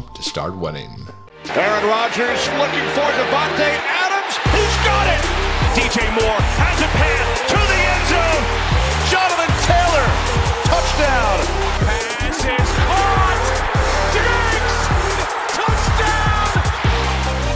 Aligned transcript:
to 0.00 0.22
start 0.22 0.56
winning. 0.56 0.90
Aaron 1.52 1.84
Rodgers 1.84 2.40
looking 2.56 2.86
for 2.96 3.08
Davante 3.18 3.68
Adams. 3.76 4.34
He's 4.56 4.76
got 4.88 5.06
it. 5.12 5.20
DJ 5.76 6.08
Moore 6.16 6.40
has 6.56 6.78
a 6.80 6.88
pass 6.96 7.28
to 7.52 7.58
the 7.60 7.80
end 7.92 8.04
zone. 8.08 8.44
Jonathan 9.12 9.52
Taylor, 9.68 10.06
touchdown. 10.64 11.36
Pass 11.84 12.40
is 12.40 12.70
caught. 12.88 13.42
Diggs, 14.16 14.78
touchdown. 15.60 16.56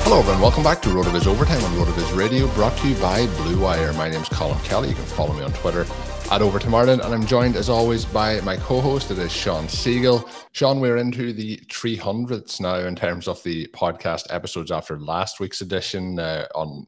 Hello, 0.05 0.19
everyone. 0.19 0.43
Welcome 0.43 0.65
back 0.65 0.83
to 0.83 0.89
RotoViz 0.91 1.27
Overtime 1.27 1.65
on 1.65 1.73
RotoViz 1.73 2.17
Radio, 2.19 2.48
brought 2.48 2.77
to 2.78 2.89
you 2.89 2.97
by 2.97 3.27
Blue 3.39 3.59
Wire. 3.61 3.93
My 3.95 4.11
name 4.11 4.21
is 4.21 4.28
Colm 4.28 4.62
Kelly. 4.65 4.91
You 4.91 4.95
can 4.95 5.05
follow 5.05 5.33
me 5.33 5.43
on 5.43 5.53
Twitter 5.55 5.87
at 6.30 6.38
to 6.38 6.77
Ireland, 6.77 7.02
and 7.02 7.14
I'm 7.14 7.24
joined 7.24 7.55
as 7.55 7.69
always 7.69 8.05
by 8.05 8.41
my 8.41 8.56
co-host. 8.56 9.10
It 9.12 9.19
is 9.19 9.32
Shawn 9.32 9.66
Siegele. 9.69 10.28
Shawn, 10.53 10.81
we're 10.81 10.97
into 10.97 11.32
the 11.32 11.59
300ths 11.69 12.60
now 12.60 12.76
in 12.76 12.97
terms 12.97 13.28
of 13.28 13.41
the 13.44 13.69
podcast 13.69 14.26
episodes 14.31 14.72
after 14.72 14.98
last 14.98 15.38
week's 15.38 15.60
edition. 15.60 16.19
Uh, 16.19 16.47
on 16.54 16.86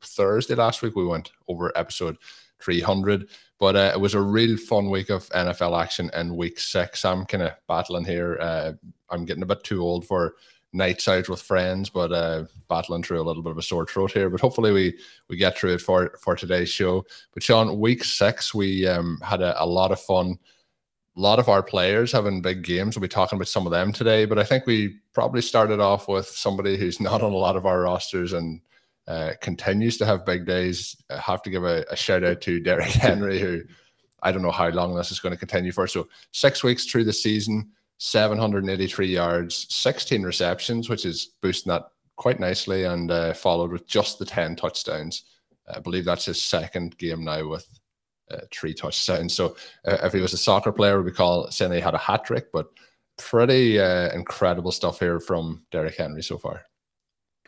Thursday 0.00 0.54
last 0.54 0.80
week, 0.80 0.96
we 0.96 1.04
went 1.04 1.32
over 1.48 1.70
episode 1.76 2.16
300, 2.62 3.28
but 3.58 3.76
uh, 3.76 3.92
it 3.94 4.00
was 4.00 4.14
a 4.14 4.20
real 4.20 4.56
fun 4.56 4.88
week 4.88 5.10
of 5.10 5.28
NFL 5.30 5.80
action 5.80 6.10
in 6.14 6.34
week 6.34 6.58
six. 6.58 7.04
I'm 7.04 7.26
kind 7.26 7.42
of 7.42 7.52
battling 7.68 8.06
here. 8.06 8.38
Uh, 8.40 8.72
I'm 9.10 9.26
getting 9.26 9.42
a 9.42 9.46
bit 9.46 9.64
too 9.64 9.82
old 9.82 10.06
for 10.06 10.36
nights 10.72 11.08
out 11.08 11.28
with 11.28 11.40
friends, 11.40 11.88
but 11.88 12.12
uh, 12.12 12.44
battling 12.68 13.02
through 13.02 13.20
a 13.20 13.24
little 13.24 13.42
bit 13.42 13.52
of 13.52 13.58
a 13.58 13.62
sore 13.62 13.86
throat 13.86 14.12
here. 14.12 14.30
But 14.30 14.40
hopefully 14.40 14.72
we 14.72 14.98
we 15.28 15.36
get 15.36 15.56
through 15.56 15.74
it 15.74 15.80
for 15.80 16.16
for 16.20 16.36
today's 16.36 16.68
show. 16.68 17.04
But 17.32 17.42
Shawn, 17.42 17.78
week 17.78 18.04
six 18.04 18.54
we 18.54 18.86
um, 18.86 19.18
had 19.22 19.40
a, 19.40 19.62
a 19.62 19.66
lot 19.66 19.92
of 19.92 20.00
fun. 20.00 20.38
A 21.16 21.20
lot 21.20 21.40
of 21.40 21.48
our 21.48 21.64
players 21.64 22.12
having 22.12 22.42
big 22.42 22.62
games. 22.62 22.94
We'll 22.94 23.02
be 23.02 23.08
talking 23.08 23.36
about 23.36 23.48
some 23.48 23.66
of 23.66 23.72
them 23.72 23.92
today. 23.92 24.24
But 24.24 24.38
I 24.38 24.44
think 24.44 24.66
we 24.66 25.00
probably 25.12 25.40
started 25.42 25.80
off 25.80 26.06
with 26.06 26.26
somebody 26.26 26.76
who's 26.76 27.00
not 27.00 27.22
on 27.22 27.32
a 27.32 27.36
lot 27.36 27.56
of 27.56 27.66
our 27.66 27.80
rosters 27.82 28.32
and 28.32 28.60
uh, 29.08 29.32
continues 29.40 29.96
to 29.98 30.06
have 30.06 30.26
big 30.26 30.46
days. 30.46 30.96
I 31.10 31.16
have 31.16 31.42
to 31.42 31.50
give 31.50 31.64
a, 31.64 31.84
a 31.90 31.96
shout 31.96 32.22
out 32.22 32.40
to 32.42 32.60
Derrick 32.60 32.86
Henry, 32.88 33.40
who 33.40 33.62
I 34.22 34.32
don't 34.32 34.42
know 34.42 34.50
how 34.50 34.68
long 34.68 34.94
this 34.94 35.10
is 35.10 35.18
going 35.18 35.32
to 35.32 35.38
continue 35.38 35.72
for. 35.72 35.86
So 35.86 36.08
six 36.32 36.62
weeks 36.62 36.84
through 36.84 37.04
the 37.04 37.12
season 37.12 37.70
783 37.98 39.06
yards, 39.06 39.66
16 39.70 40.22
receptions, 40.22 40.88
which 40.88 41.04
is 41.04 41.32
boosting 41.42 41.70
that 41.70 41.90
quite 42.16 42.40
nicely, 42.40 42.84
and 42.84 43.10
uh, 43.10 43.34
followed 43.34 43.70
with 43.70 43.86
just 43.86 44.18
the 44.18 44.24
10 44.24 44.56
touchdowns. 44.56 45.24
I 45.72 45.80
believe 45.80 46.04
that's 46.04 46.24
his 46.24 46.40
second 46.40 46.96
game 46.98 47.24
now 47.24 47.46
with 47.48 47.66
uh, 48.30 48.40
three 48.52 48.74
touchdowns. 48.74 49.34
So 49.34 49.56
uh, 49.86 49.98
if 50.02 50.12
he 50.12 50.20
was 50.20 50.32
a 50.32 50.38
soccer 50.38 50.72
player, 50.72 51.02
we'd 51.02 51.14
call 51.14 51.50
saying 51.50 51.72
he 51.72 51.80
had 51.80 51.94
a 51.94 51.98
hat 51.98 52.24
trick, 52.24 52.52
but 52.52 52.68
pretty 53.18 53.80
uh, 53.80 54.12
incredible 54.14 54.72
stuff 54.72 55.00
here 55.00 55.20
from 55.20 55.64
Derrick 55.70 55.96
Henry 55.96 56.22
so 56.22 56.38
far. 56.38 56.62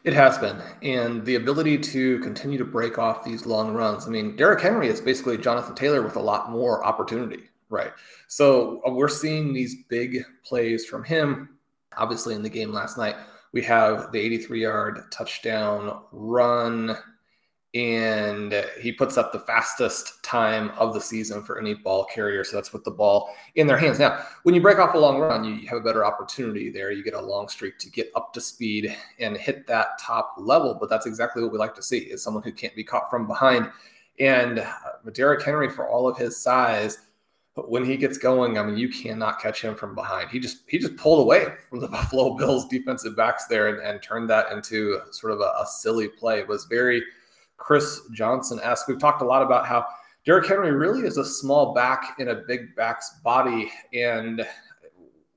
It 0.02 0.14
has 0.14 0.38
been. 0.38 0.60
And 0.82 1.24
the 1.24 1.34
ability 1.34 1.78
to 1.78 2.18
continue 2.20 2.58
to 2.58 2.64
break 2.64 2.98
off 2.98 3.22
these 3.22 3.44
long 3.44 3.74
runs. 3.74 4.06
I 4.06 4.10
mean, 4.10 4.34
Derrick 4.34 4.62
Henry 4.62 4.88
is 4.88 5.00
basically 5.00 5.36
Jonathan 5.36 5.74
Taylor 5.74 6.02
with 6.02 6.16
a 6.16 6.20
lot 6.20 6.50
more 6.50 6.84
opportunity. 6.84 7.49
Right. 7.70 7.92
So 8.26 8.82
uh, 8.86 8.90
we're 8.90 9.08
seeing 9.08 9.54
these 9.54 9.84
big 9.88 10.24
plays 10.44 10.84
from 10.84 11.04
him. 11.04 11.56
Obviously, 11.96 12.34
in 12.34 12.42
the 12.42 12.48
game 12.48 12.72
last 12.72 12.98
night, 12.98 13.14
we 13.52 13.62
have 13.62 14.10
the 14.12 14.18
83 14.18 14.62
yard 14.62 15.00
touchdown 15.12 16.02
run, 16.10 16.96
and 17.74 18.66
he 18.80 18.90
puts 18.90 19.16
up 19.16 19.32
the 19.32 19.38
fastest 19.40 20.22
time 20.24 20.70
of 20.70 20.94
the 20.94 21.00
season 21.00 21.42
for 21.44 21.60
any 21.60 21.74
ball 21.74 22.04
carrier. 22.04 22.42
So 22.42 22.56
that's 22.56 22.72
with 22.72 22.82
the 22.82 22.90
ball 22.90 23.32
in 23.54 23.68
their 23.68 23.76
hands. 23.76 24.00
Now, 24.00 24.24
when 24.42 24.56
you 24.56 24.60
break 24.60 24.78
off 24.78 24.94
a 24.94 24.98
long 24.98 25.18
run, 25.18 25.44
you 25.44 25.68
have 25.68 25.78
a 25.78 25.84
better 25.84 26.04
opportunity 26.04 26.70
there. 26.70 26.90
You 26.90 27.04
get 27.04 27.14
a 27.14 27.20
long 27.20 27.46
streak 27.46 27.78
to 27.78 27.90
get 27.90 28.10
up 28.16 28.32
to 28.34 28.40
speed 28.40 28.96
and 29.20 29.36
hit 29.36 29.68
that 29.68 30.00
top 30.00 30.34
level. 30.38 30.76
But 30.78 30.90
that's 30.90 31.06
exactly 31.06 31.42
what 31.42 31.52
we 31.52 31.58
like 31.58 31.76
to 31.76 31.82
see 31.82 31.98
is 31.98 32.20
someone 32.20 32.42
who 32.42 32.52
can't 32.52 32.74
be 32.74 32.82
caught 32.82 33.08
from 33.10 33.28
behind. 33.28 33.70
And 34.18 34.58
uh, 34.58 35.10
Derrick 35.12 35.44
Henry, 35.44 35.70
for 35.70 35.88
all 35.88 36.08
of 36.08 36.18
his 36.18 36.36
size, 36.36 36.98
when 37.68 37.84
he 37.84 37.96
gets 37.96 38.18
going, 38.18 38.58
I 38.58 38.62
mean, 38.62 38.76
you 38.76 38.88
cannot 38.88 39.40
catch 39.40 39.62
him 39.62 39.74
from 39.74 39.94
behind. 39.94 40.30
He 40.30 40.38
just 40.38 40.58
he 40.66 40.78
just 40.78 40.96
pulled 40.96 41.20
away 41.20 41.46
from 41.68 41.80
the 41.80 41.88
Buffalo 41.96 42.36
Bills 42.36 42.66
defensive 42.68 43.16
backs 43.16 43.46
there 43.46 43.68
and, 43.68 43.80
and 43.86 44.02
turned 44.02 44.30
that 44.30 44.52
into 44.52 45.00
sort 45.10 45.32
of 45.32 45.40
a, 45.40 45.52
a 45.60 45.66
silly 45.66 46.08
play. 46.08 46.38
It 46.38 46.48
was 46.48 46.64
very 46.66 47.02
Chris 47.56 48.00
Johnson 48.12 48.60
esque. 48.62 48.88
We've 48.88 48.98
talked 48.98 49.22
a 49.22 49.26
lot 49.26 49.42
about 49.42 49.66
how 49.66 49.86
Derrick 50.24 50.46
Henry 50.46 50.72
really 50.72 51.06
is 51.06 51.16
a 51.16 51.24
small 51.24 51.74
back 51.74 52.16
in 52.18 52.28
a 52.28 52.34
big 52.34 52.74
back's 52.76 53.18
body, 53.24 53.70
and 53.92 54.46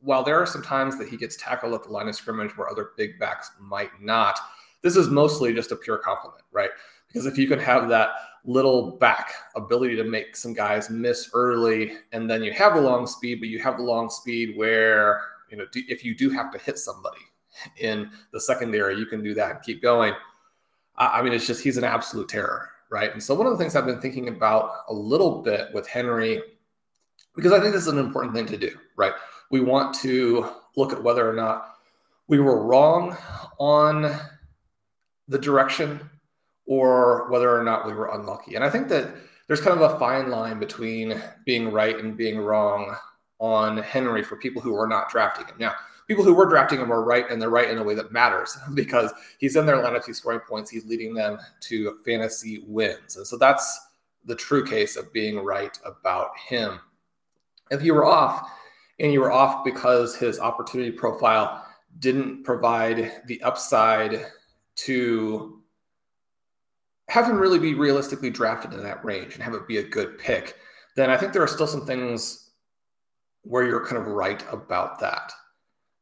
while 0.01 0.23
there 0.23 0.39
are 0.39 0.45
some 0.45 0.61
times 0.61 0.97
that 0.97 1.07
he 1.07 1.15
gets 1.15 1.37
tackled 1.37 1.73
at 1.73 1.83
the 1.83 1.89
line 1.89 2.09
of 2.09 2.15
scrimmage 2.15 2.57
where 2.57 2.69
other 2.69 2.91
big 2.97 3.17
backs 3.19 3.51
might 3.59 3.89
not, 4.01 4.37
this 4.81 4.97
is 4.97 5.07
mostly 5.07 5.53
just 5.53 5.71
a 5.71 5.75
pure 5.77 5.97
compliment, 5.97 6.43
right? 6.51 6.71
Because 7.07 7.25
if 7.25 7.37
you 7.37 7.47
can 7.47 7.59
have 7.59 7.87
that 7.89 8.09
little 8.45 8.91
back 8.91 9.33
ability 9.55 9.95
to 9.95 10.03
make 10.03 10.35
some 10.35 10.53
guys 10.53 10.89
miss 10.89 11.29
early, 11.33 11.93
and 12.11 12.29
then 12.29 12.43
you 12.43 12.51
have 12.53 12.75
the 12.75 12.81
long 12.81 13.07
speed, 13.07 13.39
but 13.39 13.49
you 13.49 13.59
have 13.59 13.77
the 13.77 13.83
long 13.83 14.09
speed 14.09 14.57
where 14.57 15.21
you 15.49 15.57
know 15.57 15.65
if 15.73 16.03
you 16.03 16.15
do 16.15 16.29
have 16.29 16.51
to 16.51 16.57
hit 16.57 16.77
somebody 16.77 17.21
in 17.79 18.09
the 18.31 18.39
secondary, 18.39 18.97
you 18.97 19.05
can 19.05 19.23
do 19.23 19.33
that 19.33 19.51
and 19.51 19.61
keep 19.63 19.81
going. 19.81 20.13
I 20.97 21.21
mean, 21.21 21.33
it's 21.33 21.47
just 21.47 21.63
he's 21.63 21.77
an 21.77 21.83
absolute 21.83 22.29
terror, 22.29 22.69
right? 22.91 23.11
And 23.11 23.21
so 23.21 23.33
one 23.33 23.47
of 23.47 23.53
the 23.53 23.57
things 23.57 23.75
I've 23.75 23.85
been 23.85 24.01
thinking 24.01 24.27
about 24.27 24.71
a 24.89 24.93
little 24.93 25.41
bit 25.41 25.69
with 25.73 25.87
Henry, 25.87 26.41
because 27.35 27.51
I 27.51 27.59
think 27.59 27.73
this 27.73 27.83
is 27.83 27.87
an 27.87 27.97
important 27.97 28.35
thing 28.35 28.45
to 28.47 28.57
do, 28.57 28.77
right? 28.95 29.13
We 29.49 29.61
want 29.61 29.95
to 30.01 30.49
look 30.75 30.93
at 30.93 31.03
whether 31.03 31.27
or 31.27 31.33
not 31.33 31.77
we 32.27 32.39
were 32.39 32.63
wrong 32.65 33.17
on 33.59 34.15
the 35.27 35.39
direction 35.39 36.09
or 36.65 37.29
whether 37.29 37.57
or 37.57 37.63
not 37.63 37.85
we 37.85 37.93
were 37.93 38.13
unlucky. 38.13 38.55
And 38.55 38.63
I 38.63 38.69
think 38.69 38.87
that 38.89 39.15
there's 39.47 39.61
kind 39.61 39.79
of 39.79 39.91
a 39.91 39.99
fine 39.99 40.29
line 40.29 40.59
between 40.59 41.21
being 41.45 41.71
right 41.71 41.97
and 41.97 42.15
being 42.15 42.39
wrong 42.39 42.95
on 43.39 43.77
Henry 43.77 44.23
for 44.23 44.37
people 44.37 44.61
who 44.61 44.75
are 44.75 44.87
not 44.87 45.09
drafting 45.09 45.45
him. 45.45 45.55
Now, 45.59 45.73
people 46.07 46.23
who 46.23 46.33
were 46.33 46.45
drafting 46.45 46.79
him 46.79 46.91
are 46.91 47.03
right, 47.03 47.29
and 47.29 47.41
they're 47.41 47.49
right 47.49 47.69
in 47.69 47.77
a 47.77 47.83
way 47.83 47.95
that 47.95 48.11
matters 48.11 48.57
because 48.73 49.11
he's 49.37 49.55
in 49.55 49.65
their 49.65 49.77
lineup, 49.77 50.05
he's 50.05 50.17
scoring 50.17 50.39
points, 50.47 50.69
he's 50.69 50.85
leading 50.85 51.13
them 51.13 51.37
to 51.61 51.97
fantasy 52.05 52.63
wins. 52.67 53.17
And 53.17 53.27
so 53.27 53.37
that's 53.37 53.87
the 54.25 54.35
true 54.35 54.65
case 54.65 54.95
of 54.95 55.11
being 55.11 55.39
right 55.39 55.77
about 55.85 56.31
him. 56.37 56.79
If 57.71 57.83
you 57.83 57.93
were 57.93 58.05
off, 58.05 58.49
and 58.99 59.11
you 59.11 59.19
were 59.19 59.31
off 59.31 59.65
because 59.65 60.15
his 60.15 60.39
opportunity 60.39 60.91
profile 60.91 61.65
didn't 61.99 62.43
provide 62.43 63.21
the 63.27 63.41
upside 63.41 64.27
to 64.75 65.62
have 67.09 67.27
him 67.27 67.37
really 67.37 67.59
be 67.59 67.73
realistically 67.73 68.29
drafted 68.29 68.73
in 68.73 68.83
that 68.83 69.03
range 69.03 69.33
and 69.33 69.43
have 69.43 69.53
it 69.53 69.67
be 69.67 69.77
a 69.77 69.83
good 69.83 70.17
pick, 70.17 70.55
then 70.95 71.09
I 71.09 71.17
think 71.17 71.33
there 71.33 71.43
are 71.43 71.47
still 71.47 71.67
some 71.67 71.85
things 71.85 72.51
where 73.43 73.65
you're 73.65 73.85
kind 73.85 73.97
of 73.97 74.07
right 74.07 74.43
about 74.51 74.99
that. 74.99 75.31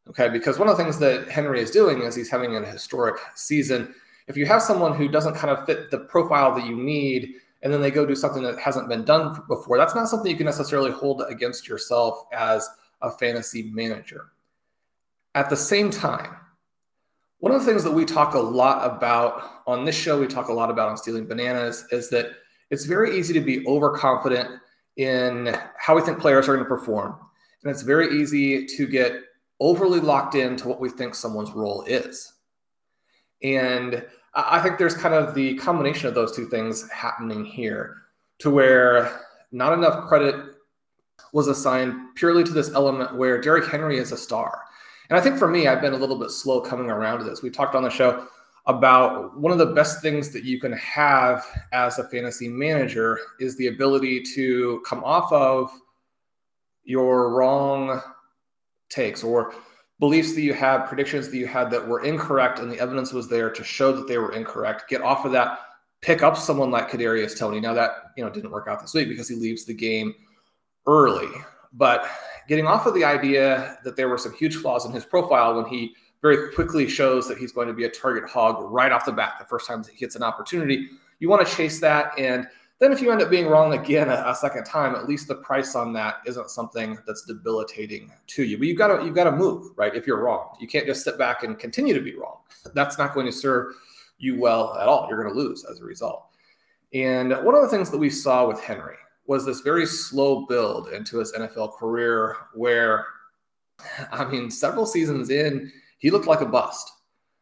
Okay, 0.10 0.30
because 0.30 0.58
one 0.58 0.68
of 0.68 0.78
the 0.78 0.84
things 0.84 1.00
that 1.00 1.30
Henry 1.30 1.62
is 1.62 1.72
doing 1.72 2.02
is 2.02 2.16
he's 2.16 2.30
having 2.30 2.56
a 2.56 2.66
historic 2.66 3.20
season. 3.36 3.94
If 4.28 4.36
you 4.36 4.46
have 4.46 4.62
someone 4.62 4.96
who 4.96 5.08
doesn't 5.08 5.36
kind 5.36 5.50
of 5.50 5.66
fit 5.66 5.92
the 5.92 6.00
profile 6.00 6.54
that 6.56 6.66
you 6.66 6.76
need, 6.76 7.36
and 7.62 7.72
then 7.72 7.82
they 7.82 7.92
go 7.92 8.06
do 8.06 8.16
something 8.16 8.44
that 8.44 8.60
hasn't 8.60 8.90
been 8.90 9.06
done 9.06 9.44
before, 9.48 9.78
that's 9.78 9.96
not 9.96 10.08
something 10.08 10.32
you 10.32 10.38
can 10.38 10.46
necessarily 10.46 10.92
hold 10.92 11.24
against 11.28 11.68
yourself 11.68 12.26
as 12.32 12.68
a 13.02 13.12
fantasy 13.12 13.72
manager. 13.72 14.32
At 15.36 15.50
the 15.50 15.56
same 15.56 15.92
time, 15.92 16.36
one 17.42 17.52
of 17.52 17.60
the 17.60 17.66
things 17.66 17.84
that 17.84 17.92
we 17.92 18.06
talk 18.06 18.36
a 18.36 18.40
lot 18.40 18.86
about 18.86 19.64
on 19.66 19.84
this 19.84 19.96
show, 19.96 20.20
we 20.20 20.28
talk 20.28 20.50
a 20.50 20.54
lot 20.54 20.70
about 20.70 20.90
on 20.90 20.98
Stealing 20.98 21.26
Bananas, 21.26 21.86
is 21.92 22.10
that 22.12 22.28
it's 22.70 22.86
very 22.86 23.18
easy 23.18 23.34
to 23.34 23.42
be 23.42 23.66
overconfident 23.66 24.48
in 24.98 25.56
how 25.76 25.96
we 25.96 26.04
think 26.04 26.20
players 26.20 26.48
are 26.48 26.56
going 26.56 26.64
to 26.64 26.70
perform. 26.70 27.18
And 27.64 27.72
it's 27.72 27.82
very 27.82 28.22
easy 28.22 28.68
to 28.68 28.86
get 28.86 29.14
overly 29.60 30.00
locked 30.00 30.36
into 30.36 30.68
what 30.68 30.80
we 30.80 30.90
think 30.90 31.16
someone's 31.16 31.52
role 31.52 31.84
is. 31.88 32.32
And 33.42 34.06
I 34.36 34.60
think 34.62 34.78
there's 34.78 34.96
kind 34.96 35.16
of 35.16 35.34
the 35.34 35.56
combination 35.56 36.08
of 36.08 36.14
those 36.14 36.36
two 36.36 36.48
things 36.48 36.88
happening 36.92 37.44
here 37.44 38.04
to 38.40 38.52
where 38.52 39.20
not 39.52 39.74
enough 39.74 40.08
credit 40.08 40.36
was 41.34 41.48
assigned 41.48 42.16
purely 42.16 42.44
to 42.44 42.52
this 42.52 42.72
element 42.74 43.16
where 43.16 43.42
Derrick 43.42 43.66
Henry 43.66 43.98
is 43.98 44.12
a 44.12 44.18
star. 44.18 44.62
And 45.12 45.20
I 45.20 45.22
think 45.22 45.38
for 45.38 45.50
me, 45.50 45.68
I've 45.68 45.82
been 45.82 45.92
a 45.92 45.98
little 45.98 46.18
bit 46.18 46.32
slow 46.32 46.62
coming 46.62 46.90
around 46.90 47.20
to 47.20 47.26
this. 47.26 47.42
We 47.42 47.50
talked 47.50 47.76
on 47.76 47.84
the 47.84 47.90
show 47.90 48.26
about 48.66 49.38
one 49.38 49.52
of 49.52 49.58
the 49.58 49.66
best 49.66 50.02
things 50.02 50.32
that 50.32 50.46
you 50.46 50.58
can 50.58 50.72
have 50.72 51.46
as 51.74 52.00
a 52.00 52.08
fantasy 52.08 52.48
manager 52.48 53.20
is 53.38 53.58
the 53.58 53.68
ability 53.68 54.24
to 54.36 54.82
come 54.88 55.04
off 55.04 55.30
of 55.34 55.70
your 56.86 57.34
wrong 57.34 58.02
takes 58.90 59.22
or 59.22 59.54
beliefs 60.00 60.34
that 60.34 60.44
you 60.44 60.54
had, 60.54 60.86
predictions 60.86 61.28
that 61.28 61.36
you 61.36 61.46
had 61.46 61.70
that 61.72 61.86
were 61.86 62.06
incorrect, 62.06 62.60
and 62.60 62.72
the 62.72 62.80
evidence 62.80 63.12
was 63.12 63.28
there 63.28 63.50
to 63.50 63.66
show 63.66 63.92
that 63.92 64.08
they 64.08 64.18
were 64.18 64.32
incorrect. 64.32 64.90
Get 64.90 65.02
off 65.02 65.26
of 65.26 65.34
that, 65.34 65.60
pick 66.00 66.24
up 66.24 66.38
someone 66.38 66.72
like 66.72 66.90
Kadarius 66.90 67.38
Toney. 67.38 67.60
Now 67.60 67.74
that 67.74 67.92
you 68.16 68.24
know 68.24 68.30
didn't 68.30 68.52
work 68.52 68.70
out 68.70 68.80
this 68.80 68.94
week 68.94 69.10
because 69.10 69.28
he 69.28 69.36
leaves 69.36 69.66
the 69.66 69.74
game 69.74 70.16
early, 70.88 71.28
but 71.74 72.08
getting 72.52 72.68
off 72.68 72.86
of 72.86 72.94
the 72.94 73.06
idea 73.06 73.78
that 73.86 73.96
there 73.96 74.10
were 74.10 74.18
some 74.18 74.34
huge 74.34 74.58
flaws 74.58 74.86
in 74.86 74.92
his 74.92 75.06
profile 75.06 75.56
when 75.56 75.66
he 75.66 75.96
very 76.22 76.54
quickly 76.54 76.86
shows 76.86 77.26
that 77.26 77.38
he's 77.38 77.54
going 77.54 77.66
to 77.66 77.74
be 77.74 77.86
a 77.86 77.90
target 77.90 78.30
hog 78.30 78.70
right 78.70 78.92
off 78.92 79.06
the 79.06 79.12
bat 79.14 79.36
the 79.40 79.46
first 79.46 79.66
time 79.66 79.82
he 79.90 79.98
gets 79.98 80.18
an 80.18 80.22
opportunity. 80.22 80.90
You 81.20 81.30
want 81.30 81.48
to 81.48 81.56
chase 81.56 81.80
that. 81.80 82.12
And 82.20 82.46
then 82.80 82.92
if 82.92 83.02
you 83.02 83.10
end 83.10 83.22
up 83.22 83.30
being 83.30 83.48
wrong 83.48 83.72
again 83.72 84.10
a, 84.10 84.22
a, 84.28 84.36
second 84.36 84.66
time, 84.66 84.96
at 84.96 85.08
least 85.08 85.30
the 85.30 85.36
price 85.36 85.76
on 85.76 85.94
that 85.94 86.16
isn't 86.26 86.50
something 86.50 86.98
that's 87.08 87.24
debilitating 87.24 88.12
to 88.28 88.44
you. 88.44 88.58
But 88.58 88.68
you've 88.68 88.78
got 88.78 88.98
to 88.98 89.06
you've 89.06 89.16
got 89.16 89.24
to 89.24 89.32
move, 89.32 89.72
right? 89.78 89.96
If 89.96 90.06
you're 90.06 90.22
wrong. 90.22 90.50
You 90.60 90.68
can't 90.68 90.86
just 90.86 91.06
sit 91.06 91.18
back 91.18 91.44
and 91.44 91.58
continue 91.58 91.94
to 91.94 92.02
be 92.02 92.18
wrong. 92.18 92.40
That's 92.74 92.98
not 92.98 93.14
going 93.14 93.28
to 93.28 93.32
serve 93.32 93.76
you 94.18 94.38
well 94.38 94.78
at 94.78 94.90
all. 94.90 95.08
You're 95.08 95.24
going 95.24 95.34
to 95.34 95.40
lose 95.40 95.64
as 95.64 95.80
a 95.80 95.86
result. 95.86 96.26
And 96.94 97.32
one 97.46 97.56
of 97.56 97.62
the 97.62 97.70
things 97.70 97.90
that 97.92 97.98
we 97.98 98.10
saw 98.10 98.46
with 98.46 98.60
Henry 98.60 98.98
was 99.28 99.46
this 99.46 99.62
very 99.62 99.86
slow 99.86 100.46
build 100.46 100.90
into 100.90 101.20
his 101.20 101.32
NFL 101.34 101.78
career 101.78 102.36
where 102.54 103.06
I 104.12 104.26
mean, 104.26 104.52
several 104.52 104.86
seasons 104.86 105.30
in, 105.30 105.72
he 106.00 106.12
looked 106.12 106.28
like 106.28 106.42
a 106.42 106.46
bust, 106.46 106.92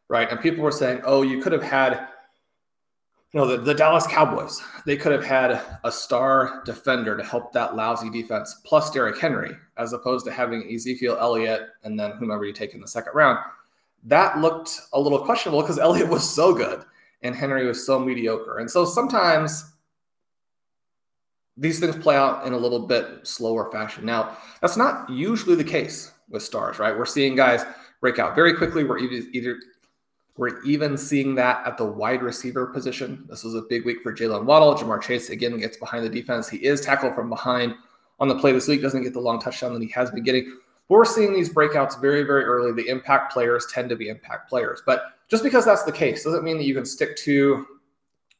right? 0.08 0.30
And 0.30 0.40
people 0.40 0.62
were 0.62 0.72
saying, 0.72 1.00
oh, 1.04 1.22
you 1.22 1.42
could 1.42 1.52
have 1.52 1.62
had, 1.62 2.08
you 3.32 3.40
know, 3.40 3.46
the, 3.46 3.58
the 3.58 3.74
Dallas 3.74 4.06
Cowboys, 4.06 4.60
they 4.86 4.96
could 4.96 5.12
have 5.12 5.24
had 5.24 5.60
a 5.84 5.92
star 5.92 6.62
defender 6.64 7.16
to 7.16 7.24
help 7.24 7.52
that 7.52 7.76
lousy 7.76 8.10
defense 8.10 8.60
plus 8.64 8.90
Derrick 8.90 9.18
Henry, 9.18 9.52
as 9.76 9.92
opposed 9.92 10.24
to 10.26 10.32
having 10.32 10.72
Ezekiel 10.72 11.16
Elliott 11.20 11.68
and 11.84 11.98
then 11.98 12.12
whomever 12.12 12.44
you 12.44 12.52
take 12.52 12.74
in 12.74 12.80
the 12.80 12.88
second 12.88 13.12
round. 13.14 13.38
That 14.04 14.38
looked 14.38 14.80
a 14.92 15.00
little 15.00 15.24
questionable 15.24 15.60
because 15.60 15.78
Elliott 15.78 16.08
was 16.08 16.28
so 16.28 16.54
good 16.54 16.84
and 17.22 17.34
Henry 17.34 17.66
was 17.66 17.84
so 17.84 17.98
mediocre. 17.98 18.58
And 18.58 18.70
so 18.70 18.84
sometimes 18.84 19.69
these 21.60 21.78
things 21.78 21.94
play 21.94 22.16
out 22.16 22.46
in 22.46 22.54
a 22.54 22.56
little 22.56 22.86
bit 22.86 23.26
slower 23.26 23.70
fashion. 23.70 24.04
Now, 24.04 24.38
that's 24.62 24.78
not 24.78 25.08
usually 25.10 25.54
the 25.54 25.62
case 25.62 26.10
with 26.30 26.42
stars, 26.42 26.78
right? 26.78 26.96
We're 26.96 27.04
seeing 27.04 27.36
guys 27.36 27.64
break 28.00 28.18
out 28.18 28.34
very 28.34 28.54
quickly. 28.54 28.82
We're 28.82 28.98
either, 28.98 29.58
we're 30.38 30.62
even 30.62 30.96
seeing 30.96 31.34
that 31.34 31.66
at 31.66 31.76
the 31.76 31.84
wide 31.84 32.22
receiver 32.22 32.66
position. 32.68 33.26
This 33.28 33.44
was 33.44 33.54
a 33.54 33.62
big 33.68 33.84
week 33.84 34.00
for 34.02 34.14
Jaylen 34.14 34.46
Waddle. 34.46 34.74
Ja'Marr 34.74 35.02
Chase 35.02 35.28
again 35.28 35.58
gets 35.58 35.76
behind 35.76 36.02
the 36.02 36.08
defense. 36.08 36.48
He 36.48 36.56
is 36.64 36.80
tackled 36.80 37.14
from 37.14 37.28
behind 37.28 37.74
on 38.20 38.28
the 38.28 38.38
play 38.38 38.52
this 38.52 38.66
week. 38.66 38.80
Doesn't 38.80 39.02
get 39.02 39.12
the 39.12 39.20
long 39.20 39.38
touchdown 39.38 39.74
that 39.74 39.82
he 39.82 39.90
has 39.90 40.10
been 40.10 40.24
getting. 40.24 40.56
We're 40.88 41.04
seeing 41.04 41.34
these 41.34 41.52
breakouts 41.52 42.00
very, 42.00 42.22
very 42.22 42.44
early. 42.44 42.72
The 42.72 42.88
impact 42.88 43.34
players 43.34 43.66
tend 43.72 43.90
to 43.90 43.96
be 43.96 44.08
impact 44.08 44.48
players. 44.48 44.82
But 44.86 45.02
just 45.28 45.44
because 45.44 45.66
that's 45.66 45.84
the 45.84 45.92
case 45.92 46.24
doesn't 46.24 46.42
mean 46.42 46.56
that 46.56 46.64
you 46.64 46.74
can 46.74 46.86
stick 46.86 47.16
to 47.18 47.66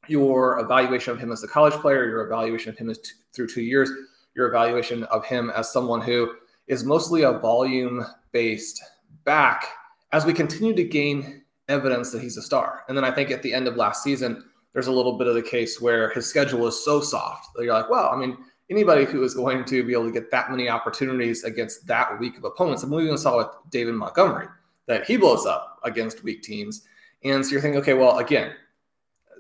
your 0.09 0.61
evaluation 0.61 1.13
of 1.13 1.19
him 1.19 1.33
as 1.33 1.43
a 1.43 1.49
college 1.49 1.75
player, 1.75 2.09
your 2.09 2.27
evaluation 2.27 2.71
of 2.71 2.79
him 2.79 2.93
t- 2.93 3.01
through 3.33 3.49
two 3.49 3.63
years, 3.63 3.91
your 4.35 4.49
evaluation 4.49 5.05
of 5.05 5.25
him 5.25 5.51
as 5.51 5.73
someone 5.73 6.01
who 6.01 6.33
is 6.67 6.85
mostly 6.85 7.23
a 7.23 7.33
volume 7.33 8.05
based 8.33 8.83
back 9.25 9.67
as 10.13 10.25
we 10.25 10.33
continue 10.33 10.75
to 10.75 10.85
gain 10.85 11.43
evidence 11.69 12.11
that 12.11 12.23
he's 12.23 12.37
a 12.37 12.43
star. 12.43 12.85
And 12.89 12.97
then 12.97 13.05
I 13.05 13.11
think 13.11 13.31
at 13.31 13.43
the 13.43 13.53
end 13.53 13.69
of 13.69 13.77
last 13.77 14.03
season, 14.03 14.45
there's 14.73 14.87
a 14.87 14.93
little 14.93 15.19
bit 15.19 15.27
of 15.27 15.35
the 15.35 15.43
case 15.43 15.81
where 15.81 16.11
his 16.11 16.27
schedule 16.27 16.67
is 16.67 16.85
so 16.85 17.01
soft 17.01 17.49
that 17.55 17.65
you're 17.65 17.75
like, 17.75 17.91
well, 17.91 18.11
I 18.13 18.17
mean, 18.17 18.37
anybody 18.71 19.05
who 19.05 19.23
is 19.23 19.35
going 19.35 19.65
to 19.65 19.85
be 19.85 19.93
able 19.93 20.07
to 20.07 20.13
get 20.13 20.31
that 20.31 20.51
many 20.51 20.69
opportunities 20.69 21.45
against 21.45 21.87
that 21.87 22.19
weak 22.21 22.39
of 22.39 22.45
opponents, 22.45 22.83
and 22.83 22.93
we 22.93 23.05
even 23.05 23.19
saw 23.19 23.39
with 23.39 23.49
David 23.71 23.95
Montgomery 23.95 24.47
that 24.87 25.05
he 25.05 25.17
blows 25.17 25.47
up 25.47 25.81
against 25.85 26.23
weak 26.23 26.43
teams. 26.43 26.87
And 27.25 27.45
so 27.45 27.53
you're 27.53 27.61
thinking, 27.61 27.81
okay, 27.81 27.95
well, 27.95 28.19
again, 28.19 28.53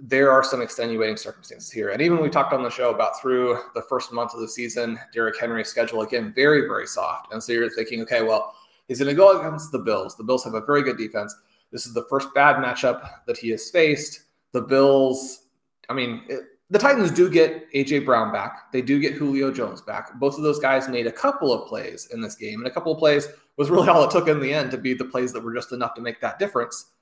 there 0.02 0.30
are 0.30 0.42
some 0.42 0.62
extenuating 0.62 1.16
circumstances 1.16 1.70
here. 1.70 1.90
And 1.90 2.00
even 2.00 2.20
we 2.20 2.30
talked 2.30 2.52
on 2.52 2.62
the 2.62 2.70
show 2.70 2.90
about 2.90 3.20
through 3.20 3.58
the 3.74 3.82
first 3.82 4.12
month 4.12 4.34
of 4.34 4.40
the 4.40 4.48
season, 4.48 4.98
Derrick 5.12 5.38
Henry's 5.38 5.68
schedule, 5.68 6.02
again, 6.02 6.32
very, 6.34 6.62
very 6.62 6.86
soft. 6.86 7.32
And 7.32 7.42
so 7.42 7.52
you're 7.52 7.68
thinking, 7.70 8.00
okay, 8.02 8.22
well, 8.22 8.54
he's 8.88 8.98
going 8.98 9.10
to 9.10 9.14
go 9.14 9.38
against 9.38 9.72
the 9.72 9.78
Bills. 9.78 10.16
The 10.16 10.24
Bills 10.24 10.44
have 10.44 10.54
a 10.54 10.60
very 10.62 10.82
good 10.82 10.96
defense. 10.96 11.34
This 11.70 11.86
is 11.86 11.92
the 11.92 12.06
first 12.08 12.32
bad 12.34 12.56
matchup 12.56 13.08
that 13.26 13.36
he 13.36 13.50
has 13.50 13.70
faced. 13.70 14.22
The 14.52 14.62
Bills, 14.62 15.48
I 15.88 15.92
mean, 15.92 16.22
it, 16.28 16.40
the 16.70 16.78
Titans 16.78 17.10
do 17.10 17.28
get 17.28 17.70
AJ 17.72 18.06
Brown 18.06 18.32
back. 18.32 18.72
They 18.72 18.80
do 18.80 19.00
get 19.00 19.14
Julio 19.14 19.52
Jones 19.52 19.82
back. 19.82 20.18
Both 20.18 20.36
of 20.36 20.42
those 20.42 20.60
guys 20.60 20.88
made 20.88 21.08
a 21.08 21.12
couple 21.12 21.52
of 21.52 21.68
plays 21.68 22.08
in 22.12 22.20
this 22.20 22.36
game, 22.36 22.60
and 22.60 22.66
a 22.66 22.70
couple 22.70 22.92
of 22.92 22.98
plays 22.98 23.28
was 23.56 23.70
really 23.70 23.88
all 23.90 24.04
it 24.04 24.10
took 24.10 24.28
in 24.28 24.40
the 24.40 24.52
end 24.52 24.70
to 24.70 24.78
be 24.78 24.94
the 24.94 25.04
plays 25.04 25.32
that 25.32 25.42
were 25.42 25.54
just 25.54 25.72
enough 25.72 25.94
to 25.94 26.00
make 26.00 26.20
that 26.20 26.38
difference. 26.38 26.92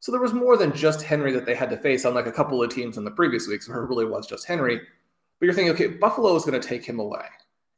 So 0.00 0.12
there 0.12 0.20
was 0.20 0.32
more 0.32 0.56
than 0.56 0.72
just 0.72 1.02
Henry 1.02 1.32
that 1.32 1.44
they 1.44 1.54
had 1.54 1.70
to 1.70 1.76
face, 1.76 2.04
unlike 2.04 2.26
a 2.26 2.32
couple 2.32 2.62
of 2.62 2.70
teams 2.70 2.98
in 2.98 3.04
the 3.04 3.10
previous 3.10 3.48
weeks 3.48 3.68
where 3.68 3.82
it 3.82 3.88
really 3.88 4.04
was 4.04 4.26
just 4.26 4.46
Henry. 4.46 4.78
But 4.78 5.46
you're 5.46 5.54
thinking, 5.54 5.74
okay, 5.74 5.86
Buffalo 5.88 6.34
is 6.36 6.44
going 6.44 6.60
to 6.60 6.66
take 6.66 6.84
him 6.84 7.00
away. 7.00 7.24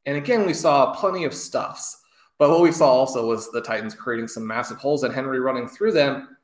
And 0.06 0.16
again, 0.16 0.46
we 0.46 0.54
saw 0.54 0.94
plenty 0.94 1.24
of 1.24 1.34
stuffs. 1.34 2.02
But 2.38 2.50
what 2.50 2.62
we 2.62 2.72
saw 2.72 2.90
also 2.90 3.26
was 3.26 3.50
the 3.50 3.60
Titans 3.60 3.94
creating 3.94 4.28
some 4.28 4.46
massive 4.46 4.78
holes 4.78 5.02
and 5.02 5.14
Henry 5.14 5.40
running 5.40 5.68
through 5.68 5.92
them. 5.92 6.36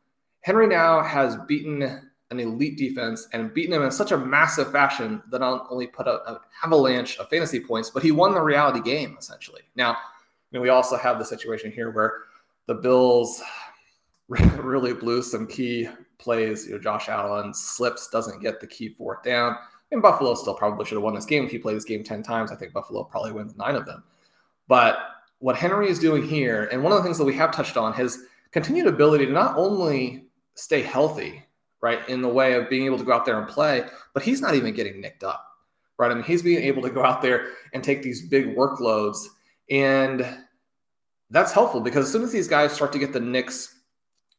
Henry 0.42 0.66
now 0.66 1.02
has 1.02 1.36
beaten 1.48 2.02
an 2.30 2.40
elite 2.40 2.76
defense 2.76 3.28
and 3.32 3.54
beaten 3.54 3.70
them 3.72 3.82
in 3.82 3.90
such 3.90 4.12
a 4.12 4.18
massive 4.18 4.70
fashion 4.72 5.22
that 5.30 5.40
not 5.40 5.66
only 5.70 5.86
put 5.86 6.08
out 6.08 6.22
an 6.26 6.36
avalanche 6.64 7.18
of 7.18 7.28
fantasy 7.28 7.60
points, 7.60 7.90
but 7.90 8.02
he 8.02 8.12
won 8.12 8.34
the 8.34 8.40
reality 8.40 8.80
game 8.80 9.16
essentially. 9.18 9.62
Now, 9.74 9.96
you 10.50 10.58
know, 10.58 10.60
we 10.60 10.68
also 10.68 10.96
have 10.96 11.18
the 11.18 11.24
situation 11.24 11.70
here 11.70 11.90
where 11.90 12.24
the 12.66 12.74
Bills 12.74 13.42
really 14.28 14.92
blew 14.92 15.22
some 15.22 15.46
key 15.46 15.88
plays. 16.18 16.66
You 16.66 16.72
know, 16.72 16.78
Josh 16.78 17.08
Allen 17.08 17.54
slips, 17.54 18.08
doesn't 18.08 18.42
get 18.42 18.60
the 18.60 18.66
key 18.66 18.90
fourth 18.90 19.22
down. 19.22 19.56
And 19.92 20.02
Buffalo 20.02 20.34
still 20.34 20.54
probably 20.54 20.84
should 20.84 20.96
have 20.96 21.04
won 21.04 21.14
this 21.14 21.26
game. 21.26 21.44
If 21.44 21.52
he 21.52 21.58
played 21.58 21.76
this 21.76 21.84
game 21.84 22.02
10 22.02 22.22
times, 22.22 22.50
I 22.50 22.56
think 22.56 22.72
Buffalo 22.72 23.04
probably 23.04 23.32
wins 23.32 23.56
nine 23.56 23.76
of 23.76 23.86
them. 23.86 24.02
But 24.66 24.98
what 25.38 25.56
Henry 25.56 25.88
is 25.88 26.00
doing 26.00 26.26
here, 26.26 26.68
and 26.72 26.82
one 26.82 26.92
of 26.92 26.98
the 26.98 27.04
things 27.04 27.18
that 27.18 27.24
we 27.24 27.34
have 27.34 27.52
touched 27.52 27.76
on, 27.76 27.92
his 27.92 28.24
continued 28.50 28.88
ability 28.88 29.26
to 29.26 29.32
not 29.32 29.56
only 29.56 30.26
stay 30.54 30.82
healthy, 30.82 31.44
right, 31.80 32.06
in 32.08 32.20
the 32.20 32.28
way 32.28 32.54
of 32.54 32.68
being 32.68 32.86
able 32.86 32.98
to 32.98 33.04
go 33.04 33.12
out 33.12 33.24
there 33.24 33.38
and 33.38 33.46
play, 33.46 33.84
but 34.12 34.24
he's 34.24 34.40
not 34.40 34.56
even 34.56 34.74
getting 34.74 35.00
nicked 35.00 35.22
up, 35.22 35.46
right? 35.98 36.10
I 36.10 36.14
mean, 36.14 36.24
he's 36.24 36.42
being 36.42 36.64
able 36.64 36.82
to 36.82 36.90
go 36.90 37.04
out 37.04 37.22
there 37.22 37.50
and 37.72 37.84
take 37.84 38.02
these 38.02 38.26
big 38.26 38.56
workloads 38.56 39.26
and 39.70 40.26
that's 41.30 41.52
helpful 41.52 41.80
because 41.80 42.06
as 42.06 42.12
soon 42.12 42.22
as 42.22 42.32
these 42.32 42.48
guys 42.48 42.72
start 42.72 42.92
to 42.92 42.98
get 42.98 43.12
the 43.12 43.20
nicks, 43.20 43.75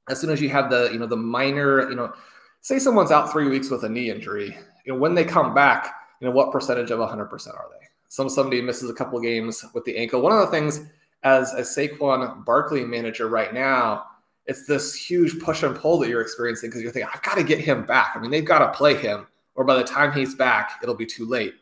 as 0.10 0.20
soon 0.20 0.30
as 0.30 0.42
you 0.42 0.50
have 0.50 0.70
the, 0.70 0.90
you 0.92 1.00
know, 1.00 1.08
the 1.08 1.18
minor, 1.18 1.90
you 1.90 1.96
know, 1.96 2.14
say 2.62 2.80
someone's 2.80 3.12
out 3.12 3.32
three 3.32 3.48
weeks 3.48 3.70
with 3.70 3.84
a 3.84 3.90
knee 3.90 4.10
injury, 4.10 4.58
you 4.86 4.94
know, 4.94 5.00
when 5.00 5.16
they 5.16 5.24
come 5.24 5.54
back, 5.54 5.94
you 6.20 6.28
know, 6.28 6.34
what 6.34 6.52
percentage 6.52 6.92
of 6.92 7.00
100% 7.00 7.32
are 7.50 7.66
they? 7.72 7.88
Some 8.10 8.30
somebody 8.30 8.62
misses 8.62 8.90
a 8.90 8.94
couple 8.94 9.20
games 9.20 9.64
with 9.74 9.84
the 9.86 9.98
ankle. 9.98 10.22
One 10.22 10.32
of 10.32 10.40
the 10.40 10.48
things 10.48 10.82
as 11.24 11.54
a 11.54 11.62
Saquon 11.62 12.46
Barkley 12.46 12.86
manager 12.86 13.28
right 13.28 13.54
now, 13.54 14.06
it's 14.46 14.66
this 14.66 14.96
huge 14.96 15.40
push 15.42 15.64
and 15.64 15.76
pull 15.76 16.00
that 16.00 16.10
you're 16.10 16.22
experiencing 16.22 16.70
because 16.70 16.82
you're 16.82 16.92
thinking, 16.92 17.12
I've 17.14 17.22
got 17.22 17.36
to 17.36 17.44
get 17.44 17.60
him 17.60 17.86
back. 17.86 18.14
I 18.16 18.20
mean, 18.20 18.32
they've 18.32 18.46
got 18.46 18.60
to 18.60 18.78
play 18.78 18.96
him, 18.96 19.28
or 19.56 19.66
by 19.66 19.76
the 19.76 19.84
time 19.84 20.14
he's 20.14 20.36
back, 20.36 20.80
it'll 20.82 20.96
be 20.96 21.06
too 21.06 21.26
late. 21.26 21.56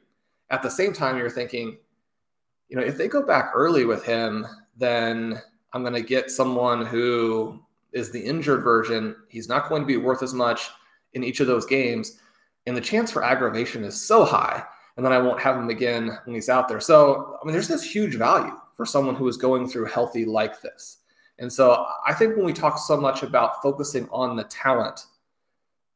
At 0.52 0.62
the 0.62 0.70
same 0.70 0.94
time, 0.94 1.18
you're 1.18 1.32
thinking, 1.32 1.78
you 2.70 2.76
know, 2.76 2.84
if 2.84 2.96
they 2.96 3.08
go 3.08 3.26
back 3.26 3.52
early 3.56 3.86
with 3.86 4.04
him, 4.04 4.46
then 4.78 5.42
I'm 5.74 5.82
going 5.82 5.96
to 5.96 6.02
get 6.02 6.30
someone 6.30 6.86
who 6.86 7.65
is 7.96 8.12
the 8.12 8.22
injured 8.22 8.62
version. 8.62 9.16
He's 9.30 9.50
not 9.50 9.70
going 9.70 9.82
to 9.82 9.88
be 9.88 9.98
worth 9.98 10.22
as 10.22 10.34
much 10.34 10.70
in 11.14 11.24
each 11.24 11.40
of 11.40 11.48
those 11.48 11.66
games. 11.66 12.20
And 12.68 12.78
the 12.78 12.82
chance 12.82 13.10
for 13.10 13.24
aggravation 13.24 13.84
is 13.84 14.00
so 14.00 14.26
high. 14.26 14.64
And 14.98 15.06
then 15.06 15.14
I 15.14 15.18
won't 15.18 15.42
have 15.42 15.56
him 15.56 15.70
again 15.70 16.18
when 16.26 16.36
he's 16.36 16.50
out 16.50 16.68
there. 16.68 16.80
So, 16.80 17.38
I 17.42 17.46
mean, 17.46 17.54
there's 17.54 17.68
this 17.68 17.84
huge 17.84 18.16
value 18.16 18.54
for 18.76 18.86
someone 18.86 19.16
who 19.16 19.28
is 19.28 19.38
going 19.38 19.68
through 19.68 19.86
healthy 19.86 20.26
like 20.26 20.62
this. 20.62 20.98
And 21.40 21.52
so 21.52 21.86
I 22.06 22.14
think 22.14 22.36
when 22.36 22.46
we 22.46 22.54
talk 22.54 22.78
so 22.78 23.00
much 23.00 23.24
about 23.24 23.62
focusing 23.62 24.08
on 24.12 24.36
the 24.36 24.44
talent, 24.46 25.06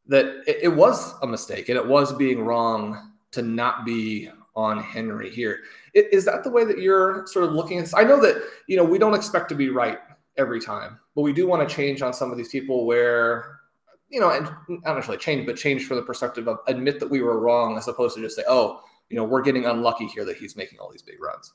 that 0.07 0.25
it, 0.47 0.57
it 0.63 0.67
was 0.69 1.13
a 1.21 1.27
mistake 1.27 1.69
and 1.69 1.77
it 1.77 1.85
was 1.85 2.13
being 2.13 2.41
wrong 2.41 3.11
to 3.31 3.41
not 3.41 3.85
be 3.85 4.29
on 4.55 4.81
Henry 4.81 5.29
here. 5.29 5.59
Is 5.93 6.25
that 6.25 6.43
the 6.43 6.49
way 6.49 6.65
that 6.65 6.79
you're 6.79 7.25
sort 7.27 7.45
of 7.45 7.53
looking 7.53 7.79
at? 7.79 7.89
I 7.95 8.03
know 8.03 8.19
that, 8.21 8.41
you 8.67 8.75
know, 8.75 8.83
we 8.83 8.97
don't 8.97 9.13
expect 9.13 9.49
to 9.49 9.55
be 9.55 9.69
right 9.69 9.99
every 10.39 10.59
time, 10.59 10.97
but 11.15 11.21
we 11.21 11.33
do 11.33 11.45
want 11.45 11.67
to 11.67 11.75
change 11.75 12.01
on 12.01 12.13
some 12.13 12.31
of 12.31 12.37
these 12.37 12.49
people 12.49 12.85
where, 12.87 13.59
you 14.07 14.19
know, 14.19 14.31
and 14.31 14.45
not 14.83 14.95
necessarily 14.95 15.19
change, 15.19 15.45
but 15.45 15.55
change 15.55 15.85
for 15.85 15.93
the 15.93 16.01
perspective 16.01 16.47
of 16.47 16.57
admit 16.65 16.99
that 16.99 17.09
we 17.09 17.21
were 17.21 17.39
wrong 17.39 17.77
as 17.77 17.87
opposed 17.87 18.15
to 18.15 18.21
just 18.21 18.35
say, 18.35 18.43
oh, 18.47 18.81
you 19.09 19.17
know, 19.17 19.23
we're 19.23 19.43
getting 19.43 19.65
unlucky 19.65 20.07
here 20.07 20.25
that 20.25 20.37
he's 20.37 20.55
making 20.55 20.79
all 20.79 20.91
these 20.91 21.03
big 21.03 21.21
runs. 21.21 21.53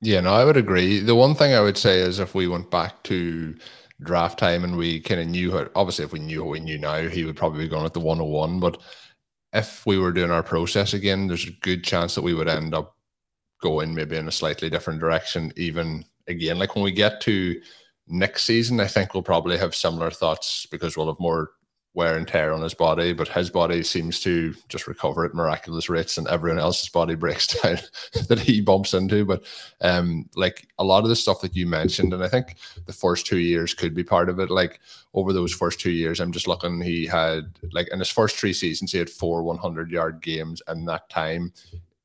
Yeah, 0.00 0.20
no, 0.20 0.32
I 0.32 0.44
would 0.44 0.56
agree. 0.56 1.00
The 1.00 1.14
one 1.14 1.34
thing 1.34 1.52
I 1.52 1.60
would 1.60 1.76
say 1.76 1.98
is 1.98 2.20
if 2.20 2.34
we 2.34 2.48
went 2.48 2.70
back 2.70 3.02
to 3.04 3.54
draft 4.02 4.38
time 4.38 4.64
and 4.64 4.76
we 4.76 5.00
kind 5.00 5.20
of 5.20 5.26
knew 5.26 5.52
how, 5.52 5.66
obviously, 5.74 6.06
if 6.06 6.12
we 6.12 6.20
knew 6.20 6.42
what 6.42 6.52
we 6.52 6.60
knew 6.60 6.78
now, 6.78 7.08
he 7.08 7.24
would 7.24 7.36
probably 7.36 7.64
be 7.64 7.68
going 7.68 7.84
at 7.84 7.92
the 7.92 8.00
101. 8.00 8.60
But 8.60 8.80
if 9.52 9.84
we 9.84 9.98
were 9.98 10.12
doing 10.12 10.30
our 10.30 10.42
process 10.42 10.94
again, 10.94 11.26
there's 11.26 11.46
a 11.46 11.52
good 11.60 11.84
chance 11.84 12.14
that 12.14 12.22
we 12.22 12.32
would 12.32 12.48
end 12.48 12.74
up 12.74 12.96
going 13.60 13.94
maybe 13.94 14.16
in 14.16 14.28
a 14.28 14.32
slightly 14.32 14.70
different 14.70 15.00
direction. 15.00 15.52
Even 15.56 16.04
again, 16.28 16.58
like 16.58 16.74
when 16.74 16.84
we 16.84 16.92
get 16.92 17.20
to 17.22 17.60
next 18.10 18.44
season, 18.44 18.80
I 18.80 18.86
think 18.86 19.14
we'll 19.14 19.22
probably 19.22 19.56
have 19.56 19.74
similar 19.74 20.10
thoughts 20.10 20.66
because 20.66 20.96
we'll 20.96 21.06
have 21.06 21.20
more 21.20 21.52
wear 21.92 22.16
and 22.16 22.28
tear 22.28 22.52
on 22.52 22.62
his 22.62 22.74
body, 22.74 23.12
but 23.12 23.26
his 23.26 23.50
body 23.50 23.82
seems 23.82 24.20
to 24.20 24.54
just 24.68 24.86
recover 24.86 25.24
at 25.24 25.34
miraculous 25.34 25.88
rates, 25.88 26.18
and 26.18 26.28
everyone 26.28 26.60
else's 26.60 26.88
body 26.88 27.14
breaks 27.16 27.48
down 27.48 27.78
that 28.28 28.38
he 28.38 28.60
bumps 28.60 28.94
into. 28.94 29.24
But 29.24 29.42
um, 29.80 30.28
like 30.36 30.68
a 30.78 30.84
lot 30.84 31.02
of 31.02 31.08
the 31.08 31.16
stuff 31.16 31.40
that 31.40 31.56
you 31.56 31.66
mentioned, 31.66 32.12
and 32.14 32.22
I 32.22 32.28
think 32.28 32.56
the 32.86 32.92
first 32.92 33.26
two 33.26 33.38
years 33.38 33.74
could 33.74 33.94
be 33.94 34.04
part 34.04 34.28
of 34.28 34.38
it. 34.38 34.50
Like 34.50 34.80
over 35.14 35.32
those 35.32 35.52
first 35.52 35.80
two 35.80 35.90
years, 35.90 36.20
I'm 36.20 36.32
just 36.32 36.48
looking. 36.48 36.80
He 36.80 37.06
had 37.06 37.58
like 37.72 37.88
in 37.92 37.98
his 37.98 38.10
first 38.10 38.36
three 38.36 38.52
seasons, 38.52 38.92
he 38.92 38.98
had 38.98 39.10
four 39.10 39.42
100 39.42 39.90
yard 39.90 40.20
games, 40.20 40.62
and 40.68 40.86
that 40.88 41.08
time, 41.08 41.52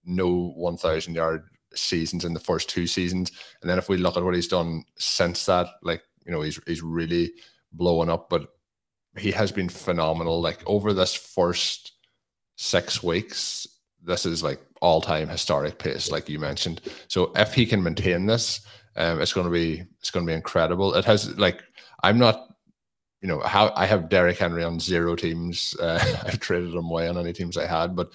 no 0.06 0.54
1,000 0.56 1.14
yard 1.14 1.50
seasons 1.78 2.26
in 2.26 2.34
the 2.34 2.40
first 2.40 2.70
two 2.70 2.88
seasons. 2.88 3.32
And 3.62 3.70
then 3.70 3.78
if 3.78 3.90
we 3.90 3.98
look 3.98 4.18
at 4.18 4.24
what 4.24 4.36
he's 4.36 4.48
done 4.48 4.84
since 4.98 5.46
that, 5.46 5.68
like 5.82 6.02
you 6.26 6.32
know, 6.32 6.42
he's 6.42 6.60
he's 6.66 6.82
really 6.82 7.32
blowing 7.72 8.10
up, 8.10 8.30
but 8.30 8.48
he 9.18 9.32
has 9.32 9.52
been 9.52 9.70
phenomenal. 9.70 10.42
Like 10.42 10.62
over 10.66 10.94
this 10.94 11.14
first 11.14 11.94
six 12.56 13.04
weeks, 13.04 13.68
this 14.04 14.26
is 14.26 14.44
like 14.44 14.60
all 14.82 15.02
time 15.02 15.30
historic 15.30 15.80
pace, 15.80 16.12
like 16.12 16.30
you 16.30 16.40
mentioned. 16.40 16.82
So 17.08 17.32
if 17.36 17.54
he 17.54 17.66
can 17.66 17.84
maintain 17.84 18.26
this, 18.26 18.62
um, 18.96 19.22
it's 19.22 19.34
going 19.34 19.46
to 19.46 19.52
be 19.52 19.84
it's 20.00 20.12
to 20.12 20.22
be 20.24 20.34
incredible. 20.34 20.94
It 20.96 21.06
has 21.06 21.38
like 21.38 21.62
I'm 22.04 22.18
not, 22.18 22.50
you 23.22 23.28
know, 23.28 23.40
how 23.42 23.72
I 23.76 23.86
have 23.86 24.10
Derrick 24.10 24.38
Henry 24.38 24.64
on 24.64 24.80
zero 24.80 25.16
teams. 25.16 25.76
Uh, 25.80 26.00
I've 26.26 26.40
traded 26.40 26.74
him 26.74 26.86
away 26.86 27.08
on 27.08 27.18
any 27.18 27.34
teams 27.34 27.58
I 27.58 27.66
had, 27.66 27.96
but 27.96 28.12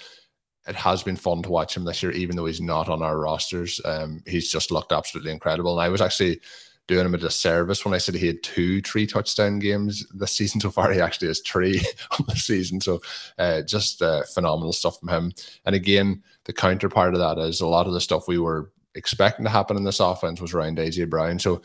it 0.70 0.76
has 0.76 1.02
been 1.02 1.16
fun 1.16 1.42
to 1.42 1.50
watch 1.50 1.76
him 1.76 1.82
this 1.82 2.00
year, 2.00 2.12
even 2.12 2.36
though 2.36 2.46
he's 2.46 2.60
not 2.60 2.88
on 2.88 3.02
our 3.02 3.18
rosters. 3.18 3.80
Um, 3.84 4.22
he's 4.24 4.50
just 4.50 4.70
looked 4.70 4.92
absolutely 4.92 5.32
incredible, 5.32 5.72
and 5.72 5.84
I 5.84 5.88
was 5.88 6.00
actually 6.00 6.40
doing 6.86 7.04
him 7.04 7.14
a 7.14 7.18
disservice 7.18 7.84
when 7.84 7.92
I 7.92 7.98
said 7.98 8.14
he 8.14 8.28
had 8.28 8.42
two 8.44 8.80
three 8.82 9.04
touchdown 9.06 9.58
games 9.58 10.06
this 10.14 10.32
season 10.32 10.60
so 10.60 10.70
far. 10.70 10.92
He 10.92 11.00
actually 11.00 11.26
has 11.26 11.40
three 11.40 11.80
on 12.12 12.24
the 12.28 12.36
season. 12.36 12.80
So 12.80 13.00
uh, 13.36 13.62
just 13.62 14.00
uh, 14.00 14.22
phenomenal 14.32 14.72
stuff 14.72 15.00
from 15.00 15.08
him. 15.08 15.32
And 15.66 15.74
again, 15.74 16.22
the 16.44 16.52
counterpart 16.52 17.14
of 17.14 17.20
that 17.20 17.38
is 17.38 17.60
a 17.60 17.66
lot 17.66 17.88
of 17.88 17.92
the 17.92 18.00
stuff 18.00 18.28
we 18.28 18.38
were 18.38 18.70
expecting 18.94 19.44
to 19.44 19.50
happen 19.50 19.76
in 19.76 19.84
this 19.84 20.00
offense 20.00 20.40
was 20.40 20.54
around 20.54 20.78
AJ 20.78 21.10
Brown. 21.10 21.40
So 21.40 21.62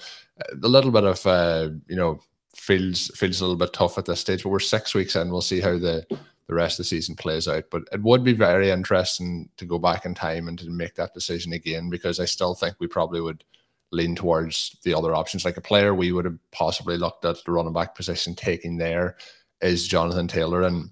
a 0.51 0.67
little 0.67 0.91
bit 0.91 1.03
of 1.03 1.25
uh, 1.27 1.69
you 1.87 1.95
know 1.95 2.19
feels 2.55 3.09
feels 3.15 3.39
a 3.39 3.43
little 3.43 3.55
bit 3.55 3.73
tough 3.73 3.99
at 3.99 4.05
this 4.05 4.19
stage, 4.19 4.41
but 4.41 4.49
we're 4.49 4.59
six 4.59 4.95
weeks 4.95 5.15
in. 5.15 5.29
We'll 5.29 5.41
see 5.41 5.59
how 5.61 5.77
the 5.77 6.05
the 6.47 6.55
rest 6.55 6.79
of 6.79 6.85
the 6.85 6.89
season 6.89 7.15
plays 7.15 7.47
out. 7.47 7.65
But 7.71 7.83
it 7.91 8.01
would 8.01 8.23
be 8.23 8.33
very 8.33 8.69
interesting 8.69 9.49
to 9.57 9.65
go 9.65 9.79
back 9.79 10.05
in 10.05 10.13
time 10.13 10.47
and 10.47 10.57
to 10.59 10.69
make 10.69 10.95
that 10.95 11.13
decision 11.13 11.53
again 11.53 11.89
because 11.89 12.19
I 12.19 12.25
still 12.25 12.53
think 12.53 12.75
we 12.79 12.87
probably 12.87 13.21
would 13.21 13.43
lean 13.91 14.15
towards 14.15 14.77
the 14.83 14.93
other 14.93 15.15
options. 15.15 15.45
Like 15.45 15.57
a 15.57 15.61
player 15.61 15.93
we 15.93 16.11
would 16.11 16.25
have 16.25 16.37
possibly 16.51 16.97
looked 16.97 17.25
at 17.25 17.43
the 17.43 17.51
running 17.51 17.73
back 17.73 17.95
position 17.95 18.35
taking 18.35 18.77
there 18.77 19.15
is 19.61 19.87
Jonathan 19.87 20.27
Taylor. 20.27 20.63
And 20.63 20.91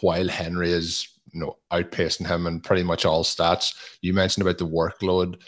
while 0.00 0.28
Henry 0.28 0.70
is 0.70 1.08
you 1.32 1.40
know 1.40 1.56
outpacing 1.70 2.26
him 2.26 2.46
in 2.46 2.60
pretty 2.60 2.82
much 2.82 3.04
all 3.04 3.24
stats, 3.24 3.74
you 4.00 4.12
mentioned 4.12 4.42
about 4.42 4.58
the 4.58 4.66
workload 4.66 5.40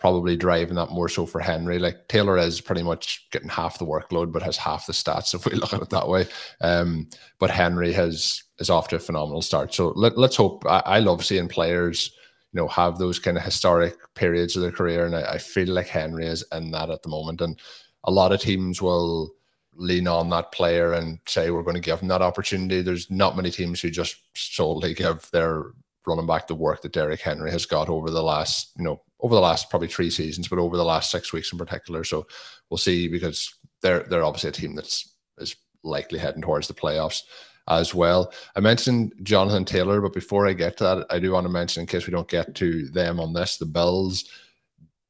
probably 0.00 0.36
driving 0.36 0.74
that 0.74 0.90
more 0.90 1.08
so 1.08 1.26
for 1.26 1.40
Henry. 1.40 1.78
Like 1.78 2.08
Taylor 2.08 2.38
is 2.38 2.60
pretty 2.60 2.82
much 2.82 3.28
getting 3.30 3.50
half 3.50 3.78
the 3.78 3.86
workload, 3.86 4.32
but 4.32 4.42
has 4.42 4.56
half 4.56 4.86
the 4.86 4.92
stats 4.92 5.34
if 5.34 5.44
we 5.44 5.52
look 5.52 5.72
at 5.72 5.82
it 5.82 5.90
that 5.90 6.08
way. 6.08 6.26
Um, 6.60 7.08
but 7.38 7.50
Henry 7.50 7.92
has 7.92 8.42
is 8.58 8.70
off 8.70 8.88
to 8.88 8.96
a 8.96 9.00
phenomenal 9.00 9.42
start. 9.42 9.72
So 9.72 9.92
let, 9.96 10.16
us 10.18 10.36
hope. 10.36 10.64
I, 10.66 10.82
I 10.84 10.98
love 10.98 11.24
seeing 11.24 11.48
players 11.48 12.12
you 12.52 12.60
know, 12.60 12.68
have 12.68 12.98
those 12.98 13.18
kind 13.18 13.36
of 13.36 13.44
historic 13.44 13.96
periods 14.14 14.56
of 14.56 14.62
their 14.62 14.72
career. 14.72 15.06
And 15.06 15.14
I, 15.14 15.34
I 15.34 15.38
feel 15.38 15.68
like 15.68 15.86
Henry 15.86 16.26
is 16.26 16.44
in 16.52 16.70
that 16.72 16.90
at 16.90 17.02
the 17.02 17.08
moment. 17.08 17.40
And 17.40 17.58
a 18.04 18.10
lot 18.10 18.32
of 18.32 18.40
teams 18.40 18.82
will 18.82 19.32
lean 19.74 20.08
on 20.08 20.30
that 20.30 20.52
player 20.52 20.94
and 20.94 21.18
say 21.26 21.50
we're 21.50 21.62
going 21.62 21.76
to 21.76 21.80
give 21.80 22.00
him 22.00 22.08
that 22.08 22.22
opportunity. 22.22 22.82
There's 22.82 23.10
not 23.10 23.36
many 23.36 23.50
teams 23.50 23.80
who 23.80 23.90
just 23.90 24.16
solely 24.34 24.94
give 24.94 25.28
their 25.32 25.66
running 26.06 26.26
back 26.26 26.48
the 26.48 26.54
work 26.54 26.82
that 26.82 26.92
Derrick 26.92 27.20
Henry 27.20 27.50
has 27.52 27.66
got 27.66 27.88
over 27.88 28.10
the 28.10 28.22
last, 28.22 28.72
you 28.76 28.84
know, 28.84 29.00
over 29.22 29.34
the 29.34 29.40
last 29.40 29.70
probably 29.70 29.88
three 29.88 30.10
seasons, 30.10 30.48
but 30.48 30.58
over 30.58 30.76
the 30.76 30.84
last 30.84 31.10
six 31.10 31.32
weeks 31.32 31.52
in 31.52 31.58
particular. 31.58 32.04
So 32.04 32.26
we'll 32.68 32.78
see 32.78 33.08
because 33.08 33.54
they're 33.82 34.04
they're 34.04 34.24
obviously 34.24 34.50
a 34.50 34.52
team 34.52 34.74
that's 34.74 35.14
is 35.38 35.56
likely 35.82 36.18
heading 36.18 36.42
towards 36.42 36.68
the 36.68 36.74
playoffs 36.74 37.22
as 37.68 37.94
well. 37.94 38.32
I 38.56 38.60
mentioned 38.60 39.14
Jonathan 39.22 39.64
Taylor, 39.64 40.00
but 40.00 40.12
before 40.12 40.46
I 40.46 40.52
get 40.52 40.76
to 40.78 40.84
that, 40.84 41.06
I 41.10 41.18
do 41.18 41.32
want 41.32 41.46
to 41.46 41.52
mention, 41.52 41.82
in 41.82 41.86
case 41.86 42.06
we 42.06 42.10
don't 42.10 42.28
get 42.28 42.54
to 42.56 42.88
them 42.88 43.20
on 43.20 43.32
this, 43.32 43.56
the 43.56 43.66
Bills. 43.66 44.28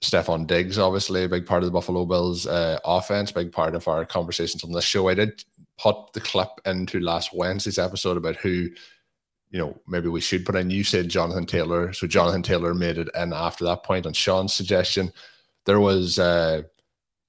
Stefon 0.02 0.46
Diggs, 0.46 0.78
obviously, 0.78 1.24
a 1.24 1.28
big 1.28 1.44
part 1.44 1.62
of 1.62 1.66
the 1.66 1.72
Buffalo 1.72 2.06
Bills 2.06 2.46
uh, 2.46 2.78
offense, 2.84 3.32
big 3.32 3.52
part 3.52 3.74
of 3.74 3.86
our 3.86 4.06
conversations 4.06 4.64
on 4.64 4.72
this 4.72 4.84
show. 4.84 5.08
I 5.08 5.14
did 5.14 5.44
put 5.78 6.12
the 6.14 6.20
clip 6.20 6.48
into 6.64 7.00
last 7.00 7.34
Wednesday's 7.34 7.78
episode 7.78 8.16
about 8.16 8.36
who, 8.36 8.70
you 9.50 9.58
know, 9.58 9.76
maybe 9.86 10.08
we 10.08 10.20
should 10.20 10.46
put 10.46 10.54
in. 10.56 10.70
You 10.70 10.84
said 10.84 11.08
Jonathan 11.08 11.46
Taylor. 11.46 11.92
So 11.92 12.06
Jonathan 12.06 12.42
Taylor 12.42 12.74
made 12.74 12.98
it 12.98 13.08
in 13.14 13.32
after 13.32 13.64
that 13.64 13.82
point 13.82 14.06
on 14.06 14.12
Shawn's 14.12 14.54
suggestion. 14.54 15.12
There 15.66 15.80
was 15.80 16.18
uh, 16.18 16.62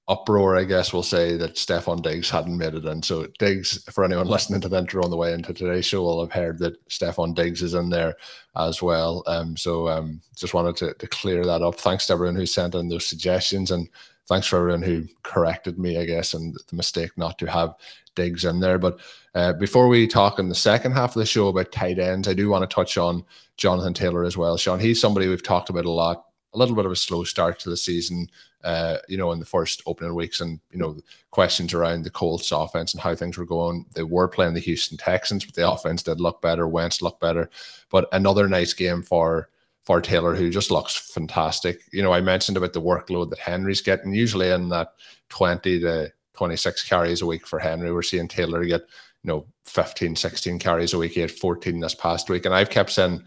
uproar, 0.08 0.56
I 0.56 0.64
guess 0.64 0.92
we'll 0.92 1.02
say, 1.02 1.36
that 1.36 1.56
Stefon 1.56 2.02
Diggs 2.02 2.30
hadn't 2.30 2.56
made 2.56 2.74
it 2.74 2.84
in. 2.84 3.02
So 3.02 3.26
Diggs, 3.38 3.82
for 3.92 4.04
anyone 4.04 4.26
listening 4.28 4.60
to 4.60 4.76
intro 4.76 5.02
on 5.02 5.10
the 5.10 5.16
way 5.16 5.32
into 5.32 5.52
today's 5.52 5.84
show, 5.84 6.02
will 6.02 6.20
have 6.20 6.32
heard 6.32 6.58
that 6.60 6.86
Stefon 6.88 7.34
Diggs 7.34 7.62
is 7.62 7.74
in 7.74 7.90
there 7.90 8.14
as 8.56 8.80
well. 8.80 9.24
Um, 9.26 9.56
so 9.56 9.88
um, 9.88 10.20
just 10.36 10.54
wanted 10.54 10.76
to, 10.76 10.94
to 10.94 11.06
clear 11.08 11.44
that 11.44 11.62
up. 11.62 11.76
Thanks 11.76 12.06
to 12.06 12.12
everyone 12.12 12.36
who 12.36 12.46
sent 12.46 12.74
in 12.74 12.88
those 12.88 13.06
suggestions 13.06 13.72
and 13.72 13.88
thanks 14.26 14.46
for 14.46 14.58
everyone 14.58 14.82
who 14.82 15.06
corrected 15.22 15.78
me, 15.78 15.98
I 15.98 16.04
guess, 16.04 16.34
and 16.34 16.54
the 16.68 16.76
mistake 16.76 17.10
not 17.16 17.38
to 17.38 17.46
have 17.46 17.74
Diggs 18.14 18.44
in 18.44 18.60
there. 18.60 18.78
But 18.78 19.00
uh, 19.34 19.52
before 19.54 19.88
we 19.88 20.06
talk 20.06 20.38
in 20.38 20.48
the 20.48 20.54
second 20.54 20.92
half 20.92 21.10
of 21.10 21.20
the 21.20 21.26
show 21.26 21.48
about 21.48 21.72
tight 21.72 21.98
ends, 21.98 22.28
I 22.28 22.34
do 22.34 22.48
want 22.48 22.68
to 22.68 22.74
touch 22.74 22.98
on 22.98 23.24
Jonathan 23.56 23.94
Taylor 23.94 24.24
as 24.24 24.36
well. 24.36 24.56
Shawn, 24.56 24.80
he's 24.80 25.00
somebody 25.00 25.28
we've 25.28 25.42
talked 25.42 25.70
about 25.70 25.84
a 25.84 25.90
lot. 25.90 26.26
A 26.54 26.58
little 26.58 26.76
bit 26.76 26.84
of 26.84 26.92
a 26.92 26.96
slow 26.96 27.24
start 27.24 27.58
to 27.60 27.70
the 27.70 27.76
season 27.78 28.28
uh, 28.64 28.98
you 29.08 29.16
know, 29.16 29.32
in 29.32 29.40
the 29.40 29.44
first 29.44 29.82
opening 29.86 30.14
weeks 30.14 30.40
and, 30.40 30.60
you 30.70 30.78
know, 30.78 30.96
questions 31.30 31.74
around 31.74 32.04
the 32.04 32.10
Colts 32.10 32.52
offense 32.52 32.94
and 32.94 33.02
how 33.02 33.14
things 33.14 33.36
were 33.36 33.44
going. 33.44 33.84
They 33.94 34.04
were 34.04 34.28
playing 34.28 34.54
the 34.54 34.60
Houston 34.60 34.96
Texans, 34.96 35.44
but 35.44 35.54
the 35.54 35.68
offense 35.68 36.02
did 36.02 36.20
look 36.20 36.40
better. 36.40 36.68
Wentz 36.68 37.02
looked 37.02 37.20
better. 37.20 37.50
But 37.90 38.08
another 38.12 38.48
nice 38.48 38.72
game 38.72 39.02
for 39.02 39.48
for 39.84 40.00
Taylor, 40.00 40.36
who 40.36 40.48
just 40.48 40.70
looks 40.70 40.94
fantastic. 40.94 41.80
You 41.92 42.04
know, 42.04 42.12
I 42.12 42.20
mentioned 42.20 42.56
about 42.56 42.72
the 42.72 42.80
workload 42.80 43.30
that 43.30 43.40
Henry's 43.40 43.80
getting, 43.80 44.14
usually 44.14 44.48
in 44.48 44.68
that 44.68 44.92
20 45.30 45.80
to 45.80 46.12
26 46.42 46.88
carries 46.88 47.22
a 47.22 47.26
week 47.26 47.46
for 47.46 47.60
Henry. 47.60 47.92
We're 47.92 48.02
seeing 48.02 48.26
Taylor 48.26 48.64
get, 48.64 48.80
you 48.80 49.28
know, 49.28 49.46
15, 49.66 50.16
16 50.16 50.58
carries 50.58 50.92
a 50.92 50.98
week. 50.98 51.12
He 51.12 51.20
had 51.20 51.30
14 51.30 51.78
this 51.78 51.94
past 51.94 52.28
week. 52.28 52.44
And 52.44 52.52
I've 52.52 52.68
kept 52.68 52.90
saying, 52.90 53.22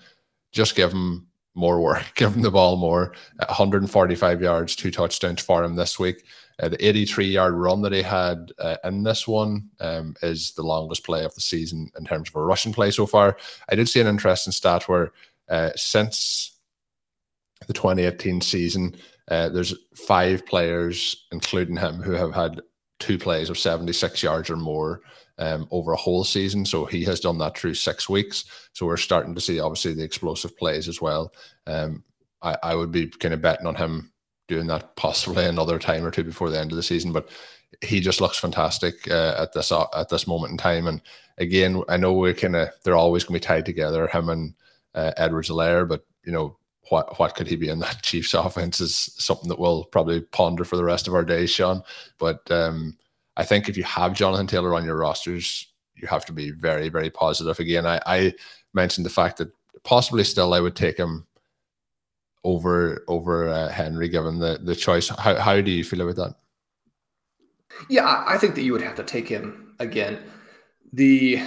just 0.52 0.76
give 0.76 0.92
him 0.92 1.26
more 1.54 1.80
work, 1.80 2.04
give 2.16 2.36
him 2.36 2.42
the 2.42 2.52
ball 2.52 2.76
more. 2.76 3.14
145 3.38 4.42
yards, 4.42 4.76
two 4.76 4.92
touchdowns 4.92 5.42
for 5.42 5.64
him 5.64 5.78
this 5.78 5.98
week. 5.98 6.26
Uh, 6.62 6.68
the 6.68 6.86
83 6.86 7.28
yard 7.28 7.54
run 7.54 7.82
that 7.84 7.94
he 7.94 8.02
had 8.02 8.52
uh, 8.60 8.76
in 8.84 9.04
this 9.04 9.26
one 9.26 9.70
um, 9.80 10.14
is 10.22 10.52
the 10.52 10.64
longest 10.64 11.06
play 11.06 11.24
of 11.24 11.34
the 11.36 11.40
season 11.40 11.90
in 11.98 12.04
terms 12.04 12.28
of 12.28 12.36
a 12.36 12.42
rushing 12.42 12.74
play 12.74 12.92
so 12.92 13.06
far. 13.06 13.38
I 13.70 13.76
did 13.76 13.88
see 13.88 14.02
an 14.02 14.08
interesting 14.08 14.52
stat 14.52 14.90
where 14.90 15.14
uh, 15.48 15.70
since 15.78 16.60
the 17.66 17.72
2018 17.72 18.42
season, 18.42 18.98
uh, 19.30 19.48
there's 19.48 19.74
five 19.96 20.46
players, 20.46 21.28
including 21.32 21.78
him, 21.78 22.02
who 22.02 22.12
have 22.12 22.34
had 22.34 22.60
two 23.00 23.18
plays 23.18 23.50
of 23.50 23.58
76 23.58 24.24
yards 24.24 24.50
or 24.50 24.56
more 24.56 25.02
um, 25.38 25.68
over 25.72 25.92
a 25.92 25.98
whole 25.98 26.24
season. 26.24 26.66
So 26.66 26.86
he 26.86 27.04
has 27.06 27.20
done 27.20 27.38
that 27.40 27.58
through 27.58 27.74
six 27.74 28.08
weeks. 28.08 28.46
So 28.74 28.86
we're 28.86 28.98
starting 28.98 29.36
to 29.36 29.42
see 29.42 29.60
obviously 29.60 29.94
the 29.94 30.04
explosive 30.04 30.58
plays 30.58 30.88
as 30.88 31.02
well. 31.02 31.34
Um, 31.68 32.04
I, 32.42 32.58
I 32.64 32.76
would 32.76 32.92
be 32.92 33.08
kind 33.08 33.34
of 33.34 33.42
betting 33.42 33.68
on 33.68 33.76
him 33.76 34.12
doing 34.48 34.68
that 34.68 34.96
possibly 34.96 35.46
another 35.46 35.80
time 35.80 36.06
or 36.06 36.12
two 36.12 36.24
before 36.24 36.50
the 36.50 36.60
end 36.60 36.72
of 36.72 36.78
the 36.78 36.84
season. 36.84 37.12
But 37.12 37.30
he 37.82 38.00
just 38.00 38.22
looks 38.22 38.38
fantastic 38.38 39.10
uh, 39.10 39.36
at 39.38 39.54
this 39.54 39.72
uh, 39.72 39.86
at 39.96 40.10
this 40.10 40.28
moment 40.28 40.52
in 40.52 40.58
time. 40.58 40.88
And 40.88 41.02
again, 41.38 41.82
I 41.90 41.98
know 41.98 42.14
we're 42.14 42.34
kind 42.34 42.56
of 42.56 42.70
they're 42.84 42.96
always 42.96 43.24
going 43.24 43.40
to 43.40 43.46
be 43.46 43.48
tied 43.48 43.66
together, 43.66 44.08
him 44.08 44.30
and 44.30 44.54
uh, 44.94 45.12
Edwards-Helaire, 45.18 45.88
but 45.88 46.06
you 46.24 46.32
know 46.32 46.58
what 46.90 47.20
what 47.20 47.36
could 47.36 47.48
he 47.48 47.56
be 47.56 47.70
in 47.70 47.80
that 47.80 48.02
Chiefs 48.02 48.34
offense 48.34 48.80
is 48.80 48.96
something 49.18 49.50
that 49.50 49.60
we'll 49.60 49.86
probably 49.86 50.22
ponder 50.22 50.64
for 50.64 50.78
the 50.78 50.84
rest 50.84 51.08
of 51.08 51.14
our 51.14 51.24
days, 51.24 51.50
Shawn. 51.50 51.84
But 52.18 52.50
um, 52.52 52.98
I 53.38 53.44
think 53.44 53.68
if 53.68 53.78
you 53.78 53.84
have 53.84 54.14
Jonathan 54.14 54.48
Taylor 54.48 54.74
on 54.76 54.86
your 54.86 54.98
rosters, 54.98 55.68
you 55.96 56.08
have 56.08 56.26
to 56.26 56.34
be 56.34 56.52
very 56.52 56.90
very 56.90 57.10
positive. 57.10 57.60
Again, 57.60 57.86
I, 57.86 58.00
I 58.06 58.34
mentioned 58.74 59.06
the 59.06 59.12
fact 59.12 59.38
that 59.38 59.52
possibly 59.84 60.24
still 60.24 60.54
I 60.54 60.60
would 60.60 60.76
take 60.76 60.98
him 60.98 61.26
over 62.44 63.04
over 63.08 63.50
uh, 63.50 63.70
Henry 63.70 64.08
given 64.08 64.40
the 64.40 64.60
the 64.62 64.76
choice. 64.76 65.10
How 65.10 65.36
how 65.36 65.62
do 65.62 65.72
you 65.72 65.84
feel 65.84 66.02
about 66.02 66.16
that? 66.16 66.36
Yeah, 67.90 68.24
I 68.26 68.38
think 68.38 68.56
that 68.56 68.62
you 68.62 68.72
would 68.72 68.82
have 68.82 68.96
to 68.96 69.04
take 69.04 69.28
him 69.28 69.74
again. 69.80 70.20
The 70.94 71.42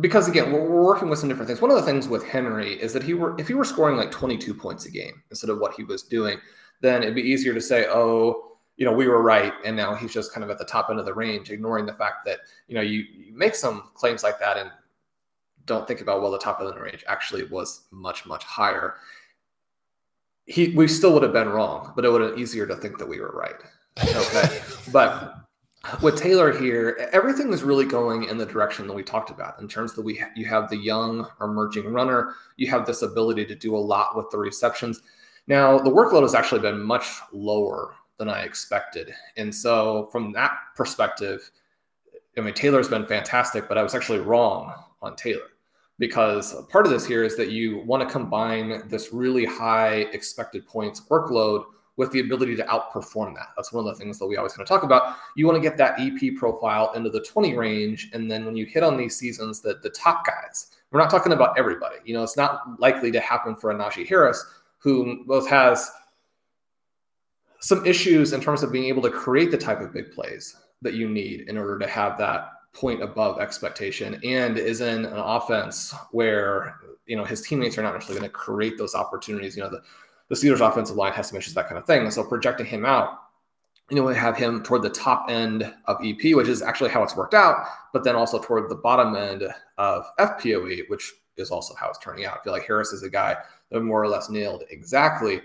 because 0.00 0.28
again, 0.28 0.52
we're, 0.52 0.62
we're, 0.62 0.84
working 0.84 1.08
with 1.08 1.18
some 1.18 1.28
different 1.28 1.46
things. 1.46 1.60
One 1.60 1.70
of 1.70 1.76
the 1.76 1.82
things 1.82 2.08
with 2.08 2.24
Henry 2.24 2.74
is 2.74 2.92
that 2.92 3.02
he 3.02 3.14
were 3.14 3.38
if 3.38 3.48
he 3.48 3.54
were 3.54 3.64
scoring 3.64 3.96
like 3.96 4.10
22 4.10 4.54
points 4.54 4.86
a 4.86 4.90
game 4.90 5.22
instead 5.30 5.50
of 5.50 5.58
what 5.58 5.74
he 5.74 5.84
was 5.84 6.02
doing, 6.02 6.38
then 6.80 7.02
it'd 7.02 7.14
be 7.14 7.22
easier 7.22 7.54
to 7.54 7.60
say, 7.60 7.86
oh, 7.88 8.56
you 8.76 8.84
know, 8.84 8.92
we 8.92 9.08
were 9.08 9.22
right, 9.22 9.52
and 9.64 9.76
now 9.76 9.94
he's 9.94 10.12
just 10.12 10.32
kind 10.32 10.44
of 10.44 10.50
at 10.50 10.58
the 10.58 10.64
top 10.64 10.88
end 10.90 10.98
of 10.98 11.04
the 11.04 11.14
range, 11.14 11.50
ignoring 11.50 11.86
the 11.86 11.92
fact 11.92 12.24
that 12.26 12.38
you 12.66 12.74
know 12.74 12.80
you, 12.80 13.04
you 13.12 13.36
make 13.36 13.54
some 13.54 13.90
claims 13.94 14.22
like 14.22 14.38
that 14.40 14.56
and 14.56 14.70
don't 15.66 15.86
think 15.86 16.00
about 16.00 16.22
well 16.22 16.30
the 16.30 16.38
top 16.38 16.58
end 16.60 16.68
of 16.68 16.74
the 16.74 16.80
range 16.80 17.04
actually 17.06 17.44
was 17.44 17.82
much 17.90 18.26
much 18.26 18.44
higher. 18.44 18.94
He 20.46 20.70
we 20.70 20.88
still 20.88 21.12
would 21.12 21.22
have 21.22 21.32
been 21.32 21.48
wrong, 21.48 21.92
but 21.94 22.04
it 22.04 22.10
would 22.10 22.20
have 22.20 22.32
been 22.32 22.40
easier 22.40 22.66
to 22.66 22.74
think 22.74 22.98
that 22.98 23.08
we 23.08 23.20
were 23.20 23.30
right. 23.30 23.60
Okay, 24.02 24.60
but 24.92 25.47
with 26.02 26.16
Taylor 26.16 26.56
here, 26.56 27.08
everything 27.12 27.52
is 27.52 27.62
really 27.62 27.84
going 27.84 28.24
in 28.24 28.38
the 28.38 28.46
direction 28.46 28.86
that 28.86 28.92
we 28.92 29.02
talked 29.02 29.30
about 29.30 29.60
in 29.60 29.68
terms 29.68 29.94
that 29.94 30.02
we 30.02 30.22
you 30.34 30.46
have 30.46 30.68
the 30.68 30.76
young 30.76 31.26
emerging 31.40 31.92
runner, 31.92 32.34
you 32.56 32.68
have 32.68 32.86
this 32.86 33.02
ability 33.02 33.44
to 33.46 33.54
do 33.54 33.76
a 33.76 33.78
lot 33.78 34.16
with 34.16 34.30
the 34.30 34.38
receptions. 34.38 35.02
Now 35.46 35.78
the 35.78 35.90
workload 35.90 36.22
has 36.22 36.34
actually 36.34 36.60
been 36.60 36.80
much 36.80 37.06
lower 37.32 37.94
than 38.18 38.28
I 38.28 38.42
expected, 38.42 39.12
and 39.36 39.54
so 39.54 40.08
from 40.10 40.32
that 40.32 40.52
perspective, 40.76 41.50
I 42.36 42.40
mean 42.40 42.54
Taylor's 42.54 42.88
been 42.88 43.06
fantastic, 43.06 43.68
but 43.68 43.78
I 43.78 43.82
was 43.82 43.94
actually 43.94 44.20
wrong 44.20 44.72
on 45.02 45.16
Taylor 45.16 45.48
because 45.98 46.54
part 46.66 46.86
of 46.86 46.92
this 46.92 47.06
here 47.06 47.24
is 47.24 47.36
that 47.36 47.50
you 47.50 47.78
want 47.78 48.02
to 48.02 48.12
combine 48.12 48.88
this 48.88 49.12
really 49.12 49.44
high 49.44 50.06
expected 50.12 50.66
points 50.66 51.00
workload 51.10 51.64
with 51.98 52.12
the 52.12 52.20
ability 52.20 52.54
to 52.54 52.62
outperform 52.62 53.34
that. 53.34 53.48
That's 53.56 53.72
one 53.72 53.86
of 53.86 53.92
the 53.92 53.98
things 53.98 54.20
that 54.20 54.26
we 54.26 54.36
always 54.36 54.52
kind 54.52 54.62
of 54.62 54.68
talk 54.68 54.84
about. 54.84 55.16
You 55.36 55.46
want 55.46 55.56
to 55.56 55.68
get 55.68 55.76
that 55.78 55.98
EP 55.98 56.36
profile 56.36 56.92
into 56.94 57.10
the 57.10 57.20
20 57.20 57.56
range. 57.56 58.08
And 58.12 58.30
then 58.30 58.46
when 58.46 58.56
you 58.56 58.64
hit 58.66 58.84
on 58.84 58.96
these 58.96 59.16
seasons, 59.16 59.60
that 59.62 59.82
the 59.82 59.90
top 59.90 60.24
guys, 60.24 60.68
we're 60.92 61.00
not 61.00 61.10
talking 61.10 61.32
about 61.32 61.58
everybody. 61.58 61.96
You 62.04 62.14
know, 62.14 62.22
it's 62.22 62.36
not 62.36 62.80
likely 62.80 63.10
to 63.10 63.20
happen 63.20 63.56
for 63.56 63.72
a 63.72 63.74
Najee 63.74 64.08
Harris, 64.08 64.42
who 64.78 65.24
both 65.26 65.48
has 65.50 65.90
some 67.60 67.84
issues 67.84 68.32
in 68.32 68.40
terms 68.40 68.62
of 68.62 68.70
being 68.70 68.84
able 68.84 69.02
to 69.02 69.10
create 69.10 69.50
the 69.50 69.58
type 69.58 69.80
of 69.80 69.92
big 69.92 70.12
plays 70.12 70.54
that 70.82 70.94
you 70.94 71.08
need 71.08 71.48
in 71.48 71.58
order 71.58 71.80
to 71.80 71.88
have 71.88 72.16
that 72.18 72.50
point 72.72 73.02
above 73.02 73.40
expectation 73.40 74.20
and 74.22 74.56
is 74.56 74.80
in 74.80 75.04
an 75.04 75.18
offense 75.18 75.92
where 76.12 76.76
you 77.06 77.16
know 77.16 77.24
his 77.24 77.42
teammates 77.42 77.76
are 77.76 77.82
not 77.82 77.94
necessarily 77.94 78.20
going 78.20 78.30
to 78.30 78.36
create 78.36 78.78
those 78.78 78.94
opportunities 78.94 79.56
you 79.56 79.62
know 79.62 79.70
the 79.70 79.82
the 80.28 80.34
Steelers 80.34 80.66
offensive 80.66 80.96
line 80.96 81.12
has 81.12 81.28
some 81.28 81.38
issues, 81.38 81.54
that 81.54 81.68
kind 81.68 81.78
of 81.78 81.86
thing. 81.86 82.02
And 82.02 82.12
so 82.12 82.22
projecting 82.22 82.66
him 82.66 82.84
out, 82.84 83.18
you 83.90 83.96
know, 83.96 84.02
we 84.02 84.14
have 84.14 84.36
him 84.36 84.62
toward 84.62 84.82
the 84.82 84.90
top 84.90 85.30
end 85.30 85.72
of 85.86 85.96
EP, 86.04 86.34
which 86.34 86.48
is 86.48 86.60
actually 86.60 86.90
how 86.90 87.02
it's 87.02 87.16
worked 87.16 87.34
out, 87.34 87.66
but 87.92 88.04
then 88.04 88.14
also 88.14 88.38
toward 88.38 88.68
the 88.68 88.74
bottom 88.74 89.16
end 89.16 89.44
of 89.78 90.04
FPOE, 90.18 90.88
which 90.88 91.14
is 91.38 91.50
also 91.50 91.74
how 91.74 91.88
it's 91.88 91.98
turning 91.98 92.26
out. 92.26 92.38
I 92.38 92.44
feel 92.44 92.52
like 92.52 92.66
Harris 92.66 92.92
is 92.92 93.02
a 93.02 93.08
guy 93.08 93.36
that 93.70 93.80
more 93.80 94.02
or 94.02 94.08
less 94.08 94.28
nailed 94.28 94.64
exactly. 94.70 95.40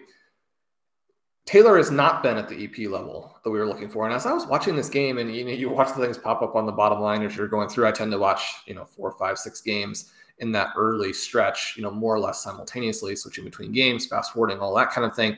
Taylor 1.46 1.78
has 1.78 1.92
not 1.92 2.24
been 2.24 2.38
at 2.38 2.50
the 2.50 2.66
EP 2.66 2.90
level 2.90 3.38
that 3.44 3.50
we 3.50 3.60
were 3.60 3.68
looking 3.68 3.90
for. 3.90 4.06
And 4.06 4.14
as 4.14 4.26
I 4.26 4.34
was 4.34 4.46
watching 4.46 4.76
this 4.76 4.90
game, 4.90 5.18
and 5.18 5.34
you 5.34 5.46
know, 5.46 5.52
you 5.52 5.70
watch 5.70 5.94
the 5.96 6.02
things 6.02 6.18
pop 6.18 6.42
up 6.42 6.56
on 6.56 6.66
the 6.66 6.72
bottom 6.72 7.00
line 7.00 7.24
as 7.24 7.36
you're 7.38 7.48
going 7.48 7.70
through, 7.70 7.88
I 7.88 7.92
tend 7.92 8.12
to 8.12 8.18
watch, 8.18 8.42
you 8.66 8.74
know, 8.74 8.86
four, 8.86 9.12
five, 9.12 9.38
six 9.38 9.62
games 9.62 10.12
in 10.44 10.52
that 10.52 10.74
early 10.76 11.14
stretch, 11.14 11.74
you 11.78 11.82
know, 11.82 11.90
more 11.90 12.14
or 12.14 12.20
less 12.20 12.44
simultaneously, 12.44 13.16
switching 13.16 13.46
between 13.46 13.72
games, 13.72 14.06
fast 14.06 14.34
forwarding, 14.34 14.60
all 14.60 14.76
that 14.76 14.92
kind 14.92 15.06
of 15.10 15.16
thing. 15.16 15.38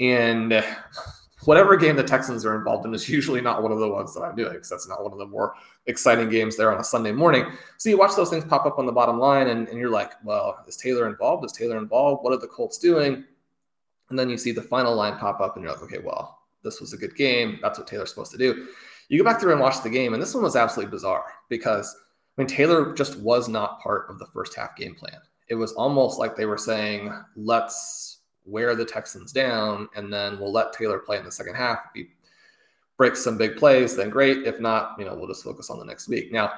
And 0.00 0.64
whatever 1.44 1.76
game 1.76 1.94
the 1.94 2.02
Texans 2.02 2.44
are 2.44 2.56
involved 2.56 2.84
in 2.84 2.92
is 2.92 3.08
usually 3.18 3.40
not 3.40 3.62
one 3.62 3.70
of 3.70 3.78
the 3.78 3.88
ones 3.88 4.12
that 4.14 4.22
I'm 4.22 4.34
doing 4.34 4.52
because 4.54 4.68
that's 4.68 4.88
not 4.88 5.04
one 5.04 5.12
of 5.12 5.18
the 5.18 5.26
more 5.26 5.54
exciting 5.86 6.28
games 6.28 6.56
there 6.56 6.72
on 6.72 6.80
a 6.80 6.84
Sunday 6.84 7.12
morning. 7.12 7.46
So 7.78 7.88
you 7.88 7.96
watch 7.96 8.16
those 8.16 8.28
things 8.28 8.44
pop 8.44 8.66
up 8.66 8.78
on 8.80 8.86
the 8.86 8.92
bottom 8.92 9.20
line 9.20 9.46
and, 9.46 9.68
and 9.68 9.78
you're 9.78 9.88
like, 9.88 10.12
well, 10.24 10.58
is 10.66 10.76
Taylor 10.76 11.08
involved? 11.08 11.44
Is 11.44 11.52
Taylor 11.52 11.78
involved? 11.78 12.24
What 12.24 12.32
are 12.32 12.38
the 12.38 12.48
Colts 12.48 12.76
doing? 12.76 13.24
And 14.10 14.18
then 14.18 14.28
you 14.28 14.36
see 14.36 14.50
the 14.50 14.62
final 14.62 14.96
line 14.96 15.16
pop 15.16 15.40
up 15.40 15.54
and 15.54 15.62
you're 15.62 15.72
like, 15.72 15.82
okay, 15.84 16.00
well, 16.04 16.40
this 16.64 16.80
was 16.80 16.92
a 16.92 16.96
good 16.96 17.14
game. 17.14 17.60
That's 17.62 17.78
what 17.78 17.86
Taylor's 17.86 18.10
supposed 18.10 18.32
to 18.32 18.38
do. 18.38 18.66
You 19.08 19.18
go 19.18 19.24
back 19.24 19.40
through 19.40 19.52
and 19.52 19.60
watch 19.60 19.82
the 19.82 19.90
game, 19.90 20.14
and 20.14 20.22
this 20.22 20.34
one 20.34 20.42
was 20.42 20.56
absolutely 20.56 20.90
bizarre 20.90 21.26
because– 21.48 21.96
I 22.40 22.42
mean, 22.42 22.48
Taylor 22.48 22.94
just 22.94 23.18
was 23.18 23.50
not 23.50 23.82
part 23.82 24.08
of 24.08 24.18
the 24.18 24.24
first 24.24 24.54
half 24.54 24.74
game 24.74 24.94
plan. 24.94 25.18
It 25.48 25.56
was 25.56 25.72
almost 25.72 26.18
like 26.18 26.36
they 26.36 26.46
were 26.46 26.56
saying, 26.56 27.12
let's 27.36 28.20
wear 28.46 28.74
the 28.74 28.84
Texans 28.86 29.30
down, 29.30 29.90
and 29.94 30.10
then 30.10 30.40
we'll 30.40 30.50
let 30.50 30.72
Taylor 30.72 31.00
play 31.00 31.18
in 31.18 31.24
the 31.26 31.30
second 31.30 31.54
half. 31.54 31.80
If 31.94 32.00
he 32.00 32.08
breaks 32.96 33.22
some 33.22 33.36
big 33.36 33.58
plays, 33.58 33.94
then 33.94 34.08
great. 34.08 34.46
If 34.46 34.58
not, 34.58 34.96
you 34.98 35.04
know, 35.04 35.14
we'll 35.14 35.28
just 35.28 35.44
focus 35.44 35.68
on 35.68 35.78
the 35.78 35.84
next 35.84 36.08
week. 36.08 36.32
Now, 36.32 36.52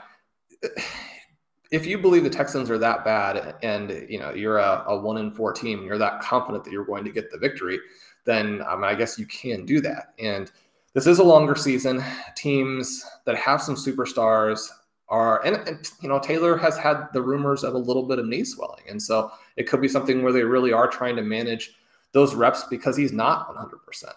if 1.72 1.84
you 1.84 1.98
believe 1.98 2.22
the 2.22 2.30
Texans 2.30 2.70
are 2.70 2.78
that 2.78 3.04
bad 3.04 3.56
and 3.64 4.06
you 4.08 4.20
know 4.20 4.32
you're 4.32 4.58
a, 4.58 4.84
a 4.86 4.96
one 4.96 5.16
in 5.16 5.32
four 5.32 5.52
team 5.52 5.82
you're 5.84 5.98
that 5.98 6.20
confident 6.20 6.62
that 6.62 6.70
you're 6.70 6.84
going 6.84 7.02
to 7.02 7.10
get 7.10 7.32
the 7.32 7.38
victory, 7.38 7.80
then 8.24 8.62
um, 8.68 8.84
I 8.84 8.94
guess 8.94 9.18
you 9.18 9.26
can 9.26 9.66
do 9.66 9.80
that. 9.80 10.14
And 10.20 10.48
this 10.94 11.08
is 11.08 11.18
a 11.18 11.24
longer 11.24 11.56
season. 11.56 12.04
Teams 12.36 13.04
that 13.24 13.34
have 13.34 13.60
some 13.60 13.74
superstars 13.74 14.68
are 15.12 15.44
and, 15.44 15.56
and, 15.68 15.90
you 16.00 16.08
know 16.08 16.18
Taylor 16.18 16.56
has 16.56 16.76
had 16.78 17.08
the 17.12 17.20
rumors 17.20 17.62
of 17.62 17.74
a 17.74 17.78
little 17.78 18.04
bit 18.04 18.18
of 18.18 18.26
knee 18.26 18.44
swelling, 18.44 18.82
and 18.88 19.00
so 19.00 19.30
it 19.56 19.68
could 19.68 19.80
be 19.80 19.88
something 19.88 20.22
where 20.22 20.32
they 20.32 20.42
really 20.42 20.72
are 20.72 20.88
trying 20.88 21.14
to 21.16 21.22
manage 21.22 21.74
those 22.12 22.34
reps 22.34 22.64
because 22.64 22.96
he's 22.96 23.12
not 23.12 23.46
100 23.48 23.76
percent. 23.84 24.16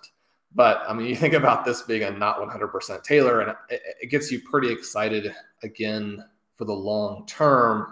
But 0.55 0.83
I 0.87 0.93
mean, 0.93 1.07
you 1.07 1.15
think 1.17 1.33
about 1.33 1.65
this 1.65 1.81
being 1.81 2.03
a 2.03 2.11
not 2.11 2.39
100 2.39 2.69
percent 2.69 3.03
Taylor, 3.03 3.41
and 3.41 3.55
it, 3.69 3.81
it 4.03 4.09
gets 4.09 4.31
you 4.31 4.39
pretty 4.39 4.71
excited 4.71 5.35
again 5.63 6.23
for 6.55 6.63
the 6.63 6.73
long 6.73 7.25
term. 7.27 7.87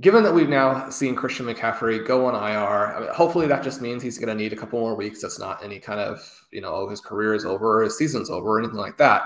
Given 0.00 0.24
that 0.24 0.34
we've 0.34 0.48
now 0.48 0.90
seen 0.90 1.14
Christian 1.14 1.46
McCaffrey 1.46 2.06
go 2.06 2.26
on 2.26 2.34
IR, 2.34 2.96
I 2.96 3.00
mean, 3.00 3.08
hopefully 3.14 3.46
that 3.46 3.62
just 3.62 3.80
means 3.80 4.02
he's 4.02 4.18
going 4.18 4.28
to 4.28 4.34
need 4.34 4.52
a 4.52 4.56
couple 4.56 4.78
more 4.78 4.94
weeks. 4.94 5.22
That's 5.22 5.38
not 5.38 5.64
any 5.64 5.78
kind 5.78 6.00
of, 6.00 6.20
you 6.50 6.60
know, 6.60 6.74
oh, 6.74 6.88
his 6.90 7.00
career 7.00 7.34
is 7.34 7.46
over, 7.46 7.82
his 7.82 7.96
season's 7.96 8.28
over, 8.28 8.46
or 8.46 8.58
anything 8.58 8.76
like 8.76 8.98
that. 8.98 9.22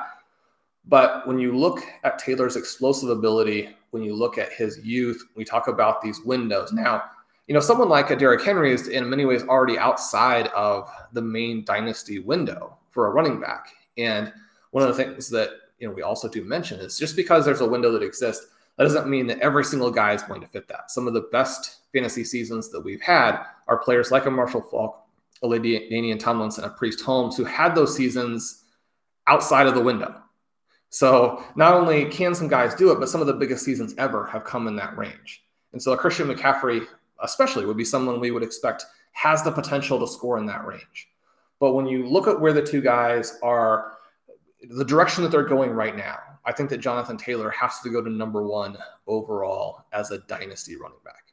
But 0.86 1.26
when 1.26 1.38
you 1.38 1.56
look 1.56 1.80
at 2.04 2.18
Taylor's 2.18 2.56
explosive 2.56 3.10
ability, 3.10 3.76
when 3.90 4.02
you 4.02 4.14
look 4.14 4.38
at 4.38 4.52
his 4.52 4.78
youth, 4.84 5.22
we 5.36 5.44
talk 5.44 5.68
about 5.68 6.00
these 6.00 6.20
windows. 6.20 6.72
Now, 6.72 7.02
you 7.46 7.54
know, 7.54 7.60
someone 7.60 7.88
like 7.88 8.10
a 8.10 8.16
Derrick 8.16 8.42
Henry 8.42 8.72
is 8.72 8.88
in 8.88 9.10
many 9.10 9.24
ways 9.24 9.42
already 9.42 9.78
outside 9.78 10.46
of 10.48 10.88
the 11.12 11.22
main 11.22 11.64
dynasty 11.64 12.18
window 12.18 12.76
for 12.90 13.06
a 13.06 13.10
running 13.10 13.40
back. 13.40 13.68
And 13.98 14.32
one 14.70 14.82
of 14.82 14.88
the 14.88 15.02
things 15.02 15.28
that 15.30 15.50
you 15.78 15.88
know 15.88 15.94
we 15.94 16.02
also 16.02 16.28
do 16.28 16.44
mention 16.44 16.80
is 16.80 16.98
just 16.98 17.16
because 17.16 17.44
there's 17.44 17.60
a 17.60 17.68
window 17.68 17.90
that 17.92 18.02
exists, 18.02 18.46
That 18.76 18.84
doesn't 18.84 19.08
mean 19.08 19.26
that 19.26 19.40
every 19.40 19.64
single 19.64 19.90
guy 19.90 20.14
is 20.14 20.22
going 20.22 20.40
to 20.40 20.46
fit 20.46 20.68
that. 20.68 20.90
Some 20.90 21.06
of 21.06 21.12
the 21.12 21.28
best 21.32 21.80
fantasy 21.92 22.24
seasons 22.24 22.70
that 22.70 22.80
we've 22.80 23.02
had 23.02 23.42
are 23.68 23.78
players 23.78 24.10
like 24.10 24.26
a 24.26 24.30
Marshall 24.30 24.62
Faulk, 24.62 25.04
a 25.42 25.46
LaDainian 25.46 26.18
Tomlinson, 26.18 26.64
a 26.64 26.70
Priest 26.70 27.00
Holmes, 27.02 27.36
who 27.36 27.44
had 27.44 27.74
those 27.74 27.94
seasons 27.94 28.64
outside 29.26 29.66
of 29.66 29.74
the 29.74 29.82
window. 29.82 30.22
So 30.90 31.44
not 31.54 31.74
only 31.74 32.04
can 32.06 32.34
some 32.34 32.48
guys 32.48 32.74
do 32.74 32.90
it, 32.90 32.98
but 32.98 33.08
some 33.08 33.20
of 33.20 33.26
the 33.26 33.32
biggest 33.32 33.64
seasons 33.64 33.94
ever 33.96 34.26
have 34.26 34.44
come 34.44 34.66
in 34.66 34.76
that 34.76 34.96
range. 34.96 35.44
And 35.72 35.80
so 35.80 35.96
Christian 35.96 36.28
McCaffrey, 36.28 36.84
especially, 37.22 37.64
would 37.64 37.76
be 37.76 37.84
someone 37.84 38.20
we 38.20 38.32
would 38.32 38.42
expect 38.42 38.84
has 39.12 39.42
the 39.42 39.52
potential 39.52 39.98
to 40.00 40.06
score 40.06 40.38
in 40.38 40.46
that 40.46 40.66
range. 40.66 41.08
But 41.60 41.74
when 41.74 41.86
you 41.86 42.06
look 42.08 42.26
at 42.26 42.40
where 42.40 42.52
the 42.52 42.62
two 42.62 42.80
guys 42.80 43.38
are, 43.42 43.92
the 44.68 44.84
direction 44.84 45.22
that 45.22 45.30
they're 45.30 45.44
going 45.44 45.70
right 45.70 45.96
now, 45.96 46.18
I 46.44 46.52
think 46.52 46.70
that 46.70 46.78
Jonathan 46.78 47.16
Taylor 47.16 47.50
has 47.50 47.80
to 47.80 47.90
go 47.90 48.02
to 48.02 48.10
number 48.10 48.42
one 48.42 48.76
overall 49.06 49.84
as 49.92 50.10
a 50.10 50.18
dynasty 50.20 50.76
running 50.76 50.98
back. 51.04 51.29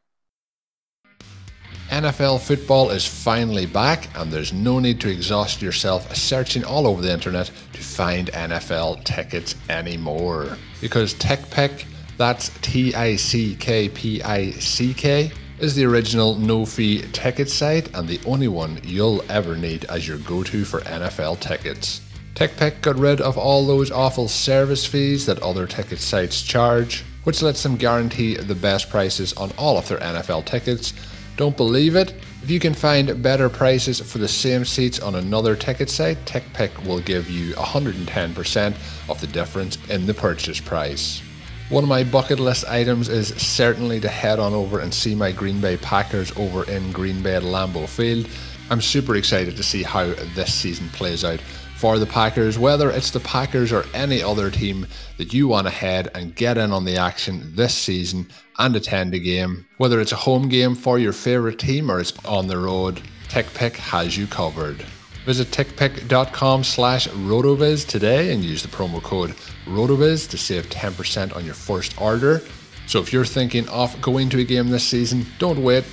NFL 1.90 2.42
football 2.42 2.90
is 2.90 3.06
finally 3.06 3.66
back, 3.66 4.10
and 4.18 4.32
there's 4.32 4.52
no 4.52 4.80
need 4.80 5.00
to 5.00 5.10
exhaust 5.10 5.62
yourself 5.62 6.14
searching 6.14 6.66
all 6.66 6.86
over 6.86 7.02
the 7.02 7.12
internet 7.12 7.50
to 7.72 7.80
find 7.80 8.30
NFL 8.34 9.06
tickets 9.06 9.56
anymore. 9.70 10.58
Because 10.82 11.14
TickPick, 11.14 11.86
that's 12.18 12.50
T 12.62 12.94
I 12.94 13.16
C 13.16 13.56
K 13.56 13.88
P 13.88 14.22
I 14.22 14.52
C 14.52 14.94
K, 14.94 15.32
is 15.60 15.76
the 15.76 15.86
original 15.86 16.36
no 16.36 16.66
fee 16.66 17.04
ticket 17.14 17.50
site 17.50 17.96
and 17.96 18.08
the 18.08 18.20
only 18.26 18.50
one 18.50 18.82
you'll 18.84 19.24
ever 19.32 19.56
need 19.56 19.86
as 19.86 20.06
your 20.06 20.18
go 20.18 20.44
to 20.44 20.66
for 20.66 20.82
NFL 20.82 21.40
tickets. 21.40 22.02
TickPick 22.36 22.82
got 22.82 22.98
rid 22.98 23.22
of 23.22 23.38
all 23.38 23.66
those 23.66 23.92
awful 23.92 24.28
service 24.28 24.86
fees 24.86 25.26
that 25.26 25.42
other 25.42 25.66
ticket 25.66 26.00
sites 26.00 26.42
charge, 26.42 27.06
which 27.24 27.42
lets 27.42 27.64
them 27.64 27.78
guarantee 27.78 28.36
the 28.36 28.54
best 28.54 28.90
prices 28.90 29.32
on 29.34 29.52
all 29.58 29.78
of 29.78 29.88
their 29.88 30.00
NFL 30.00 30.46
tickets. 30.46 30.94
Don't 31.38 31.56
believe 31.56 31.96
it? 31.96 32.16
If 32.42 32.50
you 32.50 32.60
can 32.60 32.74
find 32.74 33.22
better 33.22 33.48
prices 33.48 34.00
for 34.00 34.18
the 34.18 34.28
same 34.28 34.66
seats 34.66 35.00
on 35.00 35.14
another 35.14 35.56
ticket 35.56 35.88
site, 35.88 36.18
TickPick 36.26 36.86
will 36.88 37.00
give 37.00 37.30
you 37.30 37.54
110% 37.54 38.76
of 39.08 39.22
the 39.22 39.28
difference 39.28 39.78
in 39.90 40.08
the 40.08 40.16
purchase 40.16 40.60
price. 40.60 41.22
One 41.70 41.84
of 41.84 41.90
my 41.90 42.04
bucket 42.04 42.40
list 42.40 42.66
items 42.66 43.08
is 43.08 43.28
certainly 43.36 44.00
to 44.00 44.08
head 44.08 44.40
on 44.40 44.54
over 44.54 44.80
and 44.80 44.92
see 44.92 45.14
my 45.14 45.32
Green 45.32 45.62
Bay 45.62 45.78
Packers 45.78 46.36
over 46.38 46.68
in 46.72 46.92
Green 46.92 47.22
Bay 47.22 47.36
at 47.36 47.44
Lambeau 47.44 47.88
Field. 47.88 48.28
I'm 48.72 48.82
super 48.82 49.16
excited 49.16 49.56
to 49.58 49.64
see 49.64 49.84
how 49.84 50.06
this 50.34 50.54
season 50.54 50.90
plays 50.90 51.24
out 51.24 51.40
for 51.78 52.00
the 52.00 52.08
Packers, 52.08 52.58
whether 52.58 52.90
it's 52.90 53.12
the 53.12 53.20
Packers 53.20 53.72
or 53.72 53.86
any 53.94 54.24
other 54.24 54.50
team 54.50 54.88
that 55.18 55.32
you 55.32 55.48
want 55.48 55.68
to 55.68 55.72
head 55.72 56.10
and 56.16 56.36
get 56.36 56.58
in 56.58 56.72
on 56.72 56.86
the 56.86 56.98
action 56.98 57.54
this 57.54 57.76
season 57.76 58.28
and 58.58 58.76
attend 58.76 59.14
a 59.14 59.20
game. 59.20 59.64
Whether 59.78 60.02
it's 60.02 60.12
a 60.12 60.16
home 60.16 60.50
game 60.50 60.74
for 60.74 60.98
your 60.98 61.14
favourite 61.14 61.60
team 61.60 61.92
or 61.92 62.00
it's 62.00 62.18
on 62.26 62.48
the 62.48 62.58
road, 62.58 63.00
TickPick 63.30 63.76
has 63.76 64.18
you 64.18 64.26
covered. 64.26 64.84
Visit 65.26 65.50
tickpick.com 65.50 66.64
slash 66.64 67.08
rotoviz 67.10 67.88
today 67.88 68.34
and 68.34 68.44
use 68.44 68.64
the 68.64 68.70
promo 68.70 69.04
code 69.04 69.36
rotoviz 69.66 70.28
to 70.32 70.38
save 70.38 70.68
10% 70.70 71.36
on 71.36 71.46
your 71.46 71.54
first 71.54 72.02
order. 72.02 72.42
So 72.88 73.02
if 73.02 73.14
you're 73.14 73.26
thinking 73.26 73.70
of 73.70 74.02
going 74.02 74.30
to 74.30 74.40
a 74.40 74.44
game 74.44 74.70
this 74.70 74.86
season, 74.86 75.28
don't 75.38 75.62
wait. 75.62 75.84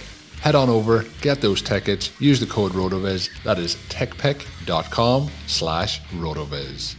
Head 0.45 0.55
on 0.55 0.69
over, 0.69 1.07
get 1.23 1.41
those 1.41 1.63
tickets, 1.63 2.11
use 2.21 2.39
the 2.39 2.45
code 2.45 2.73
ROTOVIZ. 2.73 3.45
That 3.45 3.59
is 3.59 3.77
tickpick.com 3.89 5.31
slash 5.47 6.03
ROTOVIZ. 6.09 6.97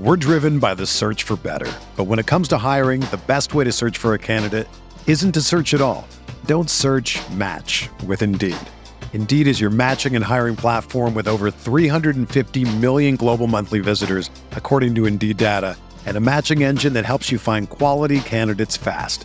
We're 0.00 0.16
driven 0.16 0.58
by 0.58 0.74
the 0.74 0.84
search 0.84 1.22
for 1.22 1.36
better. 1.36 1.70
But 1.96 2.08
when 2.08 2.18
it 2.18 2.26
comes 2.26 2.48
to 2.48 2.58
hiring, 2.58 3.02
the 3.02 3.20
best 3.28 3.54
way 3.54 3.62
to 3.62 3.70
search 3.70 3.98
for 3.98 4.14
a 4.14 4.18
candidate 4.18 4.66
isn't 5.06 5.30
to 5.34 5.42
search 5.42 5.74
at 5.74 5.80
all. 5.80 6.08
Don't 6.46 6.68
search 6.68 7.20
match 7.30 7.88
with 8.04 8.22
Indeed. 8.22 8.58
Indeed 9.12 9.46
is 9.46 9.60
your 9.60 9.70
matching 9.70 10.16
and 10.16 10.24
hiring 10.24 10.56
platform 10.56 11.14
with 11.14 11.28
over 11.28 11.52
350 11.52 12.64
million 12.78 13.14
global 13.14 13.46
monthly 13.46 13.78
visitors, 13.78 14.28
according 14.52 14.96
to 14.96 15.06
Indeed 15.06 15.36
data, 15.36 15.76
and 16.04 16.16
a 16.16 16.20
matching 16.20 16.64
engine 16.64 16.94
that 16.94 17.06
helps 17.06 17.30
you 17.30 17.38
find 17.38 17.70
quality 17.70 18.22
candidates 18.22 18.76
fast. 18.76 19.24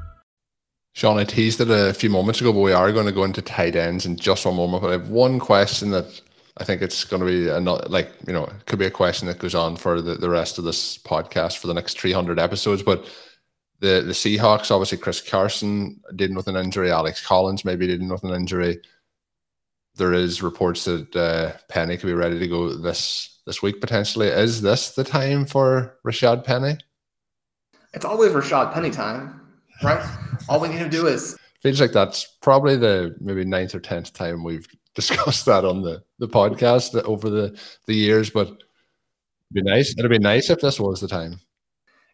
Shawn, 1.01 1.17
I 1.17 1.23
teased 1.23 1.59
it 1.59 1.71
a 1.71 1.95
few 1.95 2.11
moments 2.11 2.41
ago, 2.41 2.53
but 2.53 2.59
we 2.59 2.73
are 2.73 2.91
going 2.91 3.07
to 3.07 3.11
go 3.11 3.23
into 3.23 3.41
tight 3.41 3.75
ends 3.75 4.05
in 4.05 4.17
just 4.17 4.45
one 4.45 4.55
moment. 4.55 4.83
But 4.83 4.89
I 4.89 4.91
have 4.91 5.09
one 5.09 5.39
question 5.39 5.89
that 5.89 6.21
I 6.57 6.63
think 6.63 6.83
it's 6.83 7.05
going 7.05 7.21
to 7.21 7.25
be 7.25 7.49
another, 7.49 7.87
like, 7.89 8.11
you 8.27 8.33
know, 8.33 8.43
it 8.43 8.67
could 8.67 8.77
be 8.77 8.85
a 8.85 8.91
question 8.91 9.27
that 9.27 9.39
goes 9.39 9.55
on 9.55 9.77
for 9.77 9.99
the, 9.99 10.13
the 10.13 10.29
rest 10.29 10.59
of 10.59 10.63
this 10.63 10.99
podcast 10.99 11.57
for 11.57 11.65
the 11.65 11.73
next 11.73 11.99
300 11.99 12.37
episodes. 12.37 12.83
But 12.83 13.09
the, 13.79 14.03
the 14.05 14.11
Seahawks, 14.11 14.69
obviously, 14.69 14.99
Chris 14.99 15.21
Carson 15.21 15.99
dealing 16.15 16.35
with 16.35 16.45
an 16.45 16.55
injury, 16.55 16.91
Alex 16.91 17.25
Collins 17.25 17.65
maybe 17.65 17.87
dealing 17.87 18.09
with 18.09 18.23
an 18.23 18.35
injury. 18.35 18.79
There 19.95 20.13
is 20.13 20.43
reports 20.43 20.85
that 20.85 21.15
uh, 21.15 21.53
Penny 21.67 21.97
could 21.97 22.05
be 22.05 22.13
ready 22.13 22.37
to 22.37 22.47
go 22.47 22.75
this 22.75 23.39
this 23.47 23.63
week 23.63 23.81
potentially. 23.81 24.27
Is 24.27 24.61
this 24.61 24.91
the 24.91 25.03
time 25.03 25.47
for 25.47 25.97
Rashad 26.05 26.43
Penny? 26.43 26.77
It's 27.91 28.05
always 28.05 28.33
Rashad 28.33 28.71
Penny 28.71 28.91
time, 28.91 29.40
right? 29.83 30.17
All 30.49 30.59
we 30.59 30.67
need 30.67 30.79
to 30.79 30.89
do 30.89 31.07
is 31.07 31.37
feels 31.61 31.79
like 31.79 31.91
that's 31.91 32.25
probably 32.41 32.75
the 32.75 33.15
maybe 33.19 33.45
ninth 33.45 33.75
or 33.75 33.79
tenth 33.79 34.13
time 34.13 34.43
we've 34.43 34.67
discussed 34.95 35.45
that 35.45 35.63
on 35.63 35.81
the 35.81 36.03
the 36.19 36.27
podcast 36.27 37.01
over 37.03 37.29
the 37.29 37.57
the 37.85 37.95
years. 37.95 38.29
But 38.29 38.47
it'd 38.47 38.59
be 39.53 39.61
nice. 39.61 39.95
It'd 39.97 40.11
be 40.11 40.19
nice 40.19 40.49
if 40.49 40.59
this 40.59 40.79
was 40.79 40.99
the 40.99 41.07
time. 41.07 41.39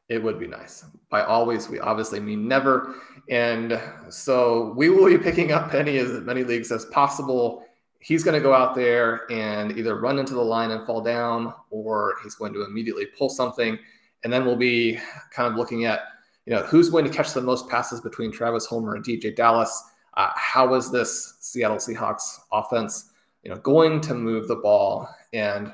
It 0.09 0.23
would 0.23 0.39
be 0.39 0.47
nice. 0.47 0.85
By 1.09 1.23
always, 1.23 1.67
we 1.67 1.79
obviously 1.79 2.19
mean 2.19 2.47
never. 2.47 2.95
And 3.29 3.79
so 4.09 4.73
we 4.77 4.89
will 4.89 5.05
be 5.05 5.17
picking 5.17 5.51
up 5.51 5.69
Penny 5.69 5.97
as 5.97 6.21
many 6.21 6.45
leagues 6.45 6.71
as 6.71 6.85
possible. 6.85 7.65
He's 7.99 8.23
going 8.23 8.35
to 8.35 8.41
go 8.41 8.53
out 8.53 8.73
there 8.73 9.29
and 9.29 9.77
either 9.77 9.99
run 9.99 10.17
into 10.17 10.33
the 10.33 10.41
line 10.41 10.71
and 10.71 10.85
fall 10.85 11.01
down, 11.01 11.53
or 11.71 12.15
he's 12.23 12.35
going 12.35 12.53
to 12.53 12.63
immediately 12.63 13.05
pull 13.05 13.27
something. 13.27 13.77
And 14.23 14.31
then 14.31 14.45
we'll 14.45 14.55
be 14.55 14.97
kind 15.31 15.51
of 15.51 15.57
looking 15.57 15.83
at 15.83 16.01
you 16.47 16.53
know, 16.53 16.63
who's 16.63 16.89
going 16.89 17.03
to 17.03 17.11
catch 17.11 17.33
the 17.33 17.41
most 17.41 17.67
passes 17.69 18.01
between 18.01 18.31
Travis 18.31 18.65
Homer 18.65 18.95
and 18.95 19.03
DeeJay 19.03 19.35
Dallas? 19.35 19.83
Uh, 20.15 20.29
how 20.35 20.73
is 20.73 20.89
this 20.89 21.35
Seattle 21.41 21.77
Seahawks 21.77 22.39
offense, 22.51 23.11
you 23.43 23.51
know, 23.51 23.57
going 23.57 24.01
to 24.01 24.15
move 24.15 24.47
the 24.47 24.55
ball? 24.55 25.07
And, 25.33 25.73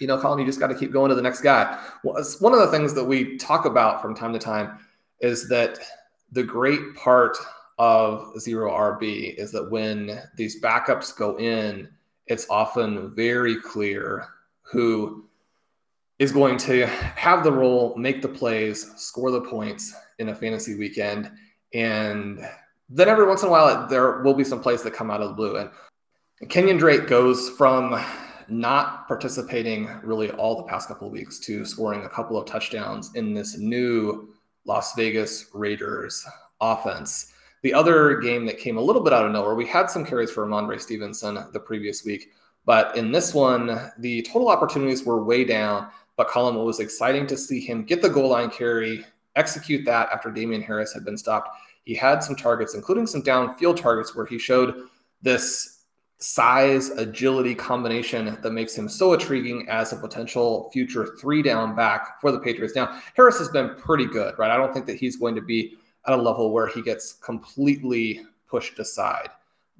you 0.00 0.06
know, 0.06 0.16
Colm, 0.16 0.38
you 0.38 0.46
just 0.46 0.60
got 0.60 0.68
to 0.68 0.74
keep 0.74 0.92
going 0.92 1.08
to 1.08 1.14
the 1.14 1.20
next 1.20 1.42
guy. 1.42 1.78
Well, 2.04 2.24
one 2.38 2.54
of 2.54 2.60
the 2.60 2.68
things 2.68 2.94
that 2.94 3.04
we 3.04 3.36
talk 3.36 3.66
about 3.66 4.00
from 4.00 4.14
time 4.14 4.32
to 4.32 4.38
time 4.38 4.78
is 5.20 5.48
that 5.48 5.78
the 6.30 6.44
great 6.44 6.94
part 6.94 7.36
of 7.78 8.40
zero 8.40 8.70
RB 8.70 9.34
is 9.34 9.50
that 9.50 9.70
when 9.70 10.22
these 10.36 10.62
backups 10.62 11.14
go 11.14 11.36
in 11.38 11.88
it's 12.26 12.46
often 12.48 13.10
very 13.14 13.60
clear 13.60 14.26
who 14.62 15.24
is 16.22 16.30
going 16.30 16.56
to 16.56 16.86
have 16.86 17.42
the 17.42 17.50
role, 17.50 17.96
make 17.96 18.22
the 18.22 18.28
plays, 18.28 18.88
score 18.96 19.32
the 19.32 19.40
points 19.40 19.92
in 20.20 20.28
a 20.28 20.34
fantasy 20.34 20.76
weekend. 20.76 21.28
And 21.74 22.38
then 22.88 23.08
every 23.08 23.26
once 23.26 23.42
in 23.42 23.48
a 23.48 23.50
while, 23.50 23.88
there 23.88 24.22
will 24.22 24.32
be 24.32 24.44
some 24.44 24.60
plays 24.60 24.84
that 24.84 24.92
come 24.92 25.10
out 25.10 25.20
of 25.20 25.30
the 25.30 25.34
blue. 25.34 25.56
And 25.56 25.68
Kenyan 26.48 26.78
Drake 26.78 27.08
goes 27.08 27.50
from 27.50 28.00
not 28.46 29.08
participating 29.08 29.88
really 30.04 30.30
all 30.30 30.56
the 30.56 30.62
past 30.62 30.86
couple 30.86 31.08
of 31.08 31.12
weeks 31.12 31.40
to 31.40 31.64
scoring 31.64 32.04
a 32.04 32.08
couple 32.08 32.38
of 32.38 32.46
touchdowns 32.46 33.10
in 33.16 33.34
this 33.34 33.58
new 33.58 34.32
Las 34.64 34.94
Vegas 34.94 35.46
Raiders 35.52 36.24
offense. 36.60 37.32
The 37.62 37.74
other 37.74 38.20
game 38.20 38.46
that 38.46 38.58
came 38.58 38.76
a 38.76 38.80
little 38.80 39.02
bit 39.02 39.12
out 39.12 39.26
of 39.26 39.32
nowhere, 39.32 39.56
we 39.56 39.66
had 39.66 39.90
some 39.90 40.06
carries 40.06 40.30
for 40.30 40.46
Rhamondre 40.46 40.80
Stevenson 40.80 41.48
the 41.52 41.58
previous 41.58 42.04
week, 42.04 42.30
but 42.64 42.96
in 42.96 43.10
this 43.10 43.34
one, 43.34 43.90
the 43.98 44.22
total 44.22 44.50
opportunities 44.50 45.02
were 45.04 45.24
way 45.24 45.42
down. 45.42 45.88
But 46.22 46.30
Colm, 46.30 46.64
was 46.64 46.78
exciting 46.78 47.26
to 47.26 47.36
see 47.36 47.58
him 47.58 47.82
get 47.82 48.00
the 48.00 48.08
goal 48.08 48.28
line 48.28 48.48
carry, 48.48 49.04
execute 49.34 49.84
that 49.86 50.08
after 50.12 50.30
Damien 50.30 50.62
Harris 50.62 50.92
had 50.92 51.04
been 51.04 51.18
stopped. 51.18 51.48
He 51.84 51.94
had 51.96 52.22
some 52.22 52.36
targets, 52.36 52.76
including 52.76 53.08
some 53.08 53.24
downfield 53.24 53.76
targets, 53.76 54.14
where 54.14 54.24
he 54.24 54.38
showed 54.38 54.84
this 55.20 55.80
size 56.18 56.90
agility 56.90 57.56
combination 57.56 58.38
that 58.40 58.52
makes 58.52 58.72
him 58.72 58.88
so 58.88 59.14
intriguing 59.14 59.68
as 59.68 59.92
a 59.92 59.96
potential 59.96 60.70
future 60.72 61.16
three 61.20 61.42
down 61.42 61.74
back 61.74 62.20
for 62.20 62.30
the 62.30 62.38
Patriots. 62.38 62.76
Now, 62.76 63.00
Harris 63.16 63.38
has 63.38 63.48
been 63.48 63.74
pretty 63.74 64.06
good, 64.06 64.38
right? 64.38 64.52
I 64.52 64.56
don't 64.56 64.72
think 64.72 64.86
that 64.86 64.96
he's 64.98 65.16
going 65.16 65.34
to 65.34 65.42
be 65.42 65.76
at 66.06 66.16
a 66.16 66.22
level 66.22 66.52
where 66.52 66.68
he 66.68 66.82
gets 66.82 67.14
completely 67.14 68.20
pushed 68.46 68.78
aside. 68.78 69.30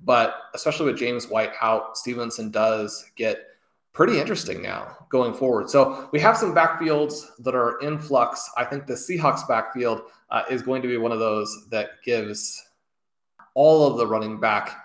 But 0.05 0.35
especially 0.55 0.87
with 0.87 0.99
James 0.99 1.29
White 1.29 1.53
out, 1.61 1.97
Stevenson 1.97 2.51
does 2.51 3.09
get 3.15 3.47
pretty 3.93 4.19
interesting 4.19 4.63
now 4.63 4.97
going 5.11 5.35
forward. 5.35 5.69
So 5.69 6.09
we 6.13 6.21
have 6.21 6.37
some 6.37 6.55
backfields 6.55 7.27
that 7.41 7.55
are 7.55 7.79
in 7.81 7.99
flux. 7.99 8.51
I 8.57 8.65
think 8.65 8.87
the 8.87 8.95
Seahawks 8.95 9.47
backfield 9.47 10.03
uh, 10.31 10.43
is 10.51 10.63
going 10.63 10.83
to 10.83 10.89
be 10.89 10.97
one 10.97 11.13
of 11.13 11.19
those 11.19 11.67
that 11.71 12.03
gives 12.05 12.63
all 13.55 13.87
of 13.87 13.99
the 13.99 14.07
running 14.07 14.41
back 14.41 14.79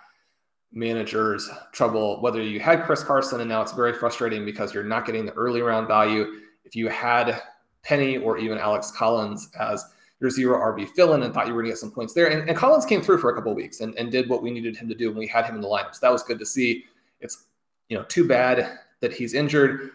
managers 0.73 1.49
trouble. 1.71 2.21
Whether 2.21 2.41
you 2.41 2.59
had 2.59 2.83
Chris 2.83 3.03
Carson 3.03 3.39
and 3.39 3.49
now 3.49 3.61
it's 3.61 3.71
very 3.71 3.93
frustrating 3.93 4.43
because 4.43 4.73
you're 4.73 4.83
not 4.83 5.05
getting 5.05 5.25
the 5.25 5.33
early 5.33 5.61
round 5.61 5.87
value. 5.87 6.41
If 6.65 6.75
you 6.75 6.89
had 6.89 7.41
Penny 7.83 8.17
or 8.17 8.37
even 8.37 8.57
Alex 8.57 8.91
Collins 8.91 9.49
as 9.57 9.85
your 10.19 10.29
zero 10.29 10.59
RB 10.59 10.89
fill 10.89 11.13
in 11.13 11.23
and 11.23 11.33
thought 11.33 11.47
you 11.47 11.53
were 11.53 11.61
going 11.61 11.71
to 11.71 11.75
get 11.75 11.79
some 11.79 11.91
points 11.91 12.13
there. 12.13 12.27
And, 12.27 12.49
and 12.49 12.57
Collins 12.57 12.85
came 12.85 13.01
through 13.01 13.19
for 13.19 13.29
a 13.29 13.35
couple 13.35 13.51
of 13.51 13.55
weeks 13.55 13.79
and, 13.81 13.95
and 13.95 14.11
did 14.11 14.27
what 14.27 14.41
we 14.41 14.51
needed 14.51 14.75
him 14.75 14.89
to 14.89 14.95
do 14.95 15.09
when 15.09 15.19
we 15.19 15.27
had 15.27 15.45
him 15.45 15.55
in 15.55 15.61
the 15.61 15.67
lineup. 15.67 15.93
So 15.93 15.99
that 16.01 16.11
was 16.11 16.23
good 16.23 16.39
to 16.39 16.45
see. 16.45 16.85
It's 17.21 17.45
you 17.87 17.97
know 17.97 18.03
too 18.03 18.27
bad 18.27 18.79
that 19.01 19.13
he's 19.13 19.33
injured. 19.33 19.91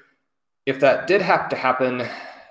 If 0.67 0.81
that 0.81 1.07
did 1.07 1.21
have 1.23 1.49
to 1.49 1.57
happen, 1.57 2.07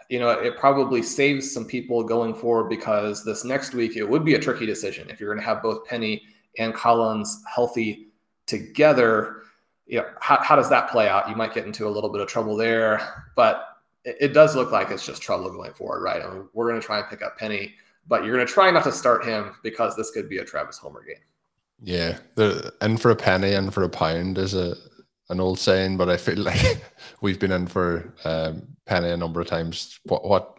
you 0.10 0.20
know, 0.20 0.30
it 0.30 0.58
probably 0.58 1.02
saves 1.02 1.52
some 1.52 1.66
people 1.66 2.04
going 2.04 2.34
forward 2.34 2.70
because 2.70 3.24
this 3.24 3.46
next 3.46 3.74
week 3.74 3.96
it 3.96 4.08
would 4.08 4.26
be 4.26 4.36
a 4.36 4.40
tricky 4.40 4.66
decision 4.66 5.10
if 5.10 5.20
you're 5.20 5.34
going 5.34 5.42
to 5.42 5.46
have 5.46 5.64
both 5.64 5.86
Penny 5.86 6.22
and 6.58 6.74
Collins 6.74 7.42
healthy 7.54 8.10
together. 8.46 9.44
You 9.88 10.00
know, 10.00 10.08
how, 10.20 10.42
how 10.42 10.56
does 10.56 10.70
that 10.70 10.90
play 10.90 11.08
out? 11.08 11.30
You 11.30 11.36
might 11.36 11.54
get 11.54 11.66
into 11.66 11.88
a 11.88 11.90
little 11.90 12.10
bit 12.10 12.22
of 12.22 12.28
trouble 12.28 12.58
there, 12.58 13.26
but 13.36 13.78
it, 14.04 14.18
it 14.20 14.34
does 14.34 14.56
look 14.56 14.72
like 14.72 14.92
it's 14.92 15.06
just 15.06 15.22
trouble 15.22 15.50
going 15.50 15.74
forward, 15.74 16.02
right? 16.02 16.22
I 16.22 16.30
mean, 16.30 16.50
we're 16.54 16.68
going 16.68 16.80
to 16.80 16.86
try 16.86 17.00
and 17.00 17.08
pick 17.08 17.22
up 17.22 17.38
Penny, 17.38 17.74
but 18.08 18.26
you're 18.26 18.36
going 18.36 18.46
to 18.46 18.52
try 18.52 18.70
not 18.70 18.84
to 18.84 18.92
start 18.92 19.26
him 19.26 19.56
because 19.64 19.96
this 19.96 20.12
could 20.12 20.28
be 20.28 20.40
a 20.40 20.46
Travis 20.46 20.78
Homer 20.78 21.04
game. 21.04 21.24
Yeah, 21.84 22.20
the 22.36 22.74
in 22.82 22.98
for 22.98 23.10
a 23.10 23.16
penny 23.16 23.54
and 23.54 23.74
for 23.74 23.82
a 23.82 23.90
pound 23.90 24.38
is 24.38 24.54
a 24.54 24.76
an 25.32 25.40
old 25.40 25.58
saying, 25.58 25.98
but 25.98 26.10
I 26.10 26.18
feel 26.18 26.38
like 26.44 26.84
we've 27.22 27.40
been 27.40 27.52
in 27.52 27.66
for 27.66 28.14
um, 28.24 28.68
Penny 28.86 29.10
a 29.10 29.18
number 29.18 29.42
of 29.42 29.48
times. 29.48 30.00
What 30.04 30.28
what 30.28 30.58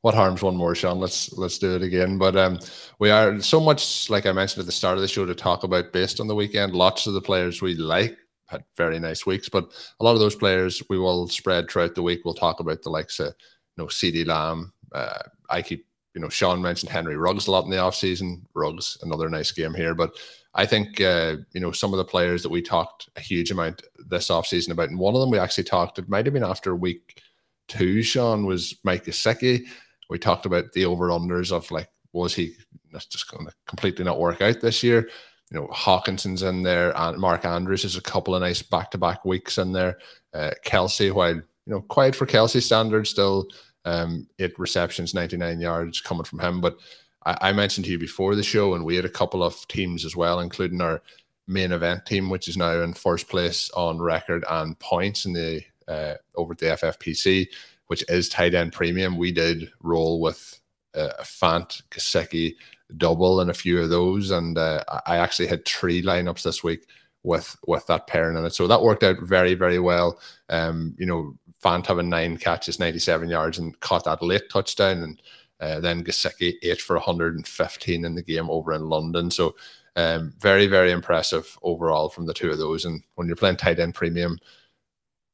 what 0.00 0.14
harms 0.14 0.42
one 0.42 0.56
more, 0.56 0.74
Shawn? 0.74 0.98
Let's 0.98 1.32
let's 1.34 1.58
do 1.58 1.76
it 1.76 1.82
again. 1.82 2.18
But 2.18 2.36
um, 2.36 2.58
we 2.98 3.10
are 3.10 3.40
so 3.40 3.60
much 3.60 4.08
like 4.08 4.24
I 4.24 4.32
mentioned 4.32 4.60
at 4.60 4.66
the 4.66 4.72
start 4.72 4.96
of 4.96 5.02
the 5.02 5.08
show 5.08 5.26
to 5.26 5.34
talk 5.34 5.64
about 5.64 5.92
based 5.92 6.20
on 6.20 6.28
the 6.28 6.34
weekend. 6.34 6.74
Lots 6.74 7.06
of 7.06 7.14
the 7.14 7.20
players 7.20 7.60
we 7.60 7.74
like 7.74 8.16
had 8.46 8.64
very 8.76 8.98
nice 8.98 9.26
weeks, 9.26 9.48
but 9.48 9.70
a 10.00 10.04
lot 10.04 10.14
of 10.14 10.20
those 10.20 10.36
players 10.36 10.82
we 10.88 10.98
will 10.98 11.28
spread 11.28 11.68
throughout 11.68 11.94
the 11.94 12.02
week. 12.02 12.20
We'll 12.24 12.34
talk 12.34 12.60
about 12.60 12.82
the 12.82 12.90
likes 12.90 13.18
of 13.20 13.28
you 13.76 13.82
know 13.82 13.86
CeeDee 13.86 14.26
Lamb. 14.26 14.72
Uh, 14.92 15.18
I 15.50 15.62
keep 15.62 15.86
you 16.14 16.20
know 16.20 16.28
Shawn 16.28 16.62
mentioned 16.62 16.90
Henry 16.90 17.16
Ruggs 17.16 17.46
a 17.46 17.50
lot 17.50 17.64
in 17.64 17.70
the 17.70 17.76
offseason. 17.76 18.42
Ruggs 18.54 18.98
another 19.02 19.28
nice 19.28 19.52
game 19.52 19.74
here, 19.74 19.94
but 19.94 20.16
I 20.54 20.66
think 20.66 21.00
uh, 21.00 21.36
you 21.52 21.60
know 21.60 21.72
some 21.72 21.92
of 21.92 21.98
the 21.98 22.04
players 22.04 22.42
that 22.42 22.50
we 22.50 22.62
talked 22.62 23.08
a 23.16 23.20
huge 23.20 23.50
amount 23.50 23.82
this 24.08 24.28
offseason 24.28 24.70
about, 24.70 24.90
and 24.90 24.98
one 24.98 25.14
of 25.14 25.20
them 25.20 25.30
we 25.30 25.38
actually 25.38 25.64
talked. 25.64 25.98
It 25.98 26.08
might 26.08 26.26
have 26.26 26.34
been 26.34 26.44
after 26.44 26.74
week 26.74 27.20
two. 27.68 28.02
Shawn 28.02 28.44
was 28.44 28.74
Mike 28.84 29.04
Gesicki. 29.04 29.64
We 30.10 30.18
talked 30.18 30.46
about 30.46 30.72
the 30.72 30.84
over 30.84 31.08
unders 31.08 31.52
of 31.52 31.70
like 31.70 31.88
was 32.12 32.34
he 32.34 32.54
just 32.98 33.30
going 33.30 33.46
to 33.46 33.52
completely 33.66 34.04
not 34.04 34.20
work 34.20 34.42
out 34.42 34.60
this 34.60 34.82
year? 34.82 35.08
You 35.50 35.60
know, 35.60 35.66
Hockenson's 35.68 36.42
in 36.42 36.62
there, 36.62 36.96
and 36.96 37.18
Mark 37.18 37.44
Andrews 37.44 37.84
is 37.84 37.96
a 37.96 38.02
couple 38.02 38.34
of 38.34 38.42
nice 38.42 38.62
back 38.62 38.90
to 38.90 38.98
back 38.98 39.24
weeks 39.24 39.58
in 39.58 39.72
there. 39.72 39.98
Uh, 40.34 40.50
Kelce, 40.64 41.12
while 41.12 41.34
you 41.34 41.42
know, 41.66 41.80
quiet 41.82 42.14
for 42.14 42.26
Kelce 42.26 42.62
standards, 42.62 43.10
still 43.10 43.46
um, 43.84 44.26
eight 44.38 44.58
receptions, 44.58 45.14
99 45.14 45.60
yards 45.60 46.00
coming 46.00 46.24
from 46.24 46.40
him, 46.40 46.60
but 46.60 46.76
I, 47.24 47.36
I 47.40 47.52
mentioned 47.52 47.86
to 47.86 47.92
you 47.92 47.98
before 47.98 48.34
the 48.34 48.42
show, 48.42 48.74
and 48.74 48.84
we 48.84 48.96
had 48.96 49.04
a 49.04 49.10
couple 49.10 49.42
of 49.42 49.66
teams 49.68 50.04
as 50.04 50.16
well, 50.16 50.40
including 50.40 50.80
our 50.80 51.02
main 51.46 51.72
event 51.72 52.06
team, 52.06 52.30
which 52.30 52.48
is 52.48 52.56
now 52.56 52.80
in 52.82 52.94
first 52.94 53.28
place 53.28 53.70
on 53.70 54.00
record 54.00 54.44
and 54.48 54.78
points 54.78 55.24
in 55.24 55.32
the 55.32 55.62
uh, 55.88 56.14
over 56.36 56.54
the 56.54 56.66
FFPC, 56.66 57.48
which 57.88 58.04
is 58.08 58.28
tight 58.28 58.54
end 58.54 58.72
premium. 58.72 59.16
We 59.16 59.32
did 59.32 59.70
roll 59.82 60.20
with 60.20 60.60
uh, 60.94 61.10
a 61.18 61.22
Fant 61.22 61.82
Gesicki 61.90 62.54
double 62.96 63.40
and 63.40 63.50
a 63.50 63.54
few 63.54 63.80
of 63.80 63.90
those, 63.90 64.30
and 64.30 64.58
uh, 64.58 64.84
I 65.06 65.16
actually 65.16 65.48
had 65.48 65.64
three 65.64 66.02
lineups 66.02 66.42
this 66.42 66.62
week 66.62 66.86
with 67.22 67.56
with 67.66 67.86
that 67.86 68.06
pairing 68.06 68.36
in 68.36 68.44
it. 68.44 68.54
So 68.54 68.66
that 68.66 68.82
worked 68.82 69.02
out 69.02 69.20
very 69.20 69.54
very 69.54 69.78
well. 69.78 70.20
Um, 70.48 70.94
you 70.98 71.06
know, 71.06 71.36
Fant 71.62 71.86
having 71.86 72.08
nine 72.08 72.36
catches, 72.36 72.78
ninety 72.78 72.98
seven 72.98 73.28
yards, 73.28 73.58
and 73.58 73.78
caught 73.80 74.04
that 74.04 74.22
late 74.22 74.48
touchdown, 74.50 74.98
and 75.02 75.20
uh, 75.62 75.78
then 75.78 76.02
Gesicki 76.02 76.54
eight 76.62 76.82
for 76.82 76.96
115 76.96 78.04
in 78.04 78.14
the 78.14 78.22
game 78.22 78.50
over 78.50 78.72
in 78.72 78.88
London. 78.88 79.30
So 79.30 79.54
um, 79.94 80.34
very, 80.40 80.66
very 80.66 80.90
impressive 80.90 81.56
overall 81.62 82.08
from 82.08 82.26
the 82.26 82.34
two 82.34 82.50
of 82.50 82.58
those. 82.58 82.84
And 82.84 83.02
when 83.14 83.28
you're 83.28 83.36
playing 83.36 83.56
tight 83.56 83.78
end 83.78 83.94
premium, 83.94 84.38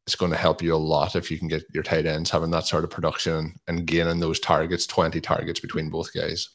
it's 0.06 0.14
going 0.14 0.30
to 0.30 0.36
help 0.38 0.62
you 0.62 0.74
a 0.74 0.76
lot 0.76 1.16
if 1.16 1.30
you 1.30 1.38
can 1.38 1.48
get 1.48 1.64
your 1.72 1.82
tight 1.82 2.06
ends 2.06 2.30
having 2.30 2.50
that 2.50 2.66
sort 2.66 2.84
of 2.84 2.90
production 2.90 3.58
and 3.68 3.86
gaining 3.86 4.20
those 4.20 4.38
targets, 4.38 4.86
20 4.86 5.20
targets 5.20 5.60
between 5.60 5.88
both 5.88 6.12
guys. 6.12 6.50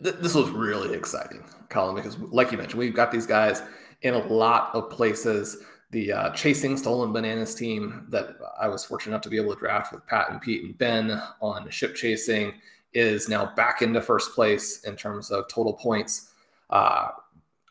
This 0.00 0.34
was 0.34 0.48
really 0.50 0.94
exciting, 0.94 1.44
Colm, 1.68 1.96
because 1.96 2.16
like 2.18 2.52
you 2.52 2.58
mentioned, 2.58 2.78
we've 2.78 2.94
got 2.94 3.10
these 3.10 3.26
guys 3.26 3.62
in 4.02 4.14
a 4.14 4.26
lot 4.26 4.74
of 4.74 4.90
places 4.90 5.58
the 5.90 6.12
uh, 6.12 6.30
Chasing 6.30 6.76
Stolen 6.76 7.12
Bananas 7.12 7.54
team 7.54 8.06
that 8.10 8.36
I 8.60 8.68
was 8.68 8.84
fortunate 8.84 9.12
enough 9.12 9.22
to 9.22 9.30
be 9.30 9.38
able 9.38 9.54
to 9.54 9.58
draft 9.58 9.92
with 9.92 10.06
Pat 10.06 10.30
and 10.30 10.40
Pete 10.40 10.64
and 10.64 10.76
Ben 10.76 11.22
on 11.40 11.68
ship 11.70 11.94
chasing 11.94 12.54
is 12.92 13.28
now 13.28 13.52
back 13.54 13.80
into 13.80 14.00
first 14.00 14.34
place 14.34 14.84
in 14.84 14.96
terms 14.96 15.30
of 15.30 15.48
total 15.48 15.72
points. 15.72 16.30
Uh, 16.70 17.08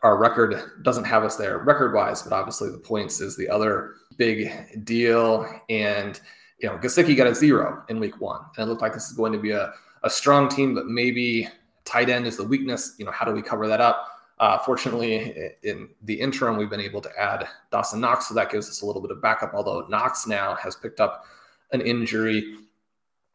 our 0.04 0.18
record 0.18 0.84
doesn't 0.84 1.04
have 1.04 1.24
us 1.24 1.36
there 1.36 1.60
record 1.60 1.94
wise, 1.94 2.22
but 2.22 2.34
obviously 2.34 2.72
the 2.72 2.78
points 2.78 3.20
is 3.20 3.36
the 3.36 3.50
other 3.50 3.96
big 4.18 4.84
deal. 4.84 5.48
And, 5.70 6.20
you 6.60 6.70
know, 6.70 6.78
Gesicki 6.78 7.16
got 7.16 7.28
a 7.28 7.36
zero 7.36 7.84
in 7.90 8.00
week 8.00 8.20
one. 8.22 8.42
And 8.56 8.66
it 8.66 8.70
looked 8.70 8.82
like 8.82 8.94
this 8.94 9.10
is 9.10 9.18
going 9.18 9.34
to 9.34 9.40
be 9.40 9.52
a, 9.52 9.74
a 10.04 10.10
strong 10.10 10.50
team, 10.50 10.74
but 10.74 10.88
maybe 10.88 11.48
tight 11.86 12.10
end 12.10 12.28
is 12.28 12.38
the 12.38 12.44
weakness. 12.44 12.96
You 12.98 13.06
know, 13.06 13.12
how 13.12 13.26
do 13.26 13.32
we 13.32 13.42
cover 13.42 13.68
that 13.68 13.82
up? 13.82 14.17
Uh, 14.40 14.58
fortunately, 14.60 15.52
in 15.64 15.90
the 16.04 16.14
interim, 16.14 16.58
we've 16.58 16.70
been 16.70 16.80
able 16.80 17.02
to 17.02 17.10
add 17.20 17.48
Dawson 17.72 18.00
Knox, 18.00 18.28
so 18.28 18.36
that 18.36 18.52
gives 18.52 18.70
us 18.70 18.82
a 18.82 18.86
little 18.86 19.02
bit 19.02 19.12
of 19.12 19.22
backup. 19.22 19.54
Although 19.54 19.88
Knox 19.88 20.28
now 20.28 20.56
has 20.56 20.76
picked 20.76 21.00
up 21.00 21.26
an 21.72 21.82
injury 21.82 22.56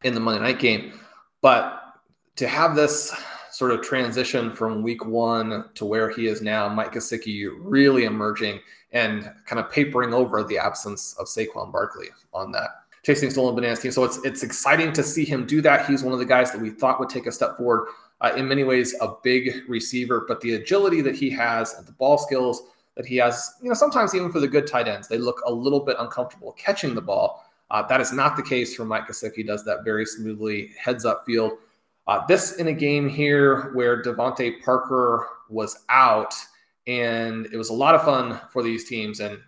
in 0.04 0.14
the 0.14 0.20
Monday 0.20 0.42
night 0.42 0.58
game, 0.58 0.92
but 1.40 1.82
to 2.36 2.46
have 2.46 2.76
this 2.76 3.14
sort 3.50 3.72
of 3.72 3.82
transition 3.82 4.50
from 4.50 4.82
week 4.82 5.04
one 5.04 5.64
to 5.74 5.84
where 5.84 6.08
he 6.08 6.26
is 6.26 6.40
now, 6.40 6.68
Mike 6.68 6.92
Gesicki 6.92 7.50
really 7.58 8.04
emerging 8.04 8.60
and 8.92 9.30
kind 9.46 9.58
of 9.58 9.70
papering 9.70 10.14
over 10.14 10.42
the 10.44 10.58
absence 10.58 11.14
of 11.18 11.26
Saquon 11.26 11.72
Barkley 11.72 12.08
on 12.32 12.52
that 12.52 12.70
chasing 13.02 13.30
stolen 13.30 13.54
bananas 13.54 13.80
team. 13.80 13.90
So 13.90 14.04
it's 14.04 14.18
it's 14.24 14.42
exciting 14.42 14.92
to 14.94 15.02
see 15.02 15.24
him 15.24 15.46
do 15.46 15.60
that. 15.62 15.86
He's 15.86 16.02
one 16.02 16.12
of 16.12 16.18
the 16.18 16.24
guys 16.24 16.52
that 16.52 16.60
we 16.60 16.70
thought 16.70 17.00
would 17.00 17.08
take 17.08 17.26
a 17.26 17.32
step 17.32 17.56
forward 17.56 17.88
uh, 18.22 18.32
in 18.36 18.46
many 18.48 18.64
ways 18.64 18.94
a 19.00 19.14
big 19.22 19.68
receiver, 19.68 20.24
but 20.26 20.40
the 20.40 20.54
agility 20.54 21.00
that 21.00 21.14
he 21.14 21.28
has 21.28 21.74
and 21.74 21.86
the 21.86 21.92
ball 21.92 22.16
skills 22.16 22.62
that 22.96 23.04
he 23.04 23.16
has, 23.16 23.54
you 23.60 23.68
know, 23.68 23.74
sometimes 23.74 24.14
even 24.14 24.30
for 24.30 24.40
the 24.40 24.48
good 24.48 24.66
tight 24.66 24.86
ends, 24.86 25.08
they 25.08 25.18
look 25.18 25.42
a 25.46 25.52
little 25.52 25.80
bit 25.80 25.96
uncomfortable 25.98 26.52
catching 26.52 26.94
the 26.94 27.00
ball. 27.00 27.44
Uh, 27.70 27.82
that 27.86 28.00
is 28.00 28.12
not 28.12 28.36
the 28.36 28.42
case 28.42 28.76
for 28.76 28.84
Mike 28.84 29.08
Gesicki. 29.08 29.36
He 29.36 29.42
does 29.42 29.64
that 29.64 29.82
very 29.82 30.06
smoothly, 30.06 30.72
heads 30.78 31.04
up 31.04 31.24
field. 31.26 31.52
Uh, 32.06 32.24
this 32.26 32.56
in 32.56 32.68
a 32.68 32.72
game 32.72 33.08
here 33.08 33.72
where 33.74 34.02
DeVante 34.02 34.62
Parker 34.62 35.26
was 35.48 35.84
out, 35.88 36.34
and 36.86 37.46
it 37.46 37.56
was 37.56 37.70
a 37.70 37.74
lot 37.74 37.94
of 37.94 38.04
fun 38.04 38.40
for 38.52 38.62
these 38.62 38.88
teams. 38.88 39.20
And 39.20 39.38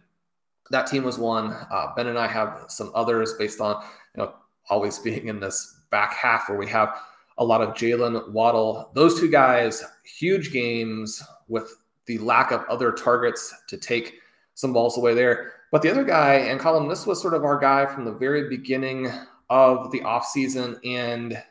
that 0.70 0.86
team 0.86 1.04
was 1.04 1.18
one. 1.18 1.52
Uh, 1.70 1.92
ben 1.94 2.06
and 2.06 2.18
I 2.18 2.26
have 2.26 2.64
some 2.68 2.90
others 2.94 3.34
based 3.34 3.60
on 3.60 3.82
you 4.16 4.22
know 4.22 4.34
always 4.70 4.98
being 4.98 5.28
in 5.28 5.38
this 5.38 5.82
back 5.90 6.14
half 6.14 6.48
where 6.48 6.58
we 6.58 6.66
have 6.68 6.96
a 7.38 7.44
lot 7.44 7.60
of 7.60 7.70
Jaylen 7.70 8.30
Waddle. 8.30 8.90
Those 8.94 9.18
two 9.18 9.30
guys, 9.30 9.82
huge 10.04 10.52
games 10.52 11.22
with 11.48 11.76
the 12.06 12.18
lack 12.18 12.50
of 12.52 12.64
other 12.68 12.92
targets 12.92 13.54
to 13.68 13.76
take 13.76 14.20
some 14.54 14.72
balls 14.72 14.96
away 14.98 15.14
there. 15.14 15.52
But 15.72 15.82
the 15.82 15.90
other 15.90 16.04
guy, 16.04 16.34
and 16.34 16.60
Colm, 16.60 16.88
this 16.88 17.06
was 17.06 17.20
sort 17.20 17.34
of 17.34 17.44
our 17.44 17.58
guy 17.58 17.86
from 17.86 18.04
the 18.04 18.12
very 18.12 18.48
beginning 18.48 19.10
of 19.50 19.90
the 19.90 20.00
offseason. 20.00 20.78
And 20.84 21.42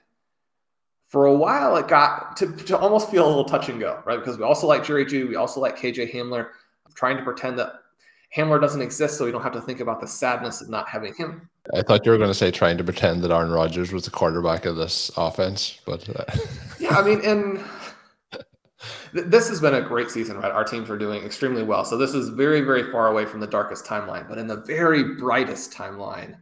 for 1.08 1.26
a 1.26 1.34
while, 1.34 1.76
it 1.76 1.88
got 1.88 2.38
to, 2.38 2.52
to 2.52 2.78
almost 2.78 3.12
feel 3.12 3.26
a 3.26 3.28
little 3.28 3.43
touch 3.43 3.69
and 3.69 3.80
go, 3.80 4.02
right? 4.06 4.19
Because 4.19 4.38
we 4.38 4.43
also 4.43 4.67
like 4.67 4.86
Jerry 4.86 5.06
Jeudy, 5.06 5.28
we 5.28 5.36
also 5.36 5.60
like 5.60 5.78
KJ 5.78 6.13
Hamler. 6.13 6.48
I'm 6.86 6.93
trying 6.93 7.17
to 7.17 7.24
pretend 7.24 7.60
that 7.60 7.74
Hamler 8.36 8.60
doesn't 8.60 8.82
exist, 8.82 9.17
so 9.17 9.26
we 9.26 9.32
don't 9.32 9.43
have 9.43 9.54
to 9.54 9.62
think 9.62 9.80
about 9.80 10.02
the 10.02 10.08
sadness 10.08 10.62
of 10.62 10.69
not 10.69 10.88
having 10.88 11.13
him. 11.13 11.50
I 11.74 11.84
thought 11.84 12.06
you 12.06 12.12
were 12.12 12.17
going 12.17 12.30
to 12.30 12.34
say 12.34 12.50
trying 12.50 12.78
to 12.78 12.84
pretend 12.84 13.22
that 13.24 13.32
Aaron 13.32 13.52
Rodgers 13.52 13.93
was 13.93 14.06
the 14.06 14.12
quarterback 14.12 14.65
of 14.65 14.76
this 14.76 15.12
offense, 15.15 15.80
but 15.86 16.08
uh... 16.10 16.26
yeah, 16.80 16.98
I 16.98 17.04
mean, 17.04 17.22
and 17.24 17.63
th- 19.13 19.26
this 19.28 19.50
has 19.50 19.62
been 19.62 19.76
a 19.76 19.82
great 19.82 20.10
season, 20.10 20.38
right? 20.38 20.52
Our 20.52 20.63
teams 20.63 20.89
are 20.89 20.98
doing 20.98 21.24
extremely 21.24 21.63
well, 21.63 21.86
so 21.86 21.96
this 21.96 22.15
is 22.15 22.30
very, 22.30 22.62
very 22.62 22.91
far 22.91 23.08
away 23.08 23.26
from 23.26 23.39
the 23.39 23.48
darkest 23.48 23.86
timeline. 23.86 24.28
But 24.28 24.39
in 24.39 24.48
the 24.48 24.58
very 24.58 25.15
brightest 25.15 25.72
timeline, 25.72 26.36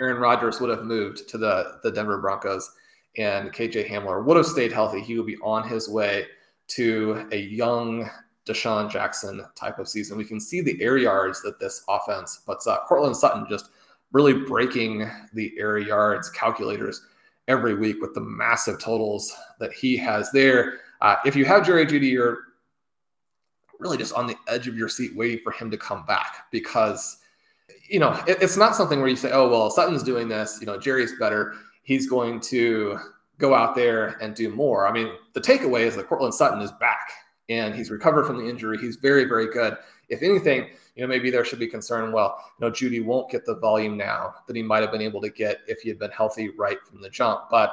Aaron 0.00 0.20
Rodgers 0.20 0.60
would 0.60 0.70
have 0.70 0.84
moved 0.84 1.28
to 1.30 1.38
the 1.38 1.78
the 1.82 1.90
Denver 1.90 2.18
Broncos, 2.18 2.70
and 3.16 3.52
KJ 3.52 3.88
Hamler 3.88 4.22
would 4.24 4.36
have 4.36 4.46
stayed 4.46 4.72
healthy. 4.72 5.00
He 5.00 5.16
would 5.16 5.26
be 5.26 5.38
on 5.38 5.66
his 5.66 5.88
way 5.88 6.26
to 6.68 7.26
a 7.32 7.38
young 7.38 8.08
DeSean 8.48 8.90
Jackson 8.90 9.44
type 9.54 9.78
of 9.78 9.88
season. 9.88 10.16
We 10.16 10.24
can 10.24 10.40
see 10.40 10.60
the 10.60 10.80
air 10.82 10.96
yards 10.96 11.42
that 11.42 11.60
this 11.60 11.84
offense 11.88 12.40
puts 12.46 12.66
up. 12.66 12.86
Courtland 12.86 13.16
Sutton 13.16 13.46
just 13.48 13.70
really 14.12 14.32
breaking 14.32 15.08
the 15.34 15.52
air 15.58 15.78
yards 15.78 16.30
calculators 16.30 17.02
every 17.46 17.74
week 17.74 18.00
with 18.00 18.14
the 18.14 18.20
massive 18.20 18.78
totals 18.78 19.34
that 19.58 19.72
he 19.72 19.96
has 19.96 20.30
there. 20.32 20.80
Uh, 21.00 21.16
if 21.24 21.36
you 21.36 21.44
have 21.44 21.64
Jerry 21.64 21.86
Jeudy, 21.86 22.10
you're 22.10 22.38
really 23.78 23.96
just 23.96 24.14
on 24.14 24.26
the 24.26 24.36
edge 24.48 24.66
of 24.66 24.76
your 24.76 24.88
seat 24.88 25.14
waiting 25.14 25.38
for 25.42 25.52
him 25.52 25.70
to 25.70 25.76
come 25.76 26.04
back 26.06 26.46
because, 26.50 27.18
you 27.88 28.00
know, 28.00 28.12
it, 28.26 28.38
it's 28.42 28.56
not 28.56 28.74
something 28.74 28.98
where 28.98 29.08
you 29.08 29.16
say, 29.16 29.30
oh, 29.32 29.48
well, 29.48 29.70
Sutton's 29.70 30.02
doing 30.02 30.28
this, 30.28 30.58
you 30.60 30.66
know, 30.66 30.78
Jerry's 30.78 31.18
better. 31.18 31.54
He's 31.82 32.08
going 32.08 32.40
to 32.40 32.98
go 33.38 33.54
out 33.54 33.74
there 33.74 34.18
and 34.20 34.34
do 34.34 34.50
more. 34.50 34.88
I 34.88 34.92
mean, 34.92 35.12
the 35.32 35.40
takeaway 35.40 35.82
is 35.82 35.96
that 35.96 36.08
Courtland 36.08 36.34
Sutton 36.34 36.60
is 36.60 36.72
back 36.72 37.12
and 37.48 37.74
he's 37.74 37.90
recovered 37.90 38.26
from 38.26 38.38
the 38.38 38.48
injury. 38.48 38.78
He's 38.78 38.96
very, 38.96 39.24
very 39.24 39.50
good. 39.50 39.76
If 40.08 40.22
anything, 40.22 40.70
you 40.94 41.02
know, 41.02 41.08
maybe 41.08 41.30
there 41.30 41.44
should 41.44 41.58
be 41.58 41.66
concern. 41.66 42.12
Well, 42.12 42.38
you 42.58 42.66
know, 42.66 42.72
Jeudy 42.72 43.04
won't 43.04 43.30
get 43.30 43.44
the 43.44 43.56
volume 43.56 43.96
now 43.96 44.34
that 44.46 44.56
he 44.56 44.62
might 44.62 44.82
have 44.82 44.92
been 44.92 45.02
able 45.02 45.20
to 45.20 45.30
get 45.30 45.58
if 45.66 45.80
he 45.80 45.88
had 45.88 45.98
been 45.98 46.10
healthy 46.10 46.50
right 46.58 46.78
from 46.84 47.00
the 47.00 47.10
jump. 47.10 47.42
But 47.50 47.72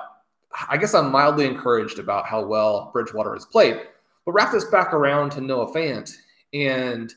I 0.70 0.78
guess 0.78 0.94
I'm 0.94 1.12
mildly 1.12 1.46
encouraged 1.46 2.00
about 2.00 2.26
how 2.26 2.46
well 2.46 2.90
Bridgewater 2.94 3.34
has 3.34 3.46
played. 3.46 3.82
But 4.26 4.32
wrap 4.32 4.52
this 4.52 4.66
back 4.66 4.94
around 4.94 5.32
to 5.32 5.42
Noah 5.42 5.74
Fant, 5.74 6.12
and 6.54 7.14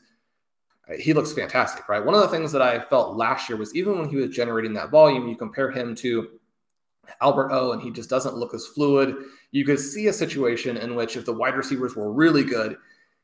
he 0.98 1.12
looks 1.12 1.32
fantastic, 1.32 1.88
right? 1.88 2.04
One 2.04 2.14
of 2.14 2.20
the 2.22 2.28
things 2.28 2.50
that 2.52 2.62
I 2.62 2.80
felt 2.80 3.16
last 3.16 3.48
year 3.48 3.58
was 3.58 3.74
even 3.74 3.98
when 3.98 4.08
he 4.08 4.16
was 4.16 4.30
generating 4.30 4.72
that 4.74 4.90
volume, 4.90 5.28
you 5.28 5.36
compare 5.36 5.70
him 5.70 5.94
to 5.96 6.28
Albert 7.20 7.50
O, 7.52 7.72
and 7.72 7.82
he 7.82 7.90
just 7.90 8.10
doesn't 8.10 8.36
look 8.36 8.54
as 8.54 8.66
fluid. 8.66 9.14
You 9.50 9.64
could 9.64 9.78
see 9.78 10.08
a 10.08 10.12
situation 10.12 10.76
in 10.76 10.94
which 10.94 11.16
if 11.16 11.24
the 11.24 11.32
wide 11.32 11.56
receivers 11.56 11.96
were 11.96 12.12
really 12.12 12.44
good, 12.44 12.76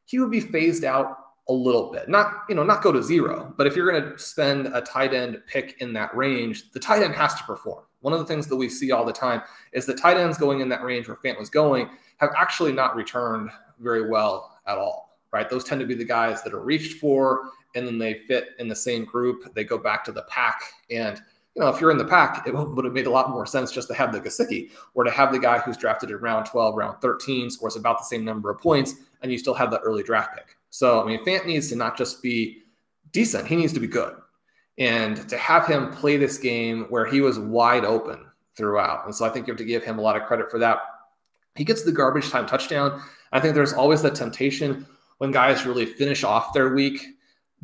he 0.07 0.19
would 0.19 0.31
be 0.31 0.41
phased 0.41 0.85
out 0.85 1.19
a 1.49 1.53
little 1.53 1.93
bit. 1.93 2.09
Not, 2.09 2.45
you 2.49 2.55
know, 2.55 2.63
not 2.63 2.83
go 2.83 2.93
to 2.93 3.03
zero, 3.03 3.53
but 3.57 3.67
if 3.67 3.77
you're 3.77 3.91
going 3.91 4.03
to 4.03 4.19
spend 4.19 4.69
a 4.69 4.81
tight 4.81 5.13
end 5.13 5.43
pick 5.47 5.77
in 5.81 5.93
that 5.93 6.15
range, 6.17 6.73
the 6.73 6.81
tight 6.81 7.03
end 7.03 7.15
has 7.15 7.35
to 7.35 7.45
perform. 7.45 7.85
One 8.01 8.13
of 8.13 8.19
the 8.19 8.27
things 8.27 8.47
that 8.47 8.57
we 8.57 8.69
see 8.69 8.93
all 8.93 9.05
the 9.05 9.13
time 9.13 9.43
is 9.73 9.87
the 9.87 9.95
tight 9.95 10.17
ends 10.17 10.39
going 10.39 10.61
in 10.61 10.69
that 10.71 10.83
range 10.83 11.09
where 11.09 11.17
Fant 11.17 11.39
was 11.39 11.51
going 11.51 11.91
have 12.19 12.31
actually 12.37 12.73
not 12.73 12.97
returned 12.97 13.51
very 13.79 14.09
well 14.09 14.59
at 14.67 14.79
all, 14.79 15.19
right? 15.33 15.49
Those 15.49 15.65
tend 15.65 15.81
to 15.81 15.87
be 15.87 15.95
the 15.95 16.05
guys 16.05 16.43
that 16.43 16.55
are 16.55 16.63
reached 16.63 16.99
for 16.99 17.51
and 17.75 17.87
then 17.87 17.99
they 17.99 18.21
fit 18.27 18.51
in 18.59 18.69
the 18.69 18.77
same 18.77 19.05
group. 19.05 19.53
They 19.55 19.65
go 19.65 19.77
back 19.77 20.05
to 20.05 20.13
the 20.13 20.23
pack 20.23 20.61
and– 20.91 21.21
you 21.55 21.63
know, 21.63 21.69
if 21.69 21.81
you're 21.81 21.91
in 21.91 21.99
the 21.99 22.05
pack, 22.05 22.47
it 22.47 22.55
would 22.55 22.85
have 22.85 22.95
made 22.95 23.07
a 23.07 23.11
lot 23.11 23.31
more 23.31 23.47
sense 23.47 23.71
just 23.71 23.89
to 23.89 23.95
have 23.95 24.13
the 24.13 24.21
Gesicki 24.21 24.71
or 24.95 25.05
to 25.05 25.11
have 25.11 25.33
the 25.33 25.39
guy 25.39 25.59
who's 25.59 25.77
drafted 25.77 26.11
in 26.11 26.17
round 26.17 26.47
12, 26.47 26.75
round 26.77 27.01
13, 27.01 27.51
scores 27.51 27.77
about 27.77 27.99
the 27.99 28.05
same 28.05 28.25
number 28.25 28.51
of 28.51 28.61
points, 28.61 28.95
and 29.23 29.31
you 29.31 29.39
still 29.39 29.55
have 29.55 29.71
that 29.71 29.81
early 29.85 30.03
draft 30.03 30.35
pick. 30.35 30.57
So, 30.71 31.03
I 31.03 31.07
mean, 31.07 31.25
Fant 31.25 31.47
needs 31.47 31.69
to 31.69 31.77
not 31.77 31.97
just 31.97 32.23
be 32.23 32.63
decent, 33.13 33.47
he 33.47 33.57
needs 33.57 33.73
to 33.73 33.81
be 33.81 33.87
good. 33.87 34.17
And 34.77 35.29
to 35.29 35.39
have 35.39 35.67
him 35.67 35.93
play 35.93 36.17
this 36.17 36.37
game 36.37 36.87
where 36.89 37.07
he 37.07 37.21
was 37.21 37.39
wide 37.39 37.85
open 37.85 38.27
throughout. 38.57 39.05
And 39.05 39.15
so 39.15 39.25
I 39.25 39.29
think 39.29 39.47
you 39.47 39.53
have 39.53 39.59
to 39.59 39.65
give 39.65 39.85
him 39.85 40.01
a 40.01 40.03
lot 40.03 40.17
of 40.17 40.25
credit 40.25 40.51
for 40.51 40.59
that. 40.59 40.79
He 41.55 41.63
gets 41.63 41.85
the 41.85 41.93
garbage 41.93 42.29
time 42.31 42.47
touchdown. 42.47 43.01
I 43.31 43.39
think 43.39 43.55
there's 43.55 43.73
always 43.73 44.03
the 44.03 44.11
temptation 44.11 44.85
when 45.19 45.31
guys 45.31 45.65
really 45.65 45.87
finish 45.87 46.25
off 46.25 46.53
their 46.53 46.75
week 46.75 47.14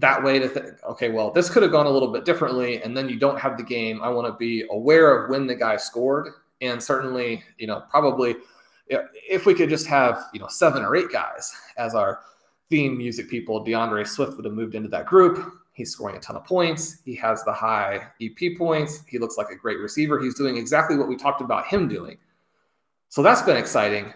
that 0.00 0.22
way 0.22 0.38
to 0.38 0.48
think, 0.48 0.66
okay, 0.84 1.10
well, 1.10 1.30
this 1.30 1.48
could 1.48 1.62
have 1.62 1.72
gone 1.72 1.86
a 1.86 1.90
little 1.90 2.12
bit 2.12 2.24
differently, 2.24 2.82
and 2.82 2.96
then 2.96 3.08
you 3.08 3.18
don't 3.18 3.38
have 3.38 3.56
the 3.56 3.62
game. 3.62 4.02
I 4.02 4.08
want 4.08 4.26
to 4.26 4.32
be 4.32 4.64
aware 4.70 5.16
of 5.16 5.30
when 5.30 5.46
the 5.46 5.54
guy 5.54 5.76
scored, 5.76 6.28
and 6.60 6.82
certainly, 6.82 7.42
you 7.58 7.66
know, 7.66 7.82
probably 7.88 8.36
if 8.90 9.46
we 9.46 9.54
could 9.54 9.68
just 9.68 9.86
have 9.86 10.24
you 10.32 10.40
know 10.40 10.48
seven 10.48 10.82
or 10.82 10.96
eight 10.96 11.10
guys 11.12 11.52
as 11.78 11.94
our 11.94 12.20
theme 12.68 12.96
music 12.96 13.28
people, 13.28 13.64
D'Andre 13.64 14.04
Swift 14.04 14.36
would 14.36 14.44
have 14.44 14.54
moved 14.54 14.74
into 14.74 14.88
that 14.88 15.06
group. 15.06 15.52
He's 15.72 15.90
scoring 15.90 16.16
a 16.16 16.20
ton 16.20 16.36
of 16.36 16.44
points. 16.44 17.00
He 17.04 17.14
has 17.16 17.42
the 17.44 17.52
high 17.52 18.08
EP 18.20 18.56
points. 18.58 19.02
He 19.08 19.18
looks 19.18 19.36
like 19.36 19.50
a 19.50 19.56
great 19.56 19.78
receiver. 19.78 20.20
He's 20.20 20.34
doing 20.34 20.56
exactly 20.56 20.96
what 20.96 21.08
we 21.08 21.16
talked 21.16 21.40
about 21.40 21.66
him 21.66 21.88
doing. 21.88 22.18
So 23.08 23.22
that's 23.22 23.42
been 23.42 23.56
exciting. 23.56 24.12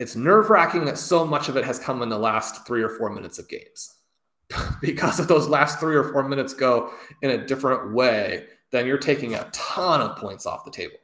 It's 0.00 0.16
nerve 0.16 0.50
wracking 0.50 0.84
that 0.86 0.98
so 0.98 1.24
much 1.24 1.48
of 1.48 1.56
it 1.56 1.64
has 1.64 1.78
come 1.78 2.02
in 2.02 2.08
the 2.08 2.18
last 2.18 2.66
three 2.66 2.82
or 2.82 2.88
four 2.88 3.10
minutes 3.10 3.38
of 3.38 3.48
games. 3.48 3.94
because 4.80 5.20
if 5.20 5.28
those 5.28 5.48
last 5.48 5.80
three 5.80 5.96
or 5.96 6.12
four 6.12 6.28
minutes 6.28 6.54
go 6.54 6.92
in 7.22 7.30
a 7.30 7.46
different 7.46 7.92
way, 7.92 8.46
then 8.70 8.86
you're 8.86 8.98
taking 8.98 9.34
a 9.34 9.48
ton 9.52 10.00
of 10.00 10.16
points 10.16 10.46
off 10.46 10.64
the 10.64 10.70
table. 10.70 10.96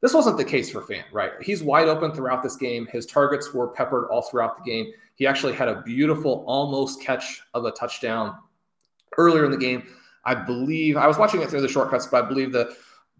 This 0.00 0.12
wasn't 0.12 0.36
the 0.36 0.44
case 0.44 0.70
for 0.70 0.82
Fant, 0.82 1.04
right? 1.12 1.30
He's 1.40 1.62
wide 1.62 1.86
open 1.86 2.12
throughout 2.12 2.42
this 2.42 2.56
game. 2.56 2.86
His 2.86 3.06
targets 3.06 3.54
were 3.54 3.68
peppered 3.68 4.08
all 4.10 4.22
throughout 4.22 4.56
the 4.56 4.68
game. 4.68 4.92
He 5.14 5.26
actually 5.28 5.52
had 5.52 5.68
a 5.68 5.80
beautiful 5.82 6.44
almost 6.48 7.00
catch 7.00 7.40
of 7.54 7.64
a 7.64 7.70
touchdown 7.70 8.36
earlier 9.16 9.44
in 9.44 9.52
the 9.52 9.56
game. 9.56 9.86
I 10.24 10.34
believe 10.34 10.96
I 10.96 11.06
was 11.06 11.18
watching 11.18 11.40
it 11.42 11.50
through 11.50 11.60
the 11.60 11.68
shortcuts, 11.68 12.08
but 12.08 12.24
I 12.24 12.28
believe 12.28 12.50
the 12.50 12.74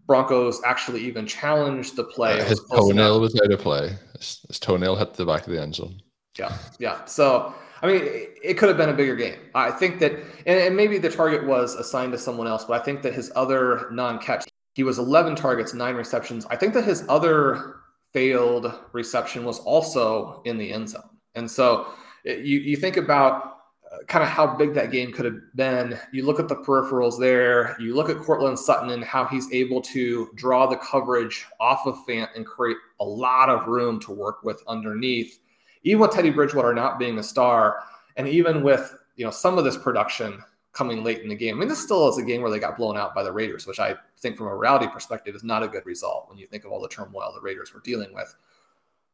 Broncos 0.05 0.61
actually 0.65 1.01
even 1.05 1.25
challenged 1.25 1.95
the 1.95 2.03
play. 2.03 2.41
Uh, 2.41 2.43
his 2.43 2.59
toenail 2.69 3.21
was 3.21 3.39
out 3.39 3.51
of 3.51 3.59
play. 3.59 3.97
His, 4.17 4.41
his 4.47 4.59
toenail 4.59 4.97
hit 4.97 5.13
the 5.13 5.25
back 5.25 5.47
of 5.47 5.53
the 5.53 5.61
end 5.61 5.75
zone. 5.75 6.01
Yeah, 6.37 6.57
yeah. 6.79 7.05
So 7.05 7.53
I 7.83 7.87
mean, 7.87 8.01
it 8.41 8.57
could 8.57 8.69
have 8.69 8.77
been 8.77 8.89
a 8.89 8.93
bigger 8.93 9.15
game. 9.15 9.37
I 9.53 9.69
think 9.69 9.99
that, 9.99 10.13
and, 10.45 10.75
maybe 10.75 10.97
the 10.97 11.09
target 11.09 11.45
was 11.45 11.75
assigned 11.75 12.13
to 12.13 12.17
someone 12.17 12.47
else, 12.47 12.63
but 12.63 12.79
I 12.79 12.83
think 12.83 13.01
that 13.01 13.13
his 13.13 13.29
other 13.35 13.89
non 13.91 14.19
catch, 14.19 14.45
he 14.73 14.83
was 14.83 14.99
11 14.99 15.35
targets, 15.35 15.73
nine 15.73 15.95
receptions. 15.95 16.45
I 16.49 16.55
think 16.55 16.73
that 16.75 16.85
his 16.85 17.03
other 17.09 17.75
failed 18.13 18.73
reception 18.93 19.43
was 19.43 19.59
also 19.59 20.41
in 20.45 20.57
the 20.57 20.71
end 20.71 20.89
zone. 20.89 21.09
And 21.35 21.49
so 21.51 21.87
you, 22.23 22.59
you 22.59 22.77
think 22.77 22.95
about 22.95 23.57
uh, 23.91 23.97
kind 24.07 24.23
of 24.23 24.29
how 24.29 24.55
big 24.55 24.73
that 24.75 24.89
game 24.89 25.11
could 25.11 25.25
have 25.25 25.39
been. 25.55 25.99
You 26.13 26.25
look 26.25 26.39
at 26.39 26.47
the 26.47 26.55
peripherals 26.55 27.19
there, 27.19 27.75
you 27.79 27.95
look 27.95 28.09
at 28.09 28.17
Courtland 28.17 28.57
Sutton 28.57 28.91
and 28.91 29.03
how 29.03 29.25
he's 29.25 29.51
able 29.51 29.81
to 29.81 30.29
draw 30.35 30.67
the 30.67 30.77
coverage 30.77 31.45
off 31.59 31.85
of 31.85 31.97
Fant 32.07 32.29
and 32.33 32.45
create 32.45 32.77
a 33.01 33.03
lot 33.03 33.49
of 33.49 33.67
room 33.67 33.99
to 34.01 34.11
work 34.13 34.43
with 34.43 34.63
underneath 34.67 35.39
even 35.83 36.01
with 36.01 36.11
Teddy 36.11 36.29
Bridgewater 36.29 36.73
not 36.73 36.99
being 36.99 37.19
a 37.19 37.23
star, 37.23 37.83
and 38.15 38.27
even 38.27 38.63
with 38.63 38.95
you 39.15 39.25
know 39.25 39.31
some 39.31 39.57
of 39.57 39.63
this 39.63 39.77
production 39.77 40.41
coming 40.73 41.03
late 41.03 41.21
in 41.21 41.29
the 41.29 41.35
game. 41.35 41.55
I 41.55 41.59
mean, 41.59 41.69
this 41.69 41.83
still 41.83 42.09
is 42.09 42.17
a 42.17 42.23
game 42.23 42.41
where 42.41 42.49
they 42.49 42.59
got 42.59 42.77
blown 42.77 42.97
out 42.97 43.13
by 43.13 43.21
the 43.21 43.31
Raiders, 43.31 43.67
which 43.67 43.79
I 43.79 43.95
think 44.17 44.37
from 44.37 44.47
a 44.47 44.55
reality 44.55 44.87
perspective 44.87 45.35
is 45.35 45.43
not 45.43 45.61
a 45.61 45.67
good 45.67 45.85
result 45.85 46.27
when 46.27 46.39
you 46.39 46.47
think 46.47 46.65
of 46.65 46.71
all 46.71 46.81
the 46.81 46.87
turmoil 46.87 47.31
the 47.33 47.41
Raiders 47.41 47.73
were 47.73 47.81
dealing 47.81 48.13
with. 48.13 48.35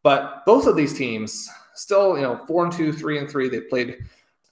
But 0.01 0.45
both 0.45 0.67
of 0.67 0.77
these 0.77 0.97
teams 0.97 1.49
still, 1.75 2.15
you 2.15 2.23
know, 2.23 2.37
four 2.47 2.63
and 2.63 2.73
two, 2.73 2.93
three 2.93 3.17
and 3.17 3.29
three. 3.29 3.49
They 3.49 3.59
played 3.59 3.97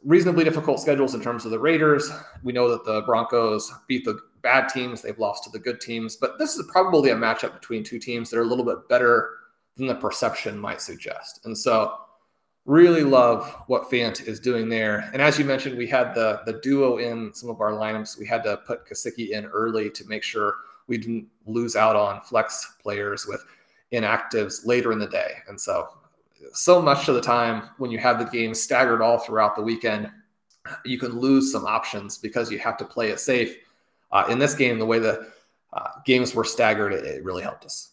reasonably 0.03 0.43
difficult 0.43 0.81
schedules 0.81 1.15
in 1.15 1.21
terms 1.21 1.45
of 1.45 1.51
the 1.51 1.59
Raiders. 1.59 2.11
We 2.43 2.51
know 2.51 2.69
that 2.69 2.83
the 2.83 3.01
Broncos 3.03 3.71
beat 3.87 4.03
the 4.03 4.19
bad 4.41 4.69
teams, 4.69 5.01
they've 5.01 5.17
lost 5.17 5.43
to 5.45 5.49
the 5.49 5.59
good 5.59 5.81
teams, 5.81 6.15
but 6.15 6.37
this 6.37 6.55
is 6.55 6.69
probably 6.71 7.09
a 7.09 7.15
matchup 7.15 7.53
between 7.53 7.83
two 7.83 7.99
teams 7.99 8.29
that 8.29 8.37
are 8.37 8.43
a 8.43 8.45
little 8.45 8.63
bit 8.63 8.87
better 8.87 9.31
than 9.75 9.87
the 9.87 9.95
perception 9.95 10.57
might 10.57 10.81
suggest. 10.81 11.41
And 11.45 11.57
so 11.57 11.93
really 12.67 13.03
love 13.03 13.51
what 13.65 13.89
Fant 13.89 14.27
is 14.27 14.39
doing 14.39 14.69
there. 14.69 15.09
And 15.13 15.21
as 15.21 15.39
you 15.39 15.45
mentioned, 15.45 15.77
we 15.77 15.87
had 15.87 16.13
the 16.13 16.41
the 16.45 16.59
duo 16.61 16.97
in 16.97 17.33
some 17.33 17.49
of 17.49 17.61
our 17.61 17.71
lineups. 17.71 18.19
We 18.19 18.27
had 18.27 18.43
to 18.43 18.57
put 18.57 18.87
Gesicki 18.87 19.29
in 19.31 19.45
early 19.45 19.89
to 19.89 20.05
make 20.05 20.21
sure 20.21 20.57
we 20.87 20.97
didn't 20.97 21.27
lose 21.45 21.75
out 21.75 21.95
on 21.95 22.21
flex 22.21 22.75
players 22.81 23.25
with 23.25 23.43
inactives 23.91 24.65
later 24.65 24.91
in 24.91 24.99
the 24.99 25.07
day. 25.07 25.35
And 25.47 25.59
so, 25.59 25.89
so 26.53 26.81
much 26.81 27.07
of 27.07 27.15
the 27.15 27.21
time 27.21 27.69
when 27.77 27.91
you 27.91 27.99
have 27.99 28.19
the 28.19 28.25
game 28.25 28.53
staggered 28.53 29.01
all 29.01 29.19
throughout 29.19 29.55
the 29.55 29.61
weekend, 29.61 30.09
you 30.85 30.97
can 30.97 31.19
lose 31.19 31.51
some 31.51 31.65
options 31.65 32.17
because 32.17 32.51
you 32.51 32.59
have 32.59 32.77
to 32.77 32.85
play 32.85 33.09
it 33.09 33.19
safe. 33.19 33.57
Uh, 34.11 34.25
in 34.29 34.39
this 34.39 34.53
game, 34.53 34.79
the 34.79 34.85
way 34.85 34.99
the 34.99 35.29
uh, 35.73 35.89
games 36.05 36.33
were 36.33 36.43
staggered, 36.43 36.93
it, 36.93 37.05
it, 37.05 37.23
really 37.23 37.43
helped 37.43 37.65
us. 37.65 37.91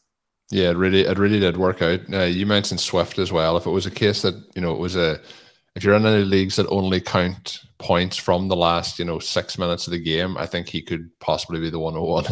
Yeah, 0.51 0.71
it 0.71 0.77
really, 0.77 1.03
it 1.03 1.19
really 1.19 1.41
did 1.41 1.57
work 1.57 1.83
out. 1.83 2.01
Uh, 2.13 2.25
you 2.25 2.47
mentioned 2.47 2.81
Swift 2.81 3.19
as 3.19 3.33
well. 3.33 3.57
If 3.57 3.67
it 3.67 3.71
was 3.71 3.87
a 3.87 3.91
case 3.91 4.23
that 4.23 4.35
you 4.55 4.63
know 4.63 4.73
it 4.73 4.79
was 4.79 4.95
a, 4.95 5.21
if 5.75 5.83
you're 5.83 5.95
in 5.95 6.07
any 6.07 6.25
leagues 6.25 6.57
that 6.57 6.69
only 6.69 7.01
count 7.01 7.61
points 7.79 8.17
from 8.17 8.49
the 8.49 8.57
last 8.57 8.99
you 8.99 9.05
know 9.05 9.19
six 9.19 9.59
minutes 9.59 9.87
of 9.87 9.93
the 9.93 9.99
game, 9.99 10.37
I 10.37 10.47
think 10.47 10.69
he 10.69 10.83
could 10.83 11.11
possibly 11.19 11.61
be 11.61 11.71
the 11.71 11.79
one 11.79 11.95
who 11.95 12.03
won 12.03 12.25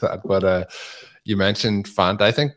that. 0.00 0.20
But 0.24 0.44
uh, 0.44 0.64
you 1.24 1.36
mentioned 1.36 1.86
Fant. 1.86 2.20
I 2.20 2.30
think 2.30 2.52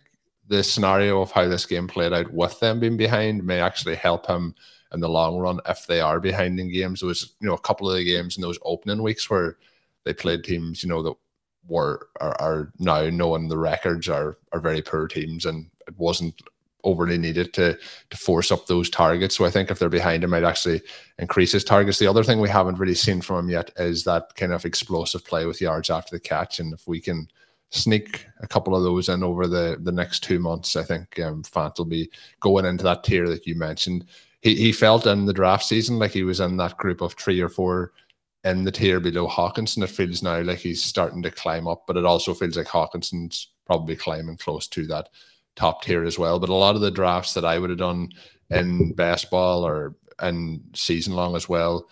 the 0.47 0.63
scenario 0.63 1.21
of 1.21 1.31
how 1.31 1.47
this 1.47 1.65
game 1.65 1.87
played 1.87 2.13
out 2.13 2.31
with 2.31 2.59
them 2.59 2.79
being 2.79 2.97
behind 2.97 3.43
may 3.43 3.59
actually 3.59 3.95
help 3.95 4.27
him 4.27 4.55
in 4.93 4.99
the 4.99 5.09
long 5.09 5.37
run 5.37 5.59
if 5.67 5.85
they 5.85 5.99
are 5.99 6.19
behind 6.19 6.59
in 6.59 6.71
games. 6.71 7.01
There 7.01 7.07
was, 7.07 7.33
you 7.41 7.47
know, 7.47 7.55
a 7.55 7.59
couple 7.59 7.89
of 7.89 7.97
the 7.97 8.05
games 8.05 8.37
in 8.37 8.41
those 8.41 8.59
opening 8.63 9.03
weeks 9.03 9.29
where 9.29 9.57
they 10.05 10.13
played 10.13 10.43
teams, 10.43 10.83
you 10.83 10.89
know, 10.89 11.03
that 11.03 11.15
were 11.67 12.07
are, 12.19 12.35
are 12.39 12.73
now 12.79 13.09
knowing 13.09 13.47
the 13.47 13.57
records 13.57 14.07
are 14.07 14.37
are 14.51 14.59
very 14.59 14.81
poor 14.81 15.07
teams 15.07 15.45
and 15.45 15.69
it 15.87 15.97
wasn't 15.97 16.41
overly 16.83 17.17
needed 17.17 17.53
to 17.53 17.77
to 18.09 18.17
force 18.17 18.51
up 18.51 18.65
those 18.67 18.89
targets. 18.89 19.35
So 19.35 19.45
I 19.45 19.49
think 19.49 19.69
if 19.69 19.79
they're 19.79 19.89
behind 19.89 20.23
him, 20.23 20.29
might 20.29 20.43
actually 20.43 20.81
increase 21.19 21.51
his 21.51 21.63
targets. 21.63 21.99
The 21.99 22.07
other 22.07 22.23
thing 22.23 22.39
we 22.39 22.49
haven't 22.49 22.79
really 22.79 22.95
seen 22.95 23.21
from 23.21 23.45
him 23.45 23.49
yet 23.49 23.71
is 23.77 24.03
that 24.05 24.35
kind 24.35 24.53
of 24.53 24.65
explosive 24.65 25.25
play 25.25 25.45
with 25.45 25.61
yards 25.61 25.89
after 25.89 26.15
the 26.15 26.19
catch. 26.19 26.59
And 26.59 26.73
if 26.73 26.87
we 26.87 26.99
can 26.99 27.27
sneak 27.69 28.25
a 28.41 28.47
couple 28.47 28.75
of 28.75 28.83
those 28.83 29.09
in 29.09 29.23
over 29.23 29.47
the 29.47 29.77
the 29.81 29.91
next 29.91 30.23
two 30.23 30.39
months. 30.39 30.75
I 30.75 30.83
think 30.83 31.19
um, 31.19 31.43
Fant 31.43 31.77
will 31.77 31.85
be 31.85 32.09
going 32.39 32.65
into 32.65 32.83
that 32.83 33.03
tier 33.03 33.27
that 33.27 33.45
you 33.45 33.55
mentioned. 33.55 34.05
He 34.41 34.55
he 34.55 34.71
felt 34.71 35.07
in 35.07 35.25
the 35.25 35.33
draft 35.33 35.65
season 35.65 35.99
like 35.99 36.11
he 36.11 36.23
was 36.23 36.39
in 36.39 36.57
that 36.57 36.77
group 36.77 37.01
of 37.01 37.13
three 37.13 37.41
or 37.41 37.49
four 37.49 37.91
in 38.47 38.63
the 38.63 38.71
tier 38.71 38.99
below 38.99 39.27
Hockenson. 39.27 39.83
It 39.83 39.89
feels 39.89 40.23
now 40.23 40.41
like 40.41 40.59
he's 40.59 40.83
starting 40.83 41.21
to 41.23 41.31
climb 41.31 41.67
up, 41.67 41.83
but 41.85 41.97
it 41.97 42.05
also 42.05 42.33
feels 42.33 42.57
like 42.57 42.67
Hockenson's 42.67 43.51
probably 43.65 43.95
climbing 43.95 44.37
close 44.37 44.67
to 44.69 44.87
that 44.87 45.09
top 45.55 45.83
tier 45.83 46.03
as 46.05 46.17
well. 46.17 46.39
But 46.39 46.49
a 46.49 46.53
lot 46.53 46.75
of 46.75 46.81
the 46.81 46.91
drafts 46.91 47.33
that 47.33 47.45
I 47.45 47.59
would 47.59 47.69
have 47.69 47.79
done 47.79 48.09
in 48.49 48.93
best 48.93 49.29
ball 49.29 49.65
or 49.65 49.95
in 50.21 50.63
season 50.73 51.13
long 51.13 51.35
as 51.35 51.49
well, 51.49 51.89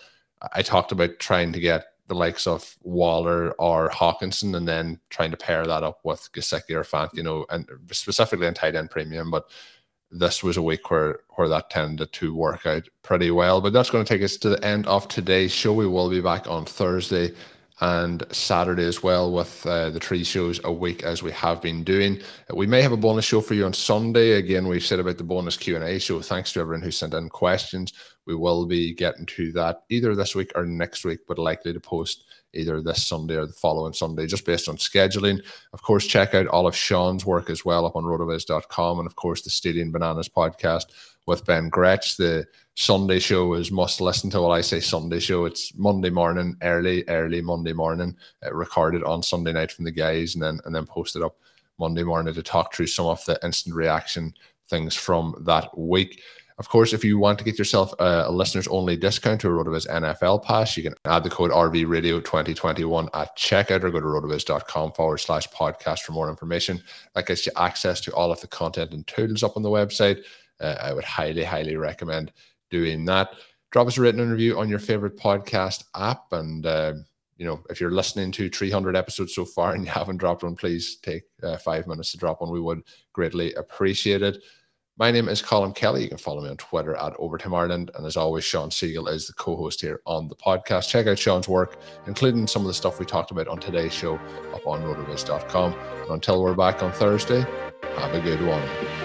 I 0.53 0.62
talked 0.62 0.91
about 0.91 1.20
trying 1.20 1.51
to 1.53 1.60
get 1.60 1.86
the 2.08 2.16
likes 2.16 2.47
of 2.47 2.76
Waller 2.84 3.51
or 3.53 3.89
Hockenson, 3.89 4.56
and 4.56 4.68
then 4.68 4.99
trying 5.10 5.32
to 5.32 5.38
pair 5.38 5.66
that 5.66 5.84
up 5.84 5.99
with 6.03 6.30
Gesicki 6.34 6.72
or 6.72 6.84
Fant, 6.84 7.10
you 7.14 7.24
know, 7.24 7.45
and 7.49 7.68
specifically 7.91 8.45
in 8.45 8.53
tight 8.53 8.76
end 8.76 8.91
premium. 8.91 9.32
But 9.32 9.49
this 10.12 10.43
was 10.43 10.56
a 10.56 10.62
week 10.62 10.91
where 10.91 11.20
where 11.36 11.49
that 11.49 11.69
tended 11.69 12.11
to 12.13 12.36
work 12.36 12.65
out 12.65 12.88
pretty 13.03 13.31
well. 13.31 13.61
But 13.61 13.73
that's 13.73 13.89
going 13.89 14.05
to 14.05 14.13
take 14.13 14.23
us 14.23 14.38
to 14.38 14.49
the 14.49 14.63
end 14.63 14.88
of 14.88 15.07
today's 15.07 15.51
show. 15.51 15.73
We 15.73 15.88
will 15.88 16.09
be 16.09 16.21
back 16.21 16.47
on 16.47 16.65
Thursday 16.65 17.31
and 17.81 18.23
Saturday 18.31 18.86
as 18.86 19.03
well 19.03 19.31
with 19.33 19.65
uh, 19.65 19.89
the 19.89 19.99
tree 19.99 20.23
shows 20.23 20.61
a 20.63 20.71
week 20.71 21.03
as 21.03 21.21
we 21.21 21.31
have 21.31 21.61
been 21.61 21.83
doing. 21.83 22.21
We 22.53 22.67
may 22.67 22.81
have 22.81 22.93
a 22.93 22.97
bonus 22.97 23.25
show 23.25 23.41
for 23.41 23.53
you 23.53 23.65
on 23.65 23.73
Sunday. 23.73 24.33
Again, 24.33 24.67
we've 24.67 24.86
said 24.86 24.99
about 24.99 25.17
the 25.17 25.25
bonus 25.25 25.57
Q 25.57 25.75
and 25.75 25.83
A 25.83 25.99
show. 25.99 26.21
Thanks 26.21 26.53
to 26.53 26.61
everyone 26.61 26.83
who 26.83 26.91
sent 26.91 27.13
in 27.13 27.27
questions. 27.29 27.91
We 28.25 28.36
will 28.36 28.65
be 28.65 28.93
getting 28.93 29.25
to 29.25 29.51
that 29.53 29.83
either 29.89 30.15
this 30.15 30.36
week 30.36 30.51
or 30.55 30.65
next 30.65 31.03
week, 31.03 31.19
but 31.27 31.38
likely 31.38 31.73
to 31.73 31.79
post 31.79 32.23
either 32.53 32.81
this 32.81 33.05
Sunday 33.05 33.36
or 33.36 33.45
the 33.45 33.53
following 33.53 33.93
Sunday, 33.93 34.25
just 34.25 34.45
based 34.45 34.69
on 34.69 34.77
scheduling. 34.77 35.43
Of 35.73 35.81
course, 35.81 36.07
check 36.07 36.33
out 36.33 36.47
all 36.47 36.67
of 36.67 36.75
Shawn's 36.75 37.25
work 37.25 37.49
as 37.49 37.65
well 37.65 37.86
up 37.86 37.97
on 37.97 38.03
rotoviz.com 38.05 38.99
and 38.99 39.05
of 39.05 39.15
course 39.17 39.41
the 39.41 39.49
Stealing 39.49 39.91
Bananas 39.91 40.29
podcast 40.29 40.86
with 41.26 41.45
Ben 41.45 41.69
Gretch. 41.69 42.17
The 42.17 42.45
Sunday 42.76 43.19
show 43.19 43.53
is 43.53 43.71
must 43.71 44.01
listen 44.01 44.30
to. 44.32 44.41
Well, 44.41 44.51
I 44.51 44.61
say 44.61 44.80
Sunday 44.80 45.19
show. 45.19 45.45
It's 45.45 45.76
Monday 45.76 46.09
morning, 46.09 46.57
early, 46.61 47.03
early 47.07 47.41
Monday 47.41 47.73
morning, 47.73 48.15
uh, 48.45 48.53
recorded 48.53 49.03
on 49.03 49.23
Sunday 49.23 49.53
night 49.53 49.71
from 49.71 49.86
the 49.86 49.91
guys, 49.91 50.36
and 50.36 50.43
then 50.43 50.59
and 50.65 50.76
then 50.76 50.86
posted 50.86 51.21
up 51.23 51.38
Monday 51.80 52.03
morning 52.03 52.34
to 52.34 52.43
talk 52.43 52.73
through 52.73 52.88
some 52.88 53.07
of 53.07 53.23
the 53.26 53.39
instant 53.43 53.76
reaction 53.76 54.34
things 54.69 54.95
from 54.95 55.36
that 55.45 55.78
week. 55.78 56.21
Of 56.57 56.69
course, 56.69 56.93
if 56.93 57.03
you 57.03 57.17
want 57.19 57.38
to 57.39 57.43
get 57.43 57.59
yourself 57.59 57.93
a, 57.99 58.32
listeners 58.32 58.67
only 58.67 58.95
discount 58.95 59.41
to 59.41 59.49
a 59.49 59.51
RotoViz 59.51 59.88
NFL 59.89 60.41
pass, 60.43 60.78
you 60.78 60.84
can 60.84 60.95
add 61.03 61.26
the 61.26 61.30
code 61.30 61.51
RVRadio 61.51 62.23
2021 62.23 63.09
at 63.13 63.38
checkout 63.38 63.84
or 63.84 63.91
go 63.91 63.99
to 63.99 64.05
rotoviz.com 64.05 64.93
forward 64.93 65.17
slash 65.17 65.49
podcast 65.49 66.01
for 66.01 66.13
more 66.13 66.30
information. 66.30 66.82
That 67.13 67.26
gets 67.26 67.45
you 67.45 67.51
access 67.57 67.99
to 68.01 68.13
all 68.13 68.32
of 68.32 68.39
the 68.39 68.47
content 68.47 68.93
and 68.93 69.05
tools 69.05 69.43
up 69.43 69.57
on 69.57 69.63
the 69.63 69.69
website. 69.69 70.23
Uh, 70.60 70.76
I 70.80 70.93
would 70.93 71.03
highly, 71.03 71.43
highly 71.43 71.76
recommend 71.76 72.32
doing 72.70 73.06
that. 73.06 73.36
Drop 73.72 73.88
us 73.88 73.97
a 73.97 74.01
written 74.01 74.30
review 74.30 74.58
on 74.58 74.70
your 74.70 74.80
favorite 74.80 75.18
podcast 75.18 75.84
app. 75.95 76.32
And, 76.32 76.66
uh, 76.66 76.93
you 77.38 77.45
know, 77.45 77.62
if 77.70 77.82
you're 77.82 77.91
listening 77.91 78.32
to 78.34 78.49
300 78.49 78.95
episodes 78.95 79.36
so 79.36 79.43
far 79.43 79.74
and 79.74 79.84
you 79.84 79.91
haven't 79.91 80.18
dropped 80.18 80.43
one, 80.43 80.56
please 80.56 80.97
take 80.97 81.24
uh, 81.43 81.58
five 81.58 81.88
minutes 81.88 82.12
to 82.12 82.18
drop 82.18 82.41
one. 82.41 82.51
We 82.51 82.62
would 82.62 82.84
greatly 83.14 83.53
appreciate 83.56 84.22
it. 84.22 84.41
My 84.97 85.12
name 85.12 85.28
is 85.28 85.41
Colm 85.41 85.76
Kelly. 85.76 86.03
You 86.03 86.08
can 86.08 86.18
follow 86.18 86.41
me 86.41 86.47
on 86.47 86.56
Twitter 86.56 86.95
at 86.95 87.18
Overtime 87.20 87.53
Ireland. 87.53 87.91
And 87.95 88.06
as 88.06 88.16
always, 88.16 88.45
Shawn 88.45 88.70
Siegele 88.70 89.12
is 89.12 89.28
the 89.28 89.34
co 89.34 89.58
host 89.58 89.82
here 89.82 89.99
on 90.06 90.30
the 90.30 90.36
podcast. 90.36 90.88
Check 90.88 91.08
out 91.08 91.20
Shawn's 91.20 91.49
work, 91.49 91.78
including 92.08 92.47
some 92.47 92.62
of 92.62 92.70
the 92.70 92.74
stuff 92.74 92.97
we 92.97 93.06
talked 93.06 93.32
about 93.32 93.49
on 93.49 93.60
today's 93.60 93.93
show 93.93 94.16
up 94.53 94.66
on 94.66 94.82
rotoviz.com. 94.84 95.74
And 95.74 96.12
until 96.12 96.41
we're 96.41 96.56
back 96.56 96.82
on 96.82 96.93
Thursday, 96.93 97.41
have 97.97 98.14
a 98.14 98.22
good 98.22 98.41
one. 98.47 99.05